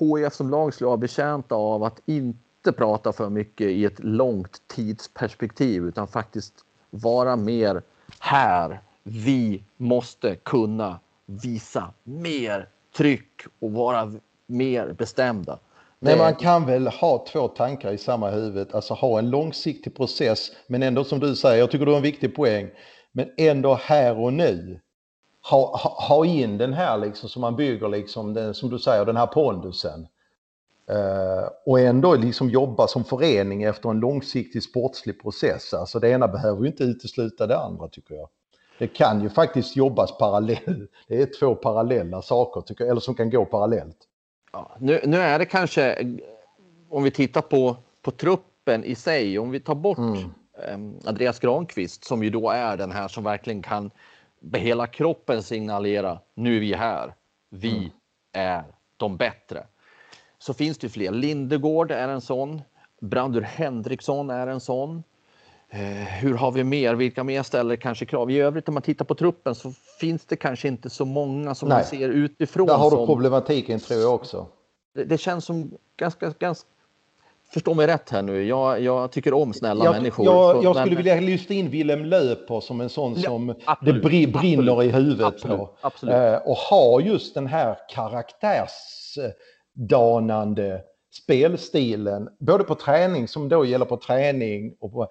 HIF 0.00 0.24
eh, 0.24 0.30
som 0.30 0.50
lag 0.50 0.74
skulle 0.74 0.88
vara 0.88 0.96
betjänta 0.96 1.54
av 1.54 1.82
att 1.82 2.00
inte 2.06 2.72
prata 2.76 3.12
för 3.12 3.30
mycket 3.30 3.66
i 3.66 3.84
ett 3.84 4.04
långt 4.04 4.62
tidsperspektiv 4.66 5.84
utan 5.84 6.08
faktiskt 6.08 6.64
vara 6.92 7.36
mer 7.36 7.82
här. 8.18 8.80
Vi 9.02 9.62
måste 9.76 10.36
kunna 10.36 11.00
visa 11.26 11.92
mer 12.04 12.68
tryck 12.96 13.42
och 13.60 13.72
vara 13.72 14.12
mer 14.46 14.92
bestämda. 14.92 15.58
Men 15.98 16.18
man 16.18 16.34
kan 16.34 16.66
väl 16.66 16.86
ha 16.86 17.26
två 17.32 17.48
tankar 17.48 17.92
i 17.92 17.98
samma 17.98 18.30
huvud, 18.30 18.74
alltså 18.74 18.94
ha 18.94 19.18
en 19.18 19.30
långsiktig 19.30 19.96
process 19.96 20.50
men 20.66 20.82
ändå 20.82 21.04
som 21.04 21.20
du 21.20 21.36
säger, 21.36 21.58
jag 21.58 21.70
tycker 21.70 21.86
du 21.86 21.92
har 21.92 21.96
en 21.96 22.02
viktig 22.02 22.34
poäng, 22.36 22.70
men 23.12 23.28
ändå 23.36 23.74
här 23.74 24.18
och 24.18 24.32
nu 24.32 24.80
ha, 25.50 25.76
ha, 25.76 26.06
ha 26.08 26.26
in 26.26 26.58
den 26.58 26.72
här 26.72 26.98
liksom 26.98 27.28
som 27.28 27.40
man 27.40 27.56
bygger 27.56 27.88
liksom, 27.88 28.34
den, 28.34 28.54
som 28.54 28.70
du 28.70 28.78
säger, 28.78 29.04
den 29.04 29.16
här 29.16 29.26
pondusen. 29.26 30.06
Uh, 30.90 31.48
och 31.66 31.80
ändå 31.80 32.14
liksom 32.14 32.50
jobba 32.50 32.86
som 32.86 33.04
förening 33.04 33.62
efter 33.62 33.88
en 33.88 34.00
långsiktig 34.00 34.62
sportslig 34.62 35.22
process. 35.22 35.74
Alltså 35.74 35.98
det 35.98 36.08
ena 36.08 36.28
behöver 36.28 36.60
ju 36.60 36.66
inte 36.66 36.84
utesluta 36.84 37.46
det 37.46 37.58
andra 37.58 37.88
tycker 37.88 38.14
jag 38.14 38.28
det 38.82 38.88
kan 38.88 39.22
ju 39.22 39.28
faktiskt 39.28 39.76
jobbas 39.76 40.18
parallellt. 40.18 40.90
Det 41.08 41.22
är 41.22 41.38
två 41.40 41.54
parallella 41.54 42.22
saker, 42.22 42.60
tycker 42.60 42.84
jag, 42.84 42.90
eller 42.90 43.00
som 43.00 43.14
kan 43.14 43.30
gå 43.30 43.44
parallellt. 43.44 43.96
Ja, 44.52 44.76
nu, 44.80 45.00
nu 45.04 45.16
är 45.16 45.38
det 45.38 45.44
kanske, 45.44 46.16
om 46.88 47.02
vi 47.02 47.10
tittar 47.10 47.40
på, 47.42 47.76
på 48.02 48.10
truppen 48.10 48.84
i 48.84 48.94
sig, 48.94 49.38
om 49.38 49.50
vi 49.50 49.60
tar 49.60 49.74
bort 49.74 49.98
mm. 49.98 50.18
eh, 50.58 51.08
Andreas 51.08 51.38
Granqvist 51.38 52.04
som 52.04 52.24
ju 52.24 52.30
då 52.30 52.50
är 52.50 52.76
den 52.76 52.92
här 52.92 53.08
som 53.08 53.24
verkligen 53.24 53.62
kan 53.62 53.90
med 54.40 54.60
hela 54.60 54.86
kroppen 54.86 55.42
signalera 55.42 56.18
nu 56.34 56.56
är 56.56 56.60
vi 56.60 56.74
här. 56.74 57.14
Vi 57.50 57.76
mm. 57.76 57.90
är 58.32 58.64
de 58.96 59.16
bättre. 59.16 59.66
Så 60.42 60.54
finns 60.54 60.78
det 60.78 60.88
fler. 60.88 61.10
Lindegård 61.10 61.90
är 61.90 62.08
en 62.08 62.20
sån. 62.20 62.62
Brandur 63.00 63.40
Henriksson 63.40 64.30
är 64.30 64.46
en 64.46 64.60
sån. 64.60 65.02
Eh, 65.70 65.80
hur 66.20 66.34
har 66.34 66.52
vi 66.52 66.64
mer? 66.64 66.94
Vilka 66.94 67.24
mer 67.24 67.42
ställer 67.42 67.76
kanske 67.76 68.06
krav? 68.06 68.30
I 68.30 68.38
övrigt 68.38 68.68
om 68.68 68.74
man 68.74 68.82
tittar 68.82 69.04
på 69.04 69.14
truppen 69.14 69.54
så 69.54 69.72
finns 70.00 70.24
det 70.24 70.36
kanske 70.36 70.68
inte 70.68 70.90
så 70.90 71.04
många 71.04 71.54
som 71.54 71.68
Nej. 71.68 71.78
man 71.78 71.84
ser 71.84 72.08
utifrån. 72.08 72.66
Där 72.66 72.74
har 72.74 72.90
du 72.90 72.96
som... 72.96 73.06
problematiken 73.06 73.80
tror 73.80 74.00
jag 74.00 74.14
också. 74.14 74.46
Det, 74.94 75.04
det, 75.04 75.18
känns 75.18 75.44
som 75.44 75.70
ganska, 75.96 76.32
ganska... 76.38 76.68
Förstå 77.52 77.74
mig 77.74 77.86
rätt 77.86 78.10
här 78.10 78.22
nu, 78.22 78.44
jag, 78.44 78.80
jag 78.80 79.12
tycker 79.12 79.34
om 79.34 79.52
snälla 79.52 79.84
jag, 79.84 79.94
människor. 79.94 80.26
Jag, 80.26 80.64
jag 80.64 80.76
skulle 80.76 80.96
vilja 80.96 81.20
lyfta 81.20 81.54
in 81.54 81.70
Willem 81.70 82.04
Löper 82.04 82.60
som 82.60 82.80
en 82.80 82.88
sån 82.88 83.14
ja, 83.16 83.22
som 83.22 83.54
absolut, 83.64 84.02
det 84.02 84.10
brinner 84.26 84.72
absolut, 84.72 84.92
i 84.92 84.96
huvudet 84.96 85.26
absolut, 85.26 85.58
på. 85.58 85.70
Absolut. 85.80 86.14
Eh, 86.14 86.34
och 86.34 86.56
har 86.56 87.00
just 87.00 87.34
den 87.34 87.46
här 87.46 87.76
danande 89.74 90.80
spelstilen, 91.22 92.28
både 92.38 92.64
på 92.64 92.74
träning 92.74 93.28
som 93.28 93.48
då 93.48 93.64
gäller 93.64 93.84
på 93.84 93.96
träning 93.96 94.76
och 94.80 94.92
på 94.92 95.08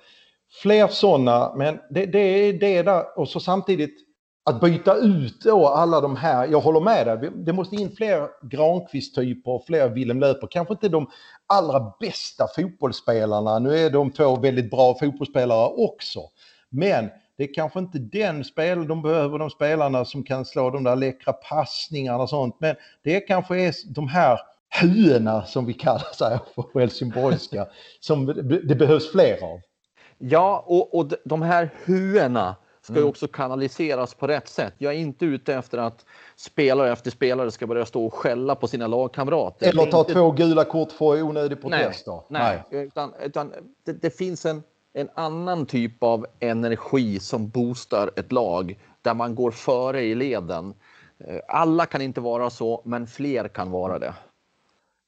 Fler 0.54 0.88
sådana, 0.88 1.54
men 1.56 1.80
det, 1.90 2.06
det 2.06 2.20
är 2.20 2.54
det 2.54 2.82
där 2.82 3.20
och 3.20 3.30
så 3.30 3.40
samtidigt 3.40 3.96
att 4.44 4.62
byta 4.62 4.96
ut 4.96 5.42
då 5.44 5.68
alla 5.68 6.02
de 6.02 6.16
här, 6.16 6.48
jag 6.48 6.62
håller 6.62 6.80
med 6.80 7.08
dig, 7.08 7.32
det 7.36 7.54
måste 7.54 7.76
in 7.76 7.96
fler 7.96 8.28
Granqvist-typer 8.42 9.52
och 9.52 9.66
fler 9.66 9.90
Willem 9.90 10.20
Löper. 10.20 10.48
Kanske 10.48 10.74
inte 10.74 10.90
de 10.90 11.10
allra 11.48 11.94
bästa 12.00 12.48
fotbollsspelarna, 12.56 13.60
nu 13.60 13.78
är 13.78 13.90
de 13.90 14.12
två 14.12 14.36
väldigt 14.36 14.72
bra 14.72 14.98
fotbollsspelare 15.00 15.68
också. 15.68 16.20
Men 16.70 17.10
det 17.38 17.44
är 17.44 17.54
kanske 17.54 17.80
inte 17.80 18.00
den 18.00 18.44
spel, 18.44 18.88
de 18.88 19.02
behöver 19.02 19.40
de 19.40 19.50
spelarna 19.50 20.06
som 20.06 20.24
kan 20.24 20.46
slå 20.46 20.70
de 20.70 20.84
där 20.84 20.96
läckra 20.96 21.34
passningarna 21.34 22.24
och 22.24 22.30
sånt. 22.30 22.56
Men 22.60 22.76
det 23.04 23.20
kanske 23.20 23.62
är 23.62 23.94
de 23.94 24.08
här 24.08 24.40
huena 24.72 25.46
som 25.46 25.66
vi 25.66 25.74
kallar 25.74 26.14
sig 26.14 26.40
på 26.56 26.80
helsingborgska, 26.80 27.68
som 28.00 28.26
det 28.64 28.76
behövs 28.76 29.12
fler 29.12 29.44
av. 29.44 29.60
Ja, 30.18 30.64
och, 30.68 30.96
och 30.96 31.12
de 31.26 31.42
här 31.42 31.70
huena 31.86 32.56
ska 32.82 32.94
mm. 32.94 33.04
ju 33.04 33.10
också 33.10 33.28
kanaliseras 33.28 34.14
på 34.14 34.28
rätt 34.28 34.48
sätt. 34.48 34.74
Jag 34.78 34.94
är 34.94 34.98
inte 34.98 35.26
ute 35.26 35.54
efter 35.54 35.78
att 35.78 36.06
spelare 36.36 36.92
efter 36.92 37.12
spelare 37.12 37.52
ska 37.52 37.68
börja 37.68 37.86
stå 37.86 38.06
och 38.06 38.14
skälla 38.14 38.56
på 38.56 38.68
sina 38.68 38.88
lagkamrater. 38.88 39.68
Eller 39.70 39.86
ta 39.86 40.00
inte... 40.00 40.14
två 40.14 40.32
gula 40.32 40.64
kort 40.64 40.92
för 40.92 41.22
onödig 41.22 41.62
protest. 41.62 42.08
Nej, 42.08 42.22
nej, 42.28 42.64
nej. 42.72 42.84
Utan, 42.84 43.14
utan 43.24 43.54
det, 43.86 44.02
det, 44.02 44.18
finns 44.18 44.46
en, 44.46 44.64
en 44.94 45.10
annan 45.14 45.66
typ 45.66 46.04
av 46.04 46.26
energi 46.40 47.20
som 47.20 47.50
boostar 47.50 48.12
ett 48.16 48.32
lag 48.32 48.80
där 49.02 49.14
man 49.14 49.36
går 49.36 49.52
före 49.52 50.02
i 50.02 50.16
leden. 50.16 50.74
Eh, 51.28 51.40
alla 51.48 51.86
kan 51.86 52.02
inte 52.02 52.22
vara 52.22 52.50
så, 52.50 52.82
men 52.86 53.08
fler 53.08 53.48
kan 53.48 53.72
vara 53.72 54.00
det. 54.00 54.14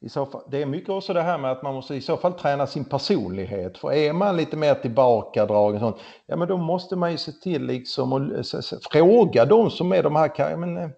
I 0.03 0.09
så 0.09 0.25
fall, 0.25 0.41
det 0.51 0.61
är 0.61 0.65
mycket 0.65 0.89
också 0.89 1.13
det 1.13 1.21
här 1.21 1.37
med 1.37 1.51
att 1.51 1.63
man 1.63 1.73
måste 1.73 1.95
i 1.95 2.01
så 2.01 2.17
fall 2.17 2.33
träna 2.33 2.67
sin 2.67 2.85
personlighet. 2.85 3.77
För 3.77 3.93
är 3.93 4.13
man 4.13 4.37
lite 4.37 4.57
mer 4.57 4.75
tillbakadragen 4.75 5.79
sånt, 5.79 5.97
ja 6.25 6.35
men 6.35 6.47
då 6.47 6.57
måste 6.57 6.95
man 6.95 7.11
ju 7.11 7.17
se 7.17 7.31
till 7.31 7.65
liksom 7.65 8.13
och 8.13 8.21
fråga 8.91 9.45
de 9.45 9.69
som 9.69 9.91
är 9.91 10.03
de 10.03 10.15
här, 10.15 10.57
men 10.57 10.77
eh, 10.77 10.89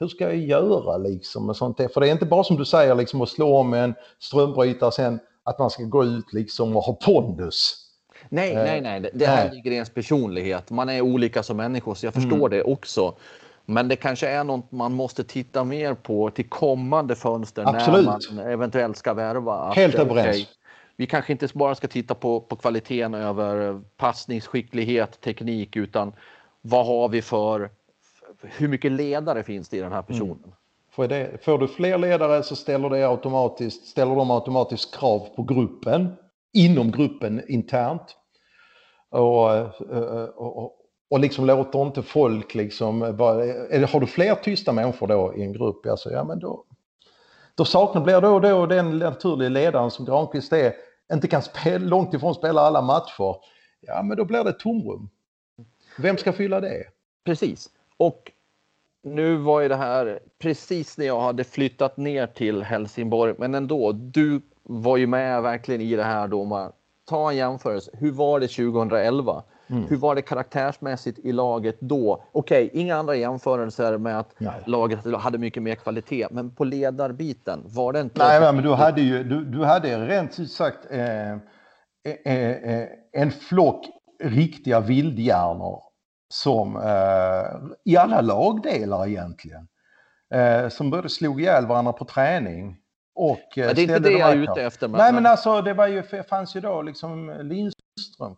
hur 0.00 0.08
ska 0.08 0.24
jag 0.24 0.36
göra 0.36 0.96
liksom 0.96 1.48
och 1.48 1.56
sånt 1.56 1.76
För 1.76 2.00
det 2.00 2.08
är 2.08 2.12
inte 2.12 2.26
bara 2.26 2.44
som 2.44 2.56
du 2.56 2.64
säger 2.64 2.94
liksom 2.94 3.20
att 3.20 3.28
slå 3.28 3.56
om 3.56 3.74
en 3.74 3.94
strömbrytare 4.18 4.92
sen 4.92 5.20
att 5.44 5.58
man 5.58 5.70
ska 5.70 5.82
gå 5.82 6.04
ut 6.04 6.32
liksom 6.32 6.76
och 6.76 6.82
ha 6.82 6.92
pondus. 6.92 7.80
Nej, 8.28 8.54
nej, 8.54 8.80
nej. 8.80 9.10
Det 9.14 9.26
här 9.26 9.52
ligger 9.52 9.70
i 9.70 9.74
ens 9.74 9.90
personlighet. 9.90 10.70
Man 10.70 10.88
är 10.88 11.00
olika 11.00 11.42
som 11.42 11.56
människor 11.56 11.94
så 11.94 12.06
jag 12.06 12.14
förstår 12.14 12.36
mm. 12.36 12.50
det 12.50 12.62
också. 12.62 13.14
Men 13.66 13.88
det 13.88 13.96
kanske 13.96 14.28
är 14.28 14.44
något 14.44 14.72
man 14.72 14.92
måste 14.92 15.24
titta 15.24 15.64
mer 15.64 15.94
på 15.94 16.30
till 16.30 16.48
kommande 16.48 17.14
fönster 17.14 17.64
Absolut. 17.66 18.06
när 18.06 18.34
man 18.34 18.46
eventuellt 18.46 18.96
ska 18.96 19.14
värva. 19.14 19.54
Att, 19.54 19.76
Helt 19.76 19.94
överens. 19.94 20.36
Okay, 20.36 20.46
vi 20.96 21.06
kanske 21.06 21.32
inte 21.32 21.48
bara 21.54 21.74
ska 21.74 21.88
titta 21.88 22.14
på, 22.14 22.40
på 22.40 22.56
kvaliteten 22.56 23.14
över 23.14 23.80
passningsskicklighet, 23.96 25.20
teknik, 25.20 25.76
utan 25.76 26.12
vad 26.60 26.86
har 26.86 27.08
vi 27.08 27.22
för, 27.22 27.70
hur 28.40 28.68
mycket 28.68 28.92
ledare 28.92 29.42
finns 29.42 29.68
det 29.68 29.76
i 29.76 29.80
den 29.80 29.92
här 29.92 30.02
personen? 30.02 30.38
Mm. 30.44 30.56
Får, 30.90 31.08
det, 31.08 31.44
får 31.44 31.58
du 31.58 31.68
fler 31.68 31.98
ledare 31.98 32.42
så 32.42 32.56
ställer, 32.56 32.90
det 32.90 33.08
automatiskt, 33.08 33.86
ställer 33.86 34.16
de 34.16 34.30
automatiskt 34.30 34.98
krav 34.98 35.28
på 35.36 35.42
gruppen, 35.42 36.16
inom 36.52 36.90
gruppen 36.90 37.42
internt. 37.48 38.16
Och, 39.10 39.50
och, 40.36 40.64
och, 40.64 40.83
och 41.14 41.20
liksom 41.20 41.46
låter 41.46 41.82
inte 41.82 42.02
folk 42.02 42.54
liksom, 42.54 43.14
bara, 43.16 43.44
eller 43.44 43.86
har 43.86 44.00
du 44.00 44.06
fler 44.06 44.34
tysta 44.34 44.72
människor 44.72 45.06
då 45.06 45.34
i 45.36 45.42
en 45.42 45.52
grupp, 45.52 45.86
alltså, 45.86 46.10
ja 46.10 46.24
men 46.24 46.38
då, 46.38 46.64
då 47.54 47.64
saknar, 47.64 48.02
blir 48.02 48.20
då 48.20 48.34
och 48.34 48.40
då 48.40 48.66
den 48.66 48.98
naturliga 48.98 49.48
ledaren 49.48 49.90
som 49.90 50.04
Granqvist 50.04 50.52
är, 50.52 50.72
inte 51.12 51.28
kan 51.28 51.42
spela, 51.42 51.86
långt 51.86 52.14
ifrån 52.14 52.34
spela 52.34 52.60
alla 52.60 52.82
matcher, 52.82 53.36
ja 53.80 54.02
men 54.02 54.16
då 54.16 54.24
blir 54.24 54.44
det 54.44 54.50
ett 54.50 54.58
tomrum. 54.58 55.08
Vem 55.98 56.16
ska 56.16 56.32
fylla 56.32 56.60
det? 56.60 56.84
Precis. 57.24 57.70
Och 57.96 58.32
nu 59.02 59.36
var 59.36 59.60
ju 59.60 59.68
det 59.68 59.76
här 59.76 60.20
precis 60.38 60.98
när 60.98 61.06
jag 61.06 61.20
hade 61.20 61.44
flyttat 61.44 61.96
ner 61.96 62.26
till 62.26 62.62
Helsingborg, 62.62 63.34
men 63.38 63.54
ändå, 63.54 63.92
du 63.92 64.40
var 64.62 64.96
ju 64.96 65.06
med 65.06 65.42
verkligen 65.42 65.80
i 65.80 65.96
det 65.96 66.04
här 66.04 66.28
då. 66.28 66.44
Man, 66.44 66.72
ta 67.04 67.30
en 67.30 67.36
jämförelse. 67.36 67.90
Hur 67.94 68.12
var 68.12 68.40
det 68.40 68.48
2011? 68.48 69.42
Mm. 69.66 69.84
Hur 69.88 69.96
var 69.96 70.14
det 70.14 70.22
karaktärsmässigt 70.22 71.18
i 71.18 71.32
laget 71.32 71.76
då? 71.80 72.24
Okej, 72.32 72.66
okay, 72.66 72.80
inga 72.80 72.96
andra 72.96 73.16
jämförelser 73.16 73.98
med 73.98 74.18
att 74.18 74.34
Nej. 74.38 74.62
laget 74.66 75.14
hade 75.14 75.38
mycket 75.38 75.62
mer 75.62 75.74
kvalitet, 75.74 76.26
men 76.30 76.54
på 76.54 76.64
ledarbiten, 76.64 77.62
var 77.64 77.92
det 77.92 78.00
inte... 78.00 78.18
Nej, 78.18 78.52
men 78.52 78.62
du 78.62 78.72
hade 78.72 79.00
ju, 79.00 79.24
du, 79.24 79.44
du 79.44 79.64
hade 79.64 80.06
rent 80.06 80.50
sagt 80.50 80.78
eh, 80.90 81.32
eh, 81.32 81.38
eh, 82.24 82.88
en 83.12 83.30
flock 83.30 83.86
riktiga 84.22 84.80
vildhjärnor 84.80 85.80
som 86.28 86.76
eh, 86.76 87.92
i 87.92 87.96
alla 87.96 88.20
lagdelar 88.20 89.06
egentligen, 89.06 89.68
eh, 90.34 90.68
som 90.68 90.90
både 90.90 91.08
slog 91.08 91.40
ihjäl 91.40 91.66
varandra 91.66 91.92
på 91.92 92.04
träning 92.04 92.76
och 93.14 93.40
ja, 93.54 93.72
Det 93.74 93.80
är 93.80 93.82
inte 93.82 93.98
det 93.98 94.10
jag 94.10 94.32
är 94.32 94.36
ute 94.36 94.62
efter. 94.62 94.88
Men... 94.88 94.98
Nej, 94.98 95.12
men 95.12 95.26
alltså 95.26 95.62
det 95.62 95.74
var 95.74 95.86
ju, 95.86 96.02
fanns 96.28 96.56
ju 96.56 96.60
då 96.60 96.82
liksom 96.82 97.26
Lindström, 97.42 97.83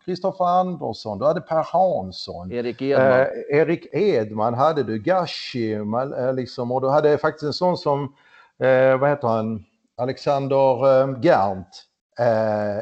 Kristoffer 0.05 0.45
Andersson, 0.45 1.19
du 1.19 1.25
hade 1.25 1.41
Per 1.41 1.63
Hansson. 1.63 2.51
Erik 2.51 2.81
Edman. 2.81 3.19
Eh, 3.21 3.57
Erik 3.57 3.87
Edman 3.93 4.53
hade 4.53 4.83
du, 4.83 4.99
Gashi, 4.99 5.73
eh, 5.73 6.33
liksom, 6.33 6.71
och 6.71 6.81
du 6.81 6.89
hade 6.89 7.17
faktiskt 7.17 7.43
en 7.43 7.53
sån 7.53 7.77
som, 7.77 8.15
eh, 8.59 8.97
vad 8.97 9.09
heter 9.09 9.27
han, 9.27 9.65
Alexander 9.97 11.01
eh, 11.01 11.19
Gerndt. 11.21 11.83
Eh, 12.19 12.77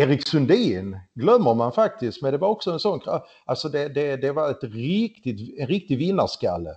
Erik 0.00 0.28
Sundin 0.28 1.00
glömmer 1.14 1.54
man 1.54 1.72
faktiskt, 1.72 2.22
men 2.22 2.32
det 2.32 2.38
var 2.38 2.48
också 2.48 2.70
en 2.70 2.78
sån, 2.78 3.00
alltså 3.44 3.68
det, 3.68 3.88
det, 3.88 4.16
det 4.16 4.32
var 4.32 4.50
ett 4.50 4.64
riktigt, 4.64 5.60
en 5.60 5.66
riktig 5.66 5.98
vinnarskalle. 5.98 6.70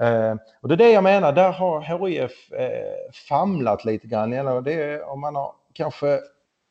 Eh, 0.00 0.34
och 0.60 0.68
det 0.68 0.74
är 0.74 0.78
det 0.78 0.90
jag 0.92 1.04
menar, 1.04 1.32
där 1.32 1.52
har 1.52 1.80
HIF 1.80 2.52
eh, 2.52 3.12
famlat 3.28 3.84
lite 3.84 4.06
grann. 4.06 4.30
Det, 4.64 5.02
om 5.02 5.20
man 5.20 5.34
har 5.34 5.52
kanske 5.72 6.20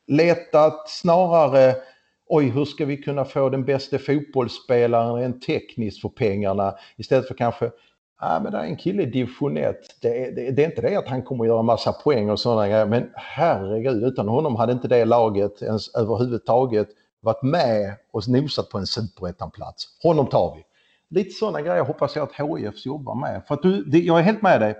letat 0.07 0.89
snarare 0.89 1.75
oj, 2.27 2.49
hur 2.49 2.65
ska 2.65 2.85
vi 2.85 2.97
kunna 2.97 3.25
få 3.25 3.49
den 3.49 3.65
bästa 3.65 3.97
fotbollsspelaren 3.99 5.15
rent 5.15 5.41
tekniskt 5.41 6.01
för 6.01 6.09
pengarna 6.09 6.75
istället 6.97 7.27
för 7.27 7.35
kanske 7.35 7.71
Ja, 8.19 8.39
men 8.43 8.51
det 8.51 8.57
är 8.57 8.63
en 8.63 8.77
kille 8.77 9.03
i 9.03 9.05
division 9.05 9.57
1. 9.57 9.77
Det 10.01 10.25
är, 10.25 10.31
det, 10.31 10.51
det 10.51 10.63
är 10.63 10.65
inte 10.65 10.81
det 10.81 10.95
att 10.95 11.07
han 11.07 11.23
kommer 11.23 11.43
att 11.43 11.47
göra 11.47 11.61
massa 11.61 11.93
poäng 11.93 12.29
och 12.29 12.39
sådana 12.39 12.67
grejer, 12.67 12.85
men 12.85 13.09
herregud, 13.15 14.03
utan 14.03 14.27
honom 14.27 14.55
hade 14.55 14.73
inte 14.73 14.87
det 14.87 15.05
laget 15.05 15.61
ens 15.61 15.95
överhuvudtaget 15.95 16.87
varit 17.21 17.43
med 17.43 17.95
och 18.11 18.27
nosat 18.27 18.69
på 18.69 18.77
en 18.77 18.87
superettanplats. 18.87 19.87
Honom 20.03 20.27
tar 20.27 20.55
vi. 20.55 20.63
Lite 21.09 21.29
sådana 21.29 21.61
grejer 21.61 21.83
hoppas 21.83 22.15
jag 22.15 22.23
att 22.23 22.49
HIF 22.49 22.85
jobbar 22.85 23.15
med. 23.15 23.41
För 23.47 23.55
att 23.55 23.61
du, 23.61 23.83
det, 23.83 23.99
jag 23.99 24.19
är 24.19 24.23
helt 24.23 24.41
med 24.41 24.61
dig. 24.61 24.75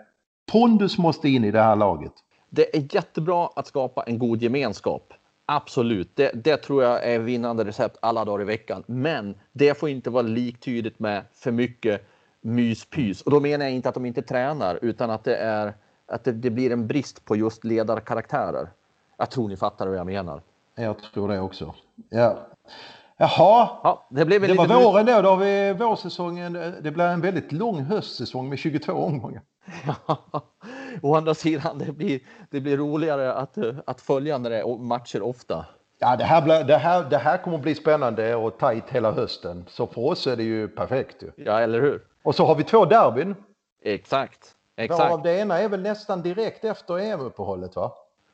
Pondus 0.52 0.98
måste 0.98 1.30
in 1.30 1.44
i 1.44 1.52
det 1.52 1.62
här 1.62 1.76
laget. 1.76 2.14
Det 2.50 2.78
är 2.78 2.96
jättebra 2.96 3.50
att 3.56 3.68
skapa 3.68 4.04
en 4.04 4.20
god 4.20 4.42
gemenskap. 4.42 5.14
Absolut, 5.46 6.16
det, 6.16 6.32
det, 6.44 6.58
tror 6.58 6.84
jag 6.84 7.04
är 7.04 7.20
vinnande 7.20 7.64
recept 7.64 7.98
alla 8.02 8.26
dagar 8.26 8.42
i 8.42 8.46
veckan. 8.46 8.84
Men 8.88 9.36
det 9.52 9.80
får 9.80 9.90
inte 9.90 10.10
vara 10.10 10.24
liktydigt 10.24 11.00
med 11.00 11.24
för 11.34 11.52
mycket 11.52 12.08
myspys. 12.42 13.22
Och 13.22 13.32
då 13.32 13.40
menar 13.40 13.66
jag 13.66 13.74
inte 13.74 13.90
att 13.90 13.96
de 13.96 14.06
inte 14.06 14.22
tränar 14.22 14.80
utan 14.82 15.10
att 15.10 15.24
det, 15.24 15.36
är, 15.36 15.74
att 16.06 16.24
det, 16.24 16.32
det 16.32 16.50
blir 16.50 16.72
en 16.72 16.88
brist 16.88 17.26
på 17.26 17.36
just 17.36 17.64
ledarkaraktärer. 17.64 18.70
Jag 19.18 19.32
tror 19.32 19.50
ni 19.50 19.58
fattar 19.58 19.88
vad 19.88 19.98
jag 19.98 20.06
menar. 20.06 20.42
Jag 20.76 20.96
tror 21.14 21.28
det 21.28 21.40
också. 21.40 21.74
Ja. 22.10 22.38
Jaha, 23.18 23.70
ja, 23.84 24.08
det, 24.10 24.26
blev 24.26 24.42
det 24.42 24.54
var 24.54 24.68
våren 24.68 25.06
då. 25.06 25.22
Då 25.22 25.30
har 25.30 25.38
vi 25.38 25.74
vårsäsongen. 25.74 26.54
Det 26.82 26.92
blir 26.92 27.06
en 27.06 27.22
väldigt 27.22 27.52
lång 27.52 27.80
höstsäsong 27.80 28.50
med 28.50 28.60
22 28.60 28.94
omgångar. 28.94 29.42
å 31.02 31.16
andra 31.16 31.34
sidan, 31.34 31.78
det 31.78 31.92
blir, 31.92 32.20
det 32.50 32.62
blir 32.62 32.78
roligare 32.78 33.34
att, 33.34 33.58
att 33.86 34.02
följa 34.02 34.38
när 34.38 34.50
det 34.50 34.60
är 34.60 34.78
matcher 34.78 35.22
ofta. 35.22 35.66
Ja, 36.00 36.16
det 36.16 36.24
här, 36.24 36.42
blir, 36.42 36.64
det, 36.64 36.78
här, 36.78 37.04
det 37.10 37.18
här 37.18 37.38
kommer 37.38 37.58
att 37.58 37.64
bli 37.64 37.76
spännande 37.76 38.36
och 38.36 38.58
tajt 38.58 38.90
hela 38.90 39.12
hösten. 39.12 39.66
Så 39.70 39.88
för 39.88 40.02
oss 40.02 40.28
är 40.28 40.36
det 40.36 40.44
ju 40.44 40.68
perfekt. 40.68 41.24
Ja, 41.36 41.60
eller 41.60 41.82
hur? 41.82 42.02
Och 42.24 42.36
så 42.36 42.46
har 42.46 42.56
vi 42.56 42.64
två 42.64 42.86
derbyn. 42.86 43.36
Exakt. 43.84 44.56
Exakt. 44.78 45.00
Varav 45.00 45.24
det 45.24 45.40
ena 45.40 45.60
är 45.60 45.70
väl 45.70 45.82
nästan 45.82 46.22
direkt 46.22 46.66
efter 46.66 47.00
EM-uppehållet 47.00 47.76
va? 47.76 47.92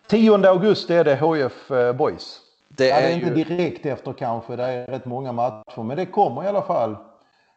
10 0.08 0.48
augusti 0.48 0.96
är 0.96 1.04
det 1.04 1.16
HF 1.16 1.72
eh, 1.72 1.94
Boys. 1.94 2.40
Det 2.68 2.92
är, 2.92 3.02
ja, 3.02 3.08
det 3.08 3.14
är 3.14 3.16
inte 3.16 3.56
direkt 3.56 3.86
efter 3.86 4.14
kanske, 4.14 4.56
det 4.56 4.64
är 4.64 4.88
rätt 4.88 5.06
många 5.06 5.32
matcher, 5.32 5.84
men 5.84 5.98
det 5.98 6.06
kommer 6.06 6.44
i 6.44 6.48
alla 6.48 6.62
fall. 6.62 6.96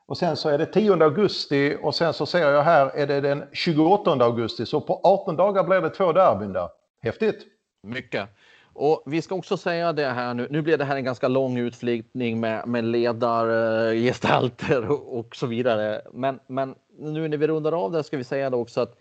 Och 0.06 0.18
sen 0.18 0.36
så 0.36 0.48
är 0.48 0.58
det 0.58 0.66
10 0.66 0.92
augusti 0.92 1.76
och 1.82 1.94
sen 1.94 2.12
så 2.12 2.26
ser 2.26 2.50
jag 2.50 2.62
här 2.62 2.90
är 2.94 3.06
det 3.06 3.20
den 3.20 3.44
28 3.52 4.10
augusti, 4.10 4.66
så 4.66 4.80
på 4.80 5.00
18 5.04 5.36
dagar 5.36 5.64
blir 5.64 5.80
det 5.80 5.90
två 5.90 6.12
derbyn 6.12 6.52
där. 6.52 6.68
Häftigt! 7.02 7.46
Mycket. 7.82 8.28
Och 8.72 9.02
vi 9.06 9.22
ska 9.22 9.34
också 9.34 9.56
säga 9.56 9.92
det 9.92 10.06
här 10.06 10.34
nu. 10.34 10.48
Nu 10.50 10.62
blev 10.62 10.78
det 10.78 10.84
här 10.84 10.96
en 10.96 11.04
ganska 11.04 11.28
lång 11.28 11.58
utflyttning 11.58 12.40
med, 12.40 12.68
med 12.68 12.84
ledargestalter 12.84 14.82
eh, 14.82 14.90
och, 14.90 15.18
och 15.18 15.36
så 15.36 15.46
vidare. 15.46 16.02
Men, 16.12 16.40
men 16.46 16.74
nu 16.98 17.28
när 17.28 17.36
vi 17.36 17.46
rundar 17.46 17.84
av 17.84 17.92
det 17.92 18.04
ska 18.04 18.16
vi 18.16 18.24
säga 18.24 18.50
det 18.50 18.56
också 18.56 18.80
att 18.80 18.98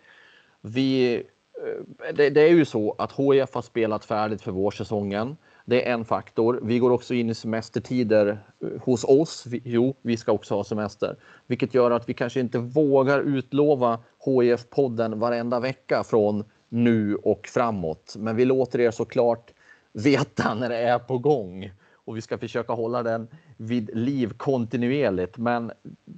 vi. 0.61 1.15
Eh, 1.15 2.13
det, 2.13 2.29
det 2.29 2.41
är 2.41 2.49
ju 2.49 2.65
så 2.65 2.95
att 2.97 3.11
HIF 3.11 3.53
har 3.53 3.61
spelat 3.61 4.05
färdigt 4.05 4.41
för 4.41 4.51
vårsäsongen. 4.51 5.37
Det 5.65 5.89
är 5.89 5.93
en 5.93 6.05
faktor. 6.05 6.59
Vi 6.63 6.79
går 6.79 6.91
också 6.91 7.13
in 7.13 7.29
i 7.29 7.33
semestertider 7.33 8.39
eh, 8.61 8.81
hos 8.81 9.03
oss. 9.03 9.43
Jo, 9.63 9.95
vi 10.01 10.17
ska 10.17 10.31
också 10.31 10.55
ha 10.55 10.63
semester, 10.63 11.15
vilket 11.47 11.73
gör 11.73 11.91
att 11.91 12.09
vi 12.09 12.13
kanske 12.13 12.39
inte 12.39 12.59
vågar 12.59 13.19
utlova 13.19 13.99
HIF-podden 14.25 15.19
varenda 15.19 15.59
vecka 15.59 16.03
från 16.03 16.43
nu 16.69 17.15
och 17.15 17.47
framåt. 17.47 18.15
Men 18.17 18.35
vi 18.35 18.45
låter 18.45 18.79
er 18.79 18.91
såklart 18.91 19.53
veta 19.93 20.53
när 20.53 20.69
det 20.69 20.77
är 20.77 20.99
på 20.99 21.17
gång 21.17 21.71
och 22.05 22.17
vi 22.17 22.21
ska 22.21 22.37
försöka 22.37 22.73
hålla 22.73 23.03
den 23.03 23.27
vid 23.57 23.97
liv 23.97 24.33
kontinuerligt. 24.37 25.37
Men 25.37 25.71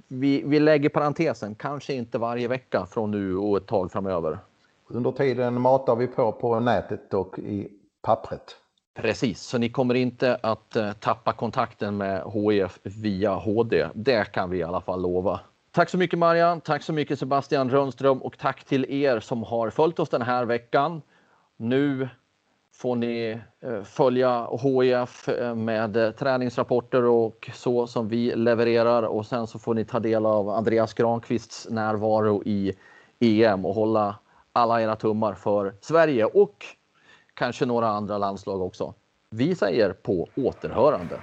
vi, 0.08 0.42
vi 0.46 0.60
lägger 0.60 0.88
parentesen, 0.88 1.54
kanske 1.54 1.94
inte 1.94 2.18
varje 2.18 2.48
vecka 2.48 2.86
från 2.90 3.10
nu 3.10 3.36
och 3.36 3.56
ett 3.56 3.66
tag 3.66 3.92
framöver. 3.92 4.38
Under 4.88 5.12
tiden 5.12 5.60
matar 5.60 5.96
vi 5.96 6.06
på 6.06 6.32
på 6.32 6.60
nätet 6.60 7.14
och 7.14 7.38
i 7.38 7.68
pappret. 8.02 8.56
Precis, 8.96 9.40
så 9.40 9.58
ni 9.58 9.68
kommer 9.68 9.94
inte 9.94 10.38
att 10.42 10.76
eh, 10.76 10.92
tappa 10.92 11.32
kontakten 11.32 11.96
med 11.96 12.22
HIF 12.32 12.78
via 12.82 13.34
HD. 13.34 13.88
Det 13.94 14.32
kan 14.32 14.50
vi 14.50 14.58
i 14.58 14.62
alla 14.62 14.80
fall 14.80 15.02
lova. 15.02 15.40
Tack 15.72 15.90
så 15.90 15.98
mycket 15.98 16.18
Marian, 16.18 16.60
tack 16.60 16.82
så 16.82 16.92
mycket 16.92 17.18
Sebastian 17.18 17.70
Rönnström 17.70 18.22
och 18.22 18.38
tack 18.38 18.64
till 18.64 18.84
er 18.90 19.20
som 19.20 19.42
har 19.42 19.70
följt 19.70 19.98
oss 19.98 20.08
den 20.08 20.22
här 20.22 20.44
veckan. 20.44 21.02
Nu 21.56 22.08
får 22.74 22.96
ni 22.96 23.40
eh, 23.60 23.82
följa 23.82 24.48
HIF 24.62 25.28
eh, 25.28 25.54
med 25.54 26.16
träningsrapporter 26.16 27.04
och 27.04 27.50
så 27.54 27.86
som 27.86 28.08
vi 28.08 28.34
levererar 28.34 29.02
och 29.02 29.26
sen 29.26 29.46
så 29.46 29.58
får 29.58 29.74
ni 29.74 29.84
ta 29.84 30.00
del 30.00 30.26
av 30.26 30.48
Andreas 30.48 30.94
Granqvists 30.94 31.68
närvaro 31.70 32.42
i 32.44 32.72
EM 33.20 33.66
och 33.66 33.74
hålla 33.74 34.16
alla 34.52 34.82
era 34.82 34.96
tummar 34.96 35.34
för 35.34 35.74
Sverige 35.80 36.24
och 36.24 36.66
kanske 37.36 37.66
några 37.66 37.88
andra 37.88 38.18
landslag 38.18 38.60
också. 38.62 38.94
Vi 39.30 39.54
säger 39.54 39.92
på 39.92 40.28
återhörande. 40.34 41.22